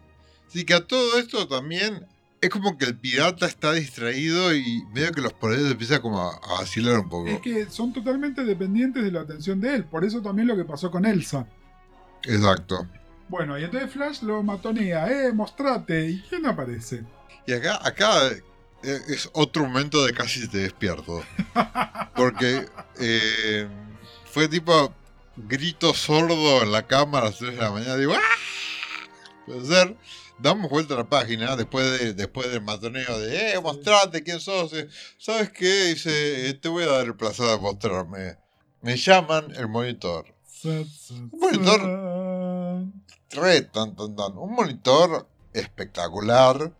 Sí, 0.48 0.64
que 0.64 0.74
a 0.74 0.86
todo 0.86 1.18
esto 1.18 1.48
también 1.48 2.06
es 2.40 2.50
como 2.50 2.76
que 2.76 2.84
el 2.84 2.96
pirata 2.96 3.46
está 3.46 3.72
distraído 3.72 4.54
y 4.54 4.84
medio 4.94 5.12
que 5.12 5.20
los 5.20 5.32
poderes 5.32 5.70
empiezan 5.70 6.00
como 6.00 6.20
a, 6.20 6.34
a 6.36 6.60
vacilar 6.60 6.98
un 7.00 7.08
poco. 7.08 7.28
Es 7.28 7.40
que 7.40 7.66
son 7.70 7.92
totalmente 7.92 8.44
dependientes 8.44 9.02
de 9.02 9.10
la 9.10 9.22
atención 9.22 9.60
de 9.60 9.74
él. 9.74 9.84
Por 9.84 10.04
eso 10.04 10.20
también 10.22 10.48
lo 10.48 10.56
que 10.56 10.64
pasó 10.64 10.90
con 10.90 11.04
Elsa. 11.06 11.46
Exacto. 12.24 12.86
Bueno, 13.28 13.58
y 13.58 13.64
entonces 13.64 13.90
Flash 13.90 14.22
lo 14.22 14.42
matonea, 14.42 15.10
eh, 15.10 15.32
mostrate. 15.32 16.10
¿Y 16.10 16.20
quién 16.28 16.46
aparece? 16.46 17.04
Y 17.46 17.52
acá, 17.52 17.80
acá 17.82 18.28
eh, 18.82 19.00
es 19.08 19.28
otro 19.32 19.64
momento 19.64 20.04
de 20.04 20.12
casi 20.12 20.46
te 20.48 20.58
despierto. 20.58 21.22
Porque 22.14 22.66
eh, 23.00 23.66
fue 24.26 24.48
tipo 24.48 24.92
grito 25.36 25.94
sordo 25.94 26.62
en 26.62 26.72
la 26.72 26.86
cama 26.86 27.18
a 27.18 27.24
las 27.24 27.38
3 27.38 27.54
de 27.56 27.62
la 27.62 27.70
mañana. 27.70 27.96
Digo, 27.96 28.12
¡ah! 28.14 28.20
Puede 29.46 29.64
ser. 29.66 29.96
Damos 30.38 30.68
vuelta 30.70 30.94
a 30.94 30.98
la 30.98 31.08
página 31.08 31.56
después, 31.56 31.98
de, 31.98 32.12
después 32.12 32.50
del 32.50 32.60
matoneo 32.62 33.18
de, 33.18 33.52
eh, 33.52 33.60
mostrate 33.60 34.22
quién 34.22 34.38
sos. 34.40 34.72
Eh, 34.74 34.86
¿Sabes 35.18 35.50
qué? 35.50 35.84
Dice, 35.94 36.48
"Eh, 36.50 36.54
te 36.54 36.68
voy 36.68 36.82
a 36.84 36.88
dar 36.88 37.06
el 37.06 37.16
placer 37.16 37.46
de 37.46 37.58
mostrarme. 37.58 38.36
Me 38.82 38.96
llaman 38.96 39.54
el 39.56 39.66
monitor. 39.68 40.26
Monitor. 41.32 41.80
Re, 43.30 43.62
tan, 43.62 43.96
tan, 43.96 44.14
tan. 44.14 44.36
Un 44.36 44.52
monitor 44.54 45.26
espectacular. 45.52 46.70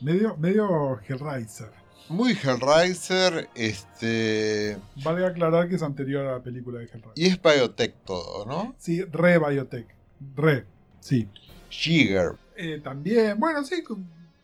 Medio, 0.00 0.36
medio 0.36 1.00
Hellraiser. 1.08 1.70
Muy 2.08 2.32
Hellraiser, 2.32 3.48
este. 3.54 4.76
Vale 5.02 5.26
aclarar 5.26 5.68
que 5.68 5.76
es 5.76 5.82
anterior 5.82 6.26
a 6.26 6.32
la 6.32 6.42
película 6.42 6.78
de 6.78 6.84
Hellraiser. 6.84 7.12
Y 7.14 7.26
es 7.26 7.40
biotech 7.40 7.94
todo, 8.04 8.44
¿no? 8.46 8.74
Sí, 8.78 9.02
re 9.04 9.38
Biotech. 9.38 9.86
Re, 10.36 10.66
sí. 11.00 11.28
Jigger. 11.70 12.32
Eh, 12.56 12.80
también, 12.84 13.38
bueno, 13.40 13.64
sí. 13.64 13.82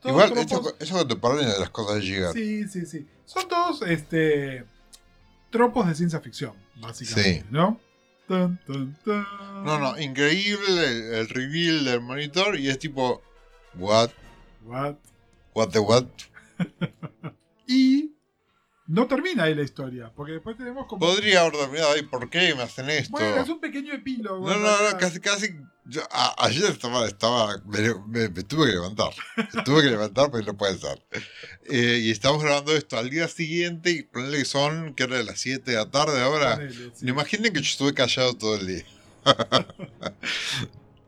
Igual, 0.05 0.31
tropos- 0.33 0.47
eso, 0.47 0.77
eso 0.81 0.95
contemporáneo 0.97 1.53
de 1.53 1.61
las 1.61 1.71
cosas 1.71 1.97
de 1.97 2.03
Jigger. 2.03 2.33
Sí, 2.33 2.67
sí, 2.69 2.87
sí. 2.87 3.07
Son 3.27 3.47
todos 3.47 3.83
este, 3.83 4.65
tropos 5.51 5.87
de 5.87 5.95
ciencia 5.95 6.21
ficción, 6.21 6.55
básicamente, 6.81 7.41
Sí. 7.41 7.47
¿no? 7.51 7.79
Tan, 8.27 8.59
tan, 8.65 8.97
tan. 9.05 9.25
No, 9.65 9.79
no, 9.79 9.99
increíble 10.01 10.85
el, 10.87 11.15
el 11.15 11.29
reveal 11.29 11.85
del 11.85 12.01
monitor 12.01 12.59
y 12.59 12.69
es 12.69 12.79
tipo. 12.79 13.21
What? 13.75 14.11
What? 14.65 14.97
What 15.55 15.69
the 15.71 15.79
what? 15.81 16.07
Y 17.73 18.17
no 18.89 19.07
termina 19.07 19.45
ahí 19.45 19.55
la 19.55 19.63
historia, 19.63 20.13
porque 20.17 20.33
después 20.33 20.57
tenemos 20.57 20.87
como... 20.89 20.99
Podría 21.07 21.43
haber 21.43 21.53
terminado 21.53 21.93
ahí, 21.93 22.03
¿por 22.03 22.29
qué 22.29 22.53
me 22.57 22.63
hacen 22.65 22.91
esto? 22.91 23.13
Bueno, 23.13 23.37
es 23.43 23.49
un 23.49 23.61
pequeño 23.61 23.93
epílogo. 23.93 24.49
No, 24.49 24.57
no, 24.57 24.91
no, 24.91 24.99
casi, 24.99 25.21
casi. 25.21 25.55
yo- 25.85 26.03
a- 26.11 26.35
ayer 26.47 26.65
estaba, 26.73 27.07
estaba 27.07 27.63
me, 27.67 27.95
me- 28.09 28.29
me 28.29 28.43
tuve 28.43 28.67
que 28.67 28.73
levantar. 28.73 29.11
Me 29.55 29.63
tuve 29.63 29.83
que 29.83 29.91
levantar 29.91 30.31
porque 30.33 30.47
no 30.47 30.57
puede 30.57 30.77
ser. 30.79 31.01
Eh, 31.67 32.01
y 32.03 32.11
estamos 32.11 32.43
grabando 32.43 32.73
esto 32.75 32.99
al 32.99 33.09
día 33.11 33.29
siguiente 33.29 33.91
y 33.93 34.03
ponele 34.03 34.39
que 34.39 34.45
son, 34.45 34.95
que 34.95 35.05
era 35.05 35.19
de 35.19 35.25
las 35.25 35.39
7 35.39 35.71
de 35.71 35.77
la 35.77 35.89
tarde 35.89 36.21
ahora. 36.21 36.57
Ponele, 36.57 36.91
sí. 36.93 37.07
Imaginen 37.09 37.53
que 37.53 37.61
yo 37.61 37.71
estuve 37.71 37.95
callado 37.95 38.35
todo 38.35 38.57
el 38.57 38.67
día. 38.67 38.85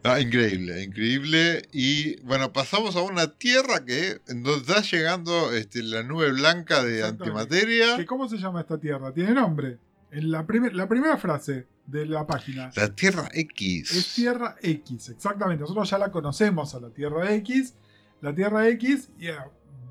Ah, 0.04 0.20
increíble, 0.20 0.82
increíble. 0.82 1.62
Y 1.72 2.20
bueno, 2.22 2.52
pasamos 2.52 2.96
a 2.96 3.02
una 3.02 3.28
tierra 3.28 3.84
que 3.84 4.20
nos 4.34 4.58
está 4.62 4.80
llegando 4.82 5.52
este, 5.52 5.82
la 5.82 6.02
nube 6.02 6.32
blanca 6.32 6.82
de 6.82 7.04
antimateria. 7.04 7.96
¿Que 7.96 8.06
¿Cómo 8.06 8.28
se 8.28 8.36
llama 8.38 8.60
esta 8.62 8.78
tierra? 8.78 9.12
Tiene 9.12 9.32
nombre. 9.32 9.78
En 10.10 10.30
la, 10.30 10.44
primer- 10.46 10.74
la 10.74 10.88
primera 10.88 11.16
frase 11.16 11.66
de 11.86 12.06
la 12.06 12.26
página. 12.26 12.70
La 12.76 12.94
Tierra 12.94 13.28
Es 13.32 13.40
X. 13.44 14.12
Tierra 14.14 14.56
X, 14.60 15.08
exactamente. 15.10 15.62
Nosotros 15.62 15.88
ya 15.88 15.98
la 15.98 16.10
conocemos 16.10 16.74
a 16.74 16.80
la 16.80 16.90
Tierra 16.90 17.32
X. 17.34 17.74
La 18.20 18.34
Tierra 18.34 18.68
X, 18.68 19.08
y 19.18 19.28
eh, 19.28 19.36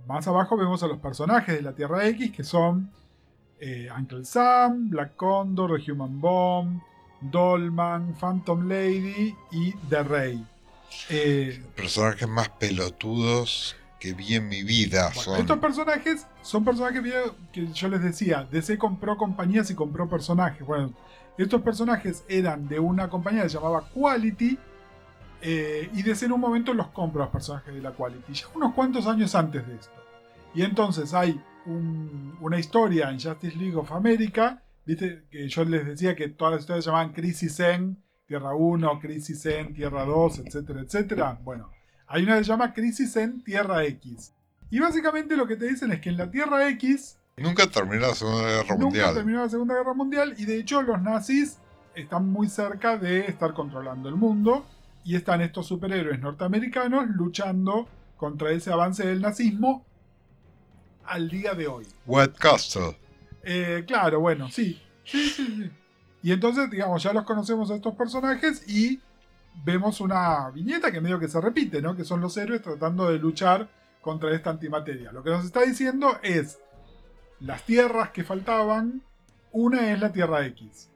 más 0.07 0.27
abajo 0.27 0.55
vemos 0.57 0.83
a 0.83 0.87
los 0.87 0.99
personajes 0.99 1.55
de 1.55 1.61
la 1.61 1.73
Tierra 1.73 2.05
X, 2.07 2.31
que 2.31 2.43
son 2.43 2.91
eh, 3.59 3.87
Uncle 3.97 4.23
Sam, 4.25 4.89
Black 4.89 5.15
Condor, 5.15 5.81
The 5.83 5.91
Human 5.91 6.19
Bomb, 6.21 6.81
Dolman, 7.21 8.15
Phantom 8.19 8.67
Lady 8.67 9.35
y 9.51 9.71
The 9.89 10.03
Rey. 10.03 10.45
Eh, 11.09 11.63
Personajes 11.75 12.27
más 12.27 12.49
pelotudos 12.49 13.75
que 13.99 14.13
vi 14.13 14.35
en 14.35 14.47
mi 14.49 14.63
vida 14.63 15.05
bueno, 15.13 15.21
son. 15.21 15.35
estos 15.39 15.59
personajes 15.59 16.27
son 16.41 16.65
personajes 16.65 17.01
que- 17.53 17.67
yo 17.71 17.87
les 17.87 18.01
decía, 18.01 18.47
DC 18.51 18.77
compró 18.77 19.15
compañías 19.15 19.69
y 19.69 19.75
compró 19.75 20.09
personajes. 20.09 20.65
Bueno, 20.65 20.91
estos 21.37 21.61
personajes 21.61 22.23
eran 22.27 22.67
de 22.67 22.79
una 22.79 23.09
compañía 23.09 23.43
que 23.43 23.49
se 23.49 23.55
llamaba 23.57 23.87
Quality 23.93 24.57
eh, 25.43 25.89
y 25.93 26.03
DC 26.03 26.25
en 26.25 26.33
un 26.33 26.41
momento 26.41 26.73
los 26.73 26.87
compra 26.87 27.23
los 27.23 27.31
personajes 27.31 27.73
de 27.73 27.81
la 27.81 27.91
Quality, 27.91 28.33
ya 28.33 28.45
unos 28.53 28.73
cuantos 28.73 29.07
años 29.07 29.33
antes 29.35 29.65
de 29.67 29.75
esto. 29.75 29.91
Y 30.53 30.63
entonces 30.63 31.13
hay 31.13 31.39
un- 31.65 32.37
una 32.41 32.59
historia 32.59 33.09
en 33.09 33.19
Justice 33.19 33.55
League 33.57 33.75
of 33.75 33.91
America, 33.91 34.61
viste 34.85 35.23
que 35.29 35.47
yo 35.47 35.63
les 35.65 35.85
decía 35.85 36.15
que 36.15 36.29
todas 36.29 36.53
las 36.53 36.61
historias 36.61 36.85
se 36.85 36.89
llamaban 36.89 37.13
Crisis 37.13 37.59
en 37.59 38.01
Tierra 38.25 38.53
1, 38.55 38.99
Crisis 38.99 39.45
en 39.45 39.73
Tierra 39.73 40.05
2, 40.05 40.39
etcétera, 40.39 40.81
etcétera. 40.81 41.39
Bueno, 41.43 41.69
hay 42.07 42.23
una 42.23 42.37
que 42.37 42.43
se 42.43 42.49
llama 42.49 42.73
Crisis 42.73 43.15
en 43.17 43.43
Tierra 43.43 43.83
X. 43.85 44.33
Y 44.69 44.79
básicamente 44.79 45.35
lo 45.35 45.47
que 45.47 45.57
te 45.57 45.67
dicen 45.67 45.91
es 45.91 45.99
que 45.99 46.09
en 46.09 46.17
la 46.17 46.31
Tierra 46.31 46.67
X 46.69 47.17
Nunca 47.37 47.67
terminó 47.67 48.07
la 48.07 48.15
Segunda 48.15 48.43
Guerra 48.43 48.61
nunca 48.69 48.83
Mundial. 48.83 49.13
terminó 49.15 49.39
la 49.39 49.49
Segunda 49.49 49.75
Guerra 49.75 49.93
Mundial 49.93 50.35
y 50.37 50.45
de 50.45 50.59
hecho 50.59 50.81
los 50.81 51.01
nazis 51.01 51.57
están 51.95 52.29
muy 52.29 52.47
cerca 52.47 52.97
de 52.97 53.21
estar 53.21 53.53
controlando 53.53 54.09
el 54.09 54.15
mundo 54.15 54.65
y 55.03 55.15
están 55.15 55.41
estos 55.41 55.67
superhéroes 55.67 56.19
norteamericanos 56.19 57.07
luchando 57.09 57.87
contra 58.17 58.51
ese 58.51 58.71
avance 58.71 59.05
del 59.05 59.21
nazismo 59.21 59.85
al 61.05 61.29
día 61.29 61.53
de 61.53 61.67
hoy. 61.67 61.87
White 62.05 62.35
Castle. 62.37 62.97
Eh, 63.43 63.83
claro, 63.87 64.19
bueno, 64.19 64.49
sí. 64.49 64.81
Sí, 65.03 65.29
sí, 65.29 65.45
sí. 65.45 65.71
Y 66.23 66.31
entonces, 66.31 66.69
digamos, 66.69 67.01
ya 67.01 67.13
los 67.13 67.23
conocemos 67.25 67.71
a 67.71 67.75
estos 67.75 67.95
personajes 67.95 68.63
y 68.69 68.99
vemos 69.65 69.99
una 70.01 70.49
viñeta 70.51 70.91
que 70.91 71.01
medio 71.01 71.19
que 71.19 71.27
se 71.27 71.41
repite, 71.41 71.81
¿no? 71.81 71.95
Que 71.95 72.03
son 72.05 72.21
los 72.21 72.37
héroes 72.37 72.61
tratando 72.61 73.09
de 73.09 73.17
luchar 73.17 73.67
contra 74.01 74.33
esta 74.35 74.51
antimateria. 74.51 75.11
Lo 75.11 75.23
que 75.23 75.31
nos 75.31 75.43
está 75.45 75.61
diciendo 75.61 76.17
es 76.21 76.59
las 77.39 77.63
tierras 77.65 78.11
que 78.11 78.23
faltaban. 78.23 79.01
Una 79.51 79.91
es 79.91 79.99
la 79.99 80.11
Tierra 80.11 80.45
X. 80.45 80.89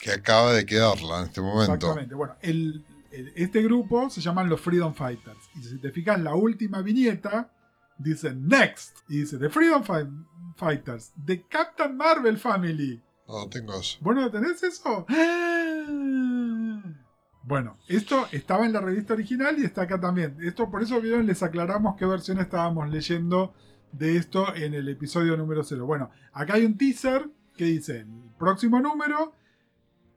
Que 0.00 0.12
acaba 0.12 0.52
de 0.52 0.64
quedarla 0.64 1.18
en 1.20 1.24
este 1.26 1.40
momento. 1.40 1.74
Exactamente. 1.74 2.14
Bueno, 2.14 2.34
el- 2.40 2.84
el- 3.10 3.32
este 3.36 3.62
grupo 3.62 4.08
se 4.08 4.20
llaman 4.20 4.48
los 4.48 4.60
Freedom 4.60 4.94
Fighters. 4.94 5.38
Y 5.56 5.62
si 5.62 5.78
te 5.78 5.90
fijas, 5.90 6.18
la 6.20 6.34
última 6.34 6.80
viñeta 6.80 7.50
dice 7.98 8.32
Next. 8.34 8.98
Y 9.08 9.18
dice 9.20 9.36
The 9.38 9.50
Freedom 9.50 9.82
Fi- 9.82 10.08
Fighters, 10.56 11.12
The 11.24 11.42
Captain 11.42 11.96
Marvel 11.96 12.38
Family. 12.38 13.02
No 13.28 13.48
tengo 13.48 13.74
eso. 13.78 13.98
¿Vos 14.00 14.14
no 14.14 14.30
tenés 14.30 14.62
eso? 14.62 15.06
Bueno, 17.46 17.76
esto 17.88 18.26
estaba 18.32 18.64
en 18.64 18.72
la 18.72 18.80
revista 18.80 19.12
original 19.12 19.58
y 19.58 19.64
está 19.66 19.82
acá 19.82 20.00
también. 20.00 20.38
Esto, 20.40 20.70
por 20.70 20.82
eso 20.82 20.98
vieron, 20.98 21.26
les 21.26 21.42
aclaramos 21.42 21.94
qué 21.96 22.06
versión 22.06 22.38
estábamos 22.38 22.88
leyendo 22.88 23.52
de 23.92 24.16
esto 24.16 24.54
en 24.54 24.72
el 24.72 24.88
episodio 24.88 25.36
número 25.36 25.62
0. 25.62 25.84
Bueno, 25.84 26.10
acá 26.32 26.54
hay 26.54 26.64
un 26.64 26.78
teaser 26.78 27.28
que 27.54 27.64
dice, 27.64 28.00
el 28.00 28.30
próximo 28.38 28.80
número, 28.80 29.34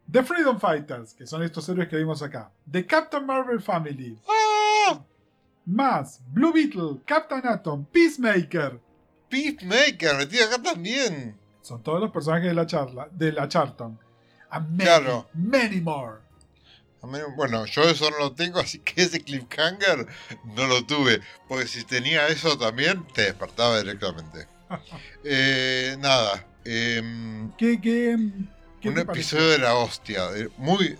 The 0.10 0.24
Freedom 0.24 0.58
Fighters, 0.58 1.14
que 1.14 1.28
son 1.28 1.44
estos 1.44 1.68
héroes 1.68 1.90
que 1.90 1.98
vimos 1.98 2.22
acá. 2.24 2.50
The 2.72 2.86
Captain 2.86 3.26
Marvel 3.26 3.62
Family. 3.62 4.18
¡Ah! 4.28 5.04
Más 5.66 6.24
Blue 6.32 6.54
Beetle, 6.54 7.02
Captain 7.06 7.46
Atom, 7.46 7.86
Peacemaker. 7.86 8.80
Peacemaker, 9.30 10.16
metida 10.18 10.46
acá 10.46 10.62
también. 10.62 11.38
Son 11.62 11.82
todos 11.84 12.00
los 12.00 12.12
personajes 12.12 12.48
de 12.48 12.54
la 12.56 12.66
charla, 12.66 13.08
de 13.12 13.32
la 13.34 13.48
Charlton. 13.48 14.00
And 14.50 14.70
many, 14.70 14.84
Claro. 14.84 15.28
many 15.34 15.82
more. 15.82 16.20
A 17.04 17.08
Bueno, 17.36 17.66
yo 17.66 17.84
eso 17.84 18.10
no 18.10 18.18
lo 18.20 18.32
tengo, 18.34 18.60
así 18.60 18.80
que 18.80 19.04
ese 19.04 19.22
cliffhanger 19.22 20.08
no 20.56 20.68
lo 20.68 20.86
tuve. 20.86 21.20
Porque 21.48 21.68
si 21.68 21.84
tenía 21.84 22.28
eso 22.28 22.58
también, 22.58 23.06
te 23.14 23.24
despertaba 23.24 23.78
directamente. 23.80 24.48
Eh, 25.24 25.96
nada. 26.00 26.46
em, 26.66 27.52
¿Qué, 27.58 27.80
qué, 27.82 28.18
qué 28.82 28.90
un 28.90 28.98
episodio 29.00 29.50
de 29.50 29.58
la 29.60 29.76
hostia. 29.76 30.24
eh, 30.36 30.50
Muy, 30.58 30.98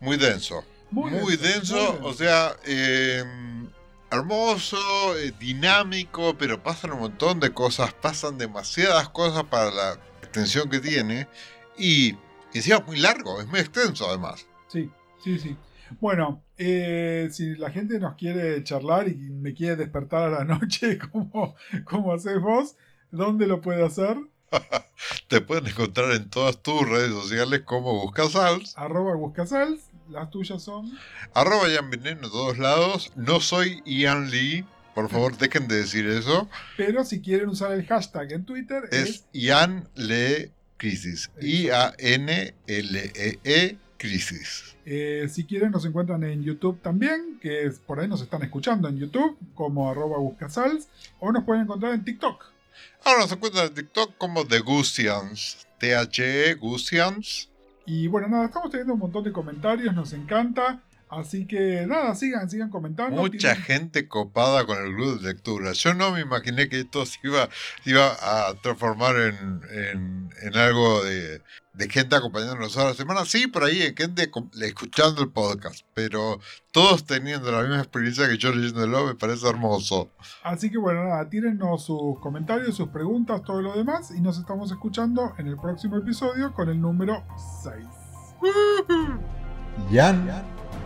muy 0.00 0.16
denso. 0.16 0.64
Muy, 0.90 1.10
denso. 1.10 1.24
muy 1.24 1.36
denso. 1.36 1.98
O 2.02 2.12
sea, 2.14 2.54
em, 2.64 3.68
hermoso, 4.12 4.76
eh, 5.16 5.32
dinámico, 5.38 6.36
pero 6.38 6.62
pasan 6.62 6.92
un 6.92 7.00
montón 7.00 7.40
de 7.40 7.52
cosas. 7.52 7.92
Pasan 7.94 8.38
demasiadas 8.38 9.08
cosas 9.08 9.44
para 9.44 9.70
la 9.70 9.92
extensión 10.22 10.68
que 10.68 10.80
tiene. 10.80 11.28
Y 11.76 12.16
encima 12.52 12.76
es 12.76 12.86
muy 12.86 12.98
largo, 12.98 13.40
es 13.40 13.46
muy 13.46 13.60
extenso 13.60 14.08
además. 14.08 14.46
Sí, 14.68 14.90
sí, 15.24 15.38
sí. 15.38 15.56
Bueno, 16.00 16.42
eh, 16.56 17.28
si 17.32 17.54
la 17.56 17.70
gente 17.70 17.98
nos 17.98 18.14
quiere 18.14 18.62
charlar 18.64 19.08
y 19.08 19.14
me 19.16 19.54
quiere 19.54 19.76
despertar 19.76 20.24
a 20.24 20.30
la 20.30 20.44
noche, 20.58 20.98
como, 20.98 21.54
como 21.84 22.12
haces 22.12 22.40
vos, 22.40 22.76
¿dónde 23.10 23.46
lo 23.46 23.60
puede 23.60 23.84
hacer? 23.84 24.16
Te 25.28 25.40
pueden 25.40 25.66
encontrar 25.66 26.12
en 26.12 26.28
todas 26.28 26.62
tus 26.62 26.88
redes 26.88 27.10
sociales 27.10 27.62
como 27.64 27.94
Buscasals. 28.00 28.76
Arroba 28.76 29.14
Buscasals, 29.14 29.90
las 30.12 30.30
tuyas 30.30 30.62
son. 30.62 30.96
Arroba 31.34 31.68
Ian 31.68 31.90
Veneno 31.90 32.26
en 32.26 32.30
todos 32.30 32.58
lados. 32.58 33.12
No 33.16 33.40
soy 33.40 33.82
Ian 33.84 34.30
Lee. 34.30 34.64
Por 34.94 35.08
favor, 35.08 35.36
dejen 35.38 35.68
de 35.68 35.76
decir 35.76 36.06
eso. 36.06 36.48
Pero 36.76 37.04
si 37.04 37.20
quieren 37.22 37.48
usar 37.48 37.72
el 37.72 37.86
hashtag 37.86 38.32
en 38.32 38.44
Twitter, 38.44 38.84
es, 38.90 39.08
Es 39.08 39.24
Ian 39.32 39.88
Lee 39.94 40.50
Crisis. 40.76 41.30
I-A-N-L-E-E 41.40 43.38
E 43.44 43.76
Crisis. 43.96 44.74
eh, 44.84 45.28
si 45.32 45.44
quieren 45.44 45.70
nos 45.70 45.84
encuentran 45.84 46.24
en 46.24 46.42
YouTube 46.42 46.80
también, 46.82 47.38
que 47.40 47.64
es, 47.66 47.78
por 47.78 48.00
ahí 48.00 48.08
nos 48.08 48.20
están 48.20 48.42
escuchando 48.42 48.88
en 48.88 48.98
YouTube, 48.98 49.38
como 49.54 49.88
arroba 49.90 50.18
Buscasals, 50.18 50.88
o 51.20 51.30
nos 51.32 51.44
pueden 51.44 51.62
encontrar 51.62 51.94
en 51.94 52.04
TikTok. 52.04 52.44
Ahora 53.04 53.20
nos 53.20 53.32
encuentran 53.32 53.66
en 53.68 53.74
TikTok 53.74 54.16
como 54.18 54.44
The 54.46 54.58
Gusians. 54.60 55.66
T-H-E 55.78 56.54
Gusians. 56.54 57.48
Y 57.86 58.06
bueno, 58.06 58.28
nada, 58.28 58.46
estamos 58.46 58.70
teniendo 58.70 58.94
un 58.94 59.00
montón 59.00 59.24
de 59.24 59.32
comentarios, 59.32 59.94
nos 59.94 60.12
encanta. 60.12 60.80
Así 61.14 61.46
que 61.46 61.84
nada, 61.86 62.14
sigan, 62.14 62.48
sigan 62.48 62.70
comentando. 62.70 63.20
Mucha 63.20 63.36
Tienen- 63.54 63.62
gente 63.64 64.08
copada 64.08 64.64
con 64.64 64.82
el 64.82 64.94
club 64.94 65.20
de 65.20 65.28
lectura. 65.28 65.72
Yo 65.72 65.92
no 65.92 66.10
me 66.10 66.20
imaginé 66.20 66.70
que 66.70 66.80
esto 66.80 67.04
se 67.04 67.18
iba, 67.22 67.50
se 67.84 67.90
iba 67.90 68.06
a 68.20 68.54
transformar 68.62 69.16
en, 69.16 69.60
en- 69.70 70.30
en 70.42 70.56
algo 70.56 71.04
de, 71.04 71.42
de 71.74 71.88
gente 71.90 72.16
acompañándonos 72.16 72.78
a 72.78 72.84
la 72.84 72.94
semana. 72.94 73.26
Sí, 73.26 73.46
por 73.46 73.62
ahí 73.64 73.82
hay 73.82 73.94
gente 73.94 74.30
escuchando 74.62 75.20
el 75.20 75.28
podcast, 75.28 75.84
pero 75.92 76.40
todos 76.70 77.04
teniendo 77.04 77.52
la 77.52 77.60
misma 77.60 77.80
experiencia 77.80 78.26
que 78.26 78.38
yo 78.38 78.50
leyéndolo 78.54 79.04
me 79.04 79.14
parece 79.14 79.46
hermoso. 79.46 80.10
Así 80.42 80.70
que 80.70 80.78
bueno, 80.78 81.04
nada, 81.04 81.28
tírennos 81.28 81.84
sus 81.84 82.18
comentarios, 82.20 82.74
sus 82.74 82.88
preguntas, 82.88 83.42
todo 83.44 83.60
lo 83.60 83.76
demás. 83.76 84.12
Y 84.16 84.22
nos 84.22 84.38
estamos 84.38 84.70
escuchando 84.70 85.34
en 85.36 85.46
el 85.46 85.56
próximo 85.58 85.98
episodio 85.98 86.54
con 86.54 86.70
el 86.70 86.80
número 86.80 87.22
6. 87.62 87.84
Jan 89.92 90.26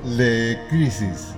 Le 0.07 0.57
Crisis. 0.69 1.35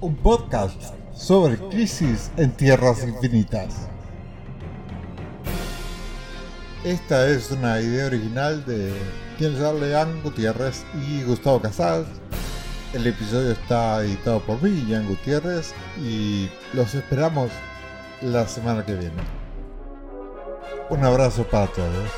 Un 0.00 0.14
podcast 0.18 0.80
sobre 1.12 1.56
crisis 1.56 2.30
en 2.36 2.52
tierras 2.52 3.02
infinitas. 3.02 3.88
Esta 6.84 7.28
es 7.28 7.50
una 7.50 7.80
idea 7.80 8.06
original 8.06 8.64
de 8.66 8.92
quien 9.36 9.58
Leán 9.80 10.22
Gutiérrez 10.22 10.84
y 11.08 11.24
Gustavo 11.24 11.60
Casals 11.60 12.06
El 12.92 13.04
episodio 13.04 13.50
está 13.50 14.00
editado 14.04 14.38
por 14.42 14.62
mí, 14.62 14.86
Ian 14.88 15.08
Gutiérrez, 15.08 15.74
y 16.00 16.48
los 16.72 16.94
esperamos 16.94 17.50
la 18.22 18.46
semana 18.46 18.86
que 18.86 18.94
viene. 18.94 19.22
Un 20.88 21.04
abrazo 21.04 21.42
para 21.42 21.66
todos. 21.66 22.10